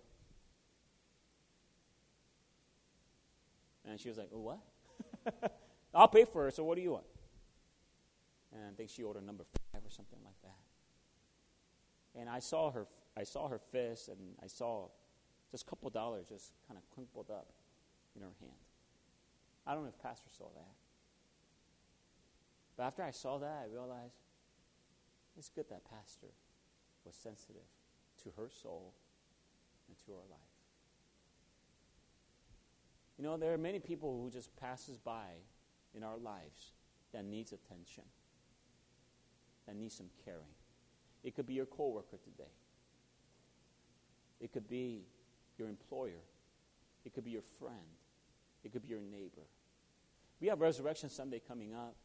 And 3.85 4.01
she 4.01 4.09
was 4.09 4.17
like, 4.17 4.31
oh, 4.35 4.41
what? 4.41 5.53
I'll 5.95 6.09
pay 6.09 6.25
for 6.25 6.45
her, 6.45 6.51
so 6.51 6.65
what 6.65 6.77
do 6.77 6.83
you 6.83 6.93
want? 6.93 7.05
And 8.53 8.63
I 8.65 8.71
think 8.75 8.91
she 8.91 9.03
ordered 9.03 9.27
number 9.27 9.45
five 9.73 9.83
or 9.85 9.91
something 9.91 10.19
like 10.25 10.41
that. 10.43 12.19
And 12.19 12.29
I 12.29 12.39
saw 12.39 12.71
her, 12.71 12.87
I 13.17 13.25
saw 13.25 13.49
her 13.49 13.61
fist, 13.71 14.09
and 14.09 14.19
I 14.43 14.47
saw 14.47 14.89
just 15.51 15.67
a 15.67 15.67
couple 15.67 15.91
dollars 15.91 16.27
just 16.29 16.53
kind 16.67 16.79
of 16.79 16.91
crumpled 16.95 17.31
up 17.31 17.53
in 18.17 18.23
her 18.23 18.33
hand. 18.41 18.53
I 19.67 19.75
don't 19.75 19.83
know 19.83 19.91
if 19.91 20.03
Pastor 20.03 20.31
saw 20.37 20.47
that. 20.55 20.86
But 22.77 22.85
after 22.85 23.03
I 23.03 23.11
saw 23.11 23.39
that, 23.39 23.64
I 23.64 23.72
realized 23.72 24.16
it's 25.37 25.49
good 25.49 25.66
that 25.70 25.83
Pastor 25.89 26.29
was 27.05 27.14
sensitive 27.14 27.62
to 28.22 28.31
her 28.37 28.49
soul 28.51 28.95
and 29.89 29.97
to 30.05 30.12
her 30.12 30.24
life. 30.31 30.41
You 33.18 33.24
know, 33.24 33.37
there 33.37 33.55
are 33.55 33.59
many 33.59 33.79
people 33.79 34.20
who 34.22 34.31
just 34.31 34.55
passes 34.57 34.99
by 34.99 35.29
in 35.95 36.03
our 36.03 36.18
lives 36.18 36.72
that 37.12 37.24
needs 37.24 37.53
attention, 37.53 38.05
that 39.66 39.74
needs 39.74 39.97
some 39.97 40.11
caring. 40.24 40.43
It 41.24 41.35
could 41.35 41.47
be 41.47 41.55
your 41.55 41.66
coworker 41.66 42.18
today. 42.22 42.51
It 44.41 44.53
could 44.53 44.68
be 44.68 45.07
your 45.59 45.68
employer, 45.68 46.22
it 47.07 47.14
could 47.14 47.24
be 47.24 47.31
your 47.31 47.43
friend, 47.59 47.74
it 48.62 48.72
could 48.72 48.83
be 48.83 48.89
your 48.89 49.01
neighbor. 49.01 49.47
We 50.41 50.49
have 50.49 50.61
Resurrection 50.61 51.09
Sunday 51.09 51.41
coming 51.47 51.74
up. 51.74 51.97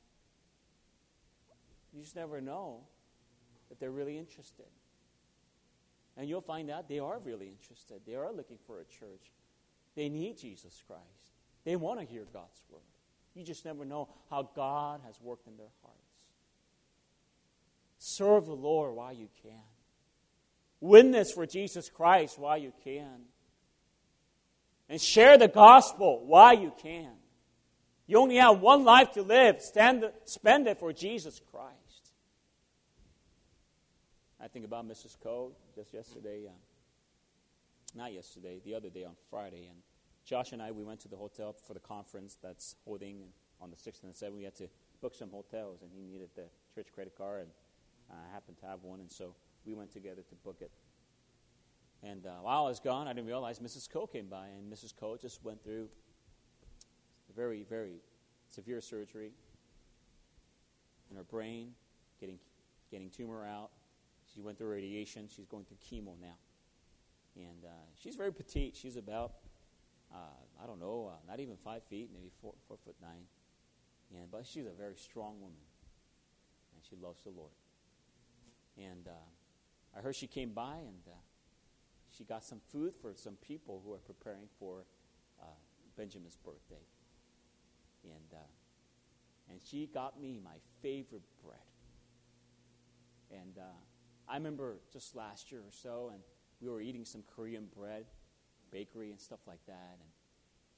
You 1.93 2.01
just 2.01 2.15
never 2.15 2.41
know 2.41 2.81
if 3.69 3.79
they're 3.79 3.91
really 3.91 4.17
interested. 4.17 4.65
And 6.17 6.27
you'll 6.27 6.41
find 6.41 6.69
out 6.69 6.87
they 6.87 6.99
are 6.99 7.19
really 7.19 7.47
interested. 7.47 8.01
They 8.05 8.15
are 8.15 8.31
looking 8.31 8.57
for 8.67 8.79
a 8.79 8.85
church. 8.85 9.31
They 9.95 10.09
need 10.09 10.37
Jesus 10.37 10.81
Christ. 10.87 11.01
They 11.63 11.75
want 11.75 11.99
to 11.99 12.05
hear 12.05 12.25
God's 12.33 12.61
word. 12.69 12.81
You 13.33 13.43
just 13.43 13.65
never 13.65 13.85
know 13.85 14.09
how 14.29 14.49
God 14.55 15.01
has 15.05 15.19
worked 15.21 15.47
in 15.47 15.57
their 15.57 15.71
hearts. 15.81 15.97
Serve 17.97 18.45
the 18.45 18.53
Lord 18.53 18.95
while 18.95 19.13
you 19.13 19.29
can. 19.41 19.51
Witness 20.79 21.31
for 21.31 21.45
Jesus 21.45 21.89
Christ 21.89 22.39
while 22.39 22.57
you 22.57 22.73
can 22.83 23.21
and 24.89 24.99
share 24.99 25.37
the 25.37 25.47
gospel 25.47 26.25
while 26.25 26.53
you 26.53 26.73
can. 26.81 27.11
You 28.07 28.17
only 28.17 28.35
have 28.35 28.59
one 28.59 28.83
life 28.83 29.13
to 29.13 29.21
live. 29.21 29.61
Stand, 29.61 30.03
spend 30.25 30.67
it 30.67 30.79
for 30.79 30.91
Jesus 30.91 31.39
Christ. 31.51 31.75
I 34.43 34.47
think 34.47 34.65
about 34.65 34.87
Mrs. 34.87 35.15
Cole 35.21 35.55
just 35.75 35.93
yesterday. 35.93 36.47
Uh, 36.47 36.51
not 37.93 38.11
yesterday, 38.11 38.59
the 38.65 38.73
other 38.73 38.89
day 38.89 39.03
on 39.03 39.13
Friday. 39.29 39.67
And 39.69 39.77
Josh 40.25 40.51
and 40.51 40.61
I, 40.61 40.71
we 40.71 40.83
went 40.83 40.99
to 41.01 41.07
the 41.07 41.15
hotel 41.15 41.53
for 41.53 41.73
the 41.73 41.79
conference 41.79 42.37
that's 42.41 42.75
holding 42.85 43.21
on 43.61 43.69
the 43.69 43.75
6th 43.75 44.03
and 44.03 44.13
the 44.13 44.25
7th. 44.25 44.35
We 44.35 44.43
had 44.43 44.55
to 44.55 44.67
book 45.01 45.13
some 45.13 45.29
hotels, 45.29 45.81
and 45.83 45.91
he 45.93 46.01
needed 46.01 46.29
the 46.35 46.45
church 46.73 46.87
credit 46.93 47.15
card, 47.15 47.41
and 47.41 47.49
I 48.11 48.33
happened 48.33 48.57
to 48.59 48.65
have 48.65 48.83
one, 48.83 48.99
and 48.99 49.11
so 49.11 49.35
we 49.65 49.73
went 49.73 49.91
together 49.91 50.21
to 50.27 50.35
book 50.35 50.57
it. 50.61 50.71
And 52.01 52.25
uh, 52.25 52.31
while 52.41 52.65
I 52.65 52.69
was 52.69 52.79
gone, 52.79 53.07
I 53.07 53.13
didn't 53.13 53.27
realize 53.27 53.59
Mrs. 53.59 53.89
Cole 53.89 54.07
came 54.07 54.27
by, 54.27 54.47
and 54.47 54.71
Mrs. 54.71 54.95
Cole 54.95 55.17
just 55.21 55.43
went 55.43 55.63
through 55.63 55.87
very, 57.35 57.63
very 57.69 58.01
severe 58.49 58.81
surgery 58.81 59.31
in 61.11 61.17
her 61.17 61.23
brain, 61.23 61.73
getting, 62.19 62.39
getting 62.89 63.09
tumor 63.09 63.45
out. 63.45 63.69
She 64.33 64.41
went 64.41 64.57
through 64.57 64.69
radiation. 64.69 65.27
She's 65.33 65.45
going 65.45 65.65
through 65.65 65.77
chemo 65.77 66.19
now. 66.19 66.37
And 67.35 67.65
uh, 67.65 67.69
she's 68.01 68.15
very 68.15 68.33
petite. 68.33 68.75
She's 68.75 68.97
about, 68.97 69.33
uh, 70.13 70.17
I 70.61 70.65
don't 70.65 70.79
know, 70.79 71.11
uh, 71.13 71.29
not 71.29 71.39
even 71.39 71.55
five 71.57 71.83
feet, 71.83 72.09
maybe 72.13 72.29
four, 72.41 72.53
four 72.67 72.77
foot 72.83 72.95
nine. 73.01 73.23
And, 74.13 74.29
but 74.31 74.45
she's 74.45 74.65
a 74.65 74.77
very 74.77 74.95
strong 74.95 75.39
woman. 75.39 75.63
And 76.75 76.83
she 76.87 76.95
loves 77.01 77.23
the 77.23 77.29
Lord. 77.29 77.51
And 78.77 79.07
uh, 79.07 79.97
I 79.97 80.01
heard 80.01 80.15
she 80.15 80.27
came 80.27 80.51
by 80.51 80.77
and 80.77 81.01
uh, 81.07 81.15
she 82.15 82.23
got 82.23 82.43
some 82.43 82.61
food 82.71 82.93
for 83.01 83.13
some 83.15 83.35
people 83.35 83.81
who 83.85 83.93
are 83.93 83.99
preparing 83.99 84.47
for 84.59 84.85
uh, 85.41 85.45
Benjamin's 85.97 86.37
birthday. 86.37 86.83
And, 88.03 88.39
and 89.49 89.59
she 89.63 89.87
got 89.93 90.19
me 90.19 90.39
my 90.43 90.55
favorite 90.81 91.23
bread. 91.43 91.59
And 93.31 93.57
I 94.31 94.35
remember 94.35 94.77
just 94.93 95.13
last 95.13 95.51
year 95.51 95.59
or 95.59 95.71
so, 95.71 96.09
and 96.13 96.23
we 96.61 96.69
were 96.69 96.79
eating 96.79 97.03
some 97.03 97.21
Korean 97.35 97.67
bread, 97.75 98.05
bakery, 98.71 99.11
and 99.11 99.19
stuff 99.19 99.41
like 99.45 99.59
that. 99.67 99.97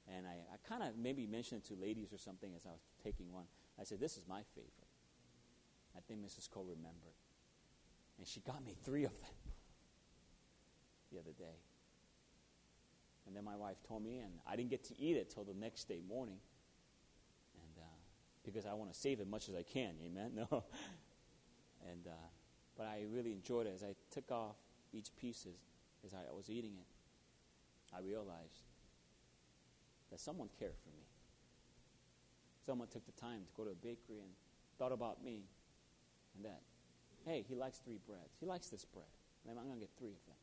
And, 0.08 0.16
and 0.16 0.26
I, 0.26 0.32
I 0.52 0.68
kind 0.68 0.82
of 0.82 0.98
maybe 0.98 1.24
mentioned 1.24 1.62
it 1.64 1.68
to 1.68 1.80
ladies 1.80 2.12
or 2.12 2.18
something 2.18 2.50
as 2.56 2.66
I 2.66 2.70
was 2.70 2.82
taking 3.04 3.32
one. 3.32 3.44
I 3.80 3.84
said, 3.84 4.00
This 4.00 4.16
is 4.16 4.24
my 4.28 4.40
favorite. 4.56 4.72
I 5.96 6.00
think 6.00 6.20
Mrs. 6.20 6.50
Cole 6.50 6.64
remembered. 6.64 7.14
And 8.18 8.26
she 8.26 8.40
got 8.40 8.64
me 8.64 8.74
three 8.84 9.04
of 9.04 9.12
them 9.12 9.30
the 11.12 11.20
other 11.20 11.32
day. 11.38 11.58
And 13.28 13.36
then 13.36 13.44
my 13.44 13.56
wife 13.56 13.76
told 13.86 14.02
me, 14.02 14.18
and 14.18 14.32
I 14.48 14.56
didn't 14.56 14.70
get 14.70 14.82
to 14.84 15.00
eat 15.00 15.16
it 15.16 15.30
till 15.30 15.44
the 15.44 15.54
next 15.54 15.84
day 15.84 16.00
morning. 16.08 16.38
And 17.54 17.84
uh, 17.84 17.96
because 18.44 18.66
I 18.66 18.74
want 18.74 18.92
to 18.92 18.98
save 18.98 19.20
as 19.20 19.28
much 19.28 19.48
as 19.48 19.54
I 19.54 19.62
can, 19.62 19.94
amen? 20.04 20.32
No. 20.50 20.64
and, 21.88 22.08
uh, 22.08 22.26
but 22.76 22.86
I 22.86 23.04
really 23.12 23.32
enjoyed 23.32 23.66
it 23.66 23.72
as 23.74 23.82
I 23.82 23.94
took 24.10 24.30
off 24.30 24.56
each 24.92 25.10
pieces 25.20 25.58
as 26.04 26.14
I 26.14 26.20
was 26.34 26.50
eating 26.50 26.72
it, 26.74 26.86
I 27.96 28.00
realized 28.00 28.64
that 30.10 30.20
someone 30.20 30.48
cared 30.58 30.74
for 30.82 30.90
me. 30.90 31.04
Someone 32.66 32.88
took 32.88 33.04
the 33.06 33.20
time 33.20 33.40
to 33.46 33.52
go 33.56 33.64
to 33.64 33.70
a 33.70 33.74
bakery 33.74 34.20
and 34.20 34.30
thought 34.78 34.92
about 34.92 35.22
me 35.24 35.42
and 36.36 36.44
that, 36.44 36.60
hey, 37.24 37.44
he 37.48 37.54
likes 37.54 37.78
three 37.78 37.98
breads. 38.06 38.36
He 38.40 38.46
likes 38.46 38.68
this 38.68 38.84
bread. 38.84 39.06
I'm 39.48 39.56
going 39.56 39.74
to 39.74 39.80
get 39.80 39.90
three 39.98 40.08
of 40.08 40.24
them. 40.26 40.36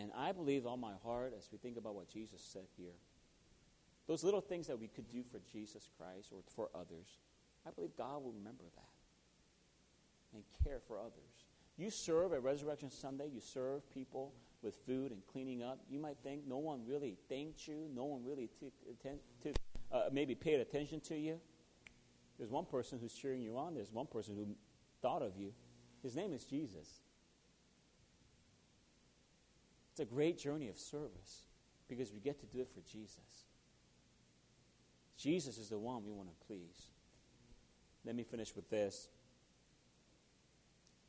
And 0.00 0.12
I 0.16 0.32
believe 0.32 0.66
on 0.66 0.80
my 0.80 0.94
heart, 1.04 1.34
as 1.36 1.48
we 1.52 1.58
think 1.58 1.76
about 1.76 1.94
what 1.94 2.08
Jesus 2.08 2.40
said 2.40 2.66
here, 2.76 2.94
those 4.06 4.22
little 4.22 4.40
things 4.40 4.66
that 4.66 4.78
we 4.78 4.88
could 4.88 5.10
do 5.10 5.22
for 5.22 5.40
Jesus 5.52 5.88
Christ 5.98 6.28
or 6.32 6.40
for 6.54 6.68
others, 6.74 7.18
I 7.66 7.70
believe 7.70 7.90
God 7.96 8.22
will 8.22 8.32
remember 8.32 8.64
that 8.74 8.93
and 10.34 10.42
care 10.64 10.80
for 10.86 10.98
others. 10.98 11.46
You 11.76 11.90
serve 11.90 12.32
at 12.32 12.42
Resurrection 12.42 12.90
Sunday, 12.90 13.28
you 13.32 13.40
serve 13.40 13.88
people 13.90 14.32
with 14.62 14.76
food 14.86 15.12
and 15.12 15.20
cleaning 15.26 15.62
up. 15.62 15.80
You 15.88 15.98
might 15.98 16.16
think 16.22 16.46
no 16.46 16.58
one 16.58 16.82
really 16.86 17.16
thanked 17.28 17.66
you, 17.66 17.88
no 17.94 18.04
one 18.04 18.24
really 18.24 18.48
took, 18.58 18.72
took 19.42 19.56
uh, 19.92 20.04
maybe 20.12 20.34
paid 20.34 20.60
attention 20.60 21.00
to 21.00 21.16
you. 21.16 21.40
There's 22.38 22.50
one 22.50 22.64
person 22.64 22.98
who's 23.00 23.14
cheering 23.14 23.42
you 23.42 23.56
on, 23.56 23.74
there's 23.74 23.92
one 23.92 24.06
person 24.06 24.34
who 24.34 24.46
thought 25.02 25.22
of 25.22 25.36
you. 25.36 25.52
His 26.02 26.16
name 26.16 26.32
is 26.32 26.44
Jesus. 26.44 27.00
It's 29.92 30.00
a 30.00 30.04
great 30.04 30.38
journey 30.38 30.68
of 30.68 30.76
service 30.76 31.44
because 31.88 32.12
we 32.12 32.18
get 32.18 32.40
to 32.40 32.46
do 32.46 32.60
it 32.60 32.68
for 32.74 32.80
Jesus. 32.80 33.46
Jesus 35.16 35.58
is 35.58 35.68
the 35.68 35.78
one 35.78 36.04
we 36.04 36.10
want 36.10 36.28
to 36.28 36.46
please. 36.46 36.88
Let 38.04 38.16
me 38.16 38.24
finish 38.24 38.54
with 38.56 38.68
this. 38.68 39.08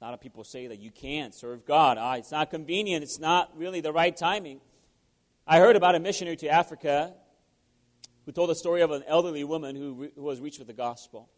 A 0.01 0.05
lot 0.05 0.13
of 0.13 0.21
people 0.21 0.43
say 0.43 0.67
that 0.67 0.79
you 0.79 0.91
can't 0.91 1.33
serve 1.33 1.65
God. 1.65 1.97
Ah, 1.97 2.15
it's 2.15 2.31
not 2.31 2.49
convenient. 2.49 3.03
It's 3.03 3.19
not 3.19 3.57
really 3.57 3.81
the 3.81 3.93
right 3.93 4.15
timing. 4.15 4.59
I 5.47 5.59
heard 5.59 5.75
about 5.75 5.95
a 5.95 5.99
missionary 5.99 6.35
to 6.37 6.49
Africa 6.49 7.13
who 8.25 8.31
told 8.31 8.49
the 8.49 8.55
story 8.55 8.81
of 8.81 8.91
an 8.91 9.03
elderly 9.07 9.43
woman 9.43 9.75
who, 9.75 9.93
re- 9.93 10.11
who 10.15 10.23
was 10.23 10.41
reached 10.41 10.59
with 10.59 10.67
the 10.67 10.73
gospel. 10.73 11.29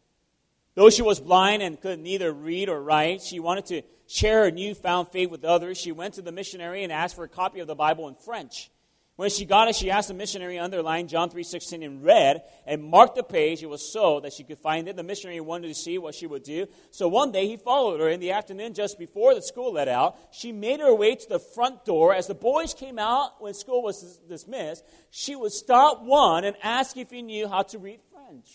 Though 0.75 0.89
she 0.89 1.01
was 1.01 1.19
blind 1.19 1.61
and 1.61 1.79
could 1.79 1.99
neither 1.99 2.31
read 2.31 2.69
or 2.69 2.81
write, 2.81 3.21
she 3.21 3.39
wanted 3.39 3.65
to 3.67 3.81
share 4.07 4.45
her 4.45 4.51
newfound 4.51 5.09
faith 5.09 5.29
with 5.29 5.43
others. 5.43 5.77
She 5.77 5.91
went 5.91 6.15
to 6.15 6.21
the 6.21 6.31
missionary 6.31 6.83
and 6.83 6.91
asked 6.91 7.15
for 7.15 7.23
a 7.23 7.29
copy 7.29 7.59
of 7.59 7.67
the 7.67 7.75
Bible 7.75 8.07
in 8.07 8.15
French. 8.15 8.71
When 9.17 9.31
she 9.31 9.45
got 9.45 9.67
it, 9.67 9.75
she 9.75 9.89
asked 9.89 10.09
the 10.09 10.13
missionary 10.13 10.59
underline 10.59 11.07
John 11.07 11.31
3.16 11.31 11.81
in 11.81 12.03
red 12.03 12.43
and 12.67 12.83
marked 12.83 13.15
the 13.15 13.23
page. 13.23 13.63
It 13.63 13.69
was 13.69 13.91
so 13.91 14.19
that 14.19 14.31
she 14.31 14.43
could 14.43 14.59
find 14.59 14.87
it. 14.87 14.95
The 14.95 15.01
missionary 15.01 15.39
wanted 15.39 15.69
to 15.69 15.73
see 15.73 15.97
what 15.97 16.13
she 16.13 16.27
would 16.27 16.43
do. 16.43 16.67
So 16.91 17.07
one 17.07 17.31
day 17.31 17.47
he 17.47 17.57
followed 17.57 17.99
her 17.99 18.09
in 18.09 18.19
the 18.19 18.31
afternoon 18.31 18.75
just 18.75 18.99
before 18.99 19.33
the 19.33 19.41
school 19.41 19.73
let 19.73 19.87
out. 19.87 20.19
She 20.31 20.51
made 20.51 20.81
her 20.81 20.93
way 20.93 21.15
to 21.15 21.29
the 21.29 21.39
front 21.39 21.83
door. 21.83 22.13
As 22.13 22.27
the 22.27 22.35
boys 22.35 22.75
came 22.75 22.99
out 22.99 23.41
when 23.41 23.55
school 23.55 23.81
was 23.81 24.19
dismissed, 24.29 24.85
she 25.09 25.35
would 25.35 25.51
stop 25.51 26.03
one 26.03 26.45
and 26.45 26.55
ask 26.61 26.95
if 26.95 27.09
he 27.09 27.23
knew 27.23 27.47
how 27.47 27.63
to 27.63 27.79
read 27.79 28.01
French. 28.11 28.47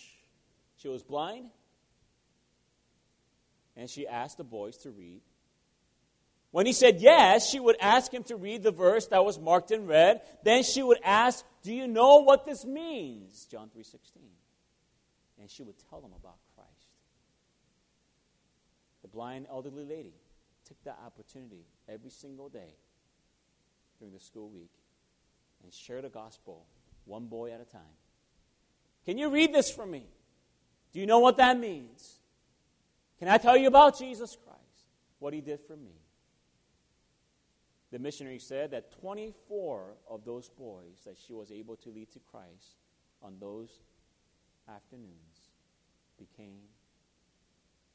She 0.77 0.87
was 0.87 1.03
blind. 1.03 1.51
And 3.77 3.91
she 3.91 4.07
asked 4.07 4.37
the 4.37 4.45
boys 4.45 4.77
to 4.79 4.93
read 4.93 5.23
when 6.53 6.67
he 6.67 6.73
said 6.73 7.01
yes, 7.01 7.49
she 7.49 7.59
would 7.59 7.77
ask 7.81 8.13
him 8.13 8.23
to 8.25 8.37
read 8.37 8.63
the 8.63 8.71
verse 8.71 9.07
that 9.09 9.25
was 9.25 9.39
marked 9.39 9.71
in 9.71 9.87
red. 9.87 10.21
Then 10.45 10.63
she 10.63 10.83
would 10.83 11.01
ask, 11.03 11.45
"Do 11.63 11.73
you 11.73 11.89
know 11.89 12.19
what 12.19 12.45
this 12.45 12.65
means?" 12.65 13.47
John 13.47 13.71
3:16. 13.71 14.37
And 15.39 15.51
she 15.51 15.63
would 15.63 15.79
tell 15.91 16.01
him 16.01 16.13
about 16.13 16.39
Christ. 16.55 16.69
The 19.01 19.09
blind 19.09 19.47
elderly 19.49 19.85
lady 19.85 20.15
took 20.65 20.81
that 20.85 20.99
opportunity 21.05 21.67
every 21.89 22.11
single 22.11 22.49
day 22.49 22.77
during 23.99 24.13
the 24.13 24.21
school 24.21 24.49
week 24.49 24.73
and 25.63 25.73
shared 25.73 26.05
the 26.05 26.11
gospel 26.11 26.67
one 27.07 27.27
boy 27.27 27.51
at 27.51 27.61
a 27.61 27.65
time. 27.65 27.97
Can 29.05 29.19
you 29.19 29.31
read 29.31 29.53
this 29.53 29.71
for 29.71 29.87
me? 29.87 30.07
Do 30.93 31.01
you 31.01 31.07
know 31.07 31.19
what 31.19 31.39
that 31.39 31.59
means? 31.59 32.21
Can 33.19 33.29
I 33.29 33.39
tell 33.39 33.57
you 33.57 33.69
about 33.69 33.99
Jesus 33.99 34.37
Christ? 34.37 34.59
What 35.19 35.33
he 35.33 35.41
did 35.41 35.61
for 35.61 35.77
me? 35.77 36.02
The 37.93 37.99
missionary 37.99 38.39
said 38.39 38.71
that 38.71 38.91
24 39.01 39.85
of 40.09 40.25
those 40.25 40.49
boys 40.49 41.03
that 41.05 41.17
she 41.19 41.35
was 41.35 41.53
able 41.53 41.77
to 41.77 41.91
lead 41.91 42.11
to 42.11 42.19
Christ 42.31 42.79
on 43.23 43.35
those 43.39 43.69
afternoons 44.67 45.51
became 46.19 46.61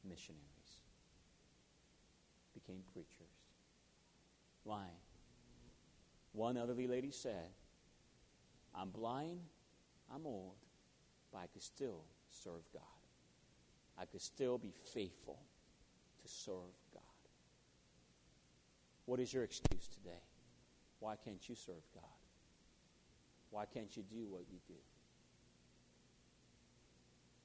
missionaries, 0.08 0.38
became 2.54 2.82
preachers. 2.92 3.34
Why? 4.62 4.86
One 6.32 6.56
elderly 6.56 6.86
lady 6.86 7.10
said, 7.10 7.50
I'm 8.72 8.90
blind, 8.90 9.40
I'm 10.14 10.26
old, 10.26 10.54
but 11.32 11.38
I 11.38 11.46
could 11.52 11.62
still 11.62 12.04
serve 12.30 12.62
God. 12.72 12.82
I 14.00 14.04
could 14.04 14.22
still 14.22 14.58
be 14.58 14.72
faithful 14.94 15.40
to 16.22 16.28
serve. 16.28 16.77
What 19.08 19.20
is 19.20 19.32
your 19.32 19.42
excuse 19.42 19.88
today? 19.88 20.20
Why 21.00 21.14
can't 21.24 21.48
you 21.48 21.54
serve 21.54 21.82
God? 21.94 22.04
Why 23.48 23.64
can't 23.64 23.96
you 23.96 24.02
do 24.02 24.26
what 24.28 24.42
you 24.52 24.58
do? 24.68 24.74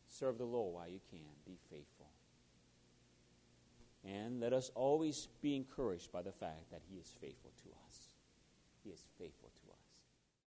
Serve 0.09 0.37
the 0.37 0.43
Lord 0.43 0.75
while 0.75 0.89
you 0.89 0.99
can. 1.09 1.21
Be 1.45 1.57
faithful. 1.69 2.09
And 4.03 4.41
let 4.41 4.51
us 4.51 4.71
always 4.75 5.29
be 5.41 5.55
encouraged 5.55 6.11
by 6.11 6.21
the 6.21 6.33
fact 6.33 6.69
that 6.71 6.81
He 6.91 6.97
is 6.97 7.15
faithful 7.21 7.51
to 7.63 7.69
us. 7.87 7.97
He 8.83 8.89
is 8.89 9.05
faithful 9.17 9.52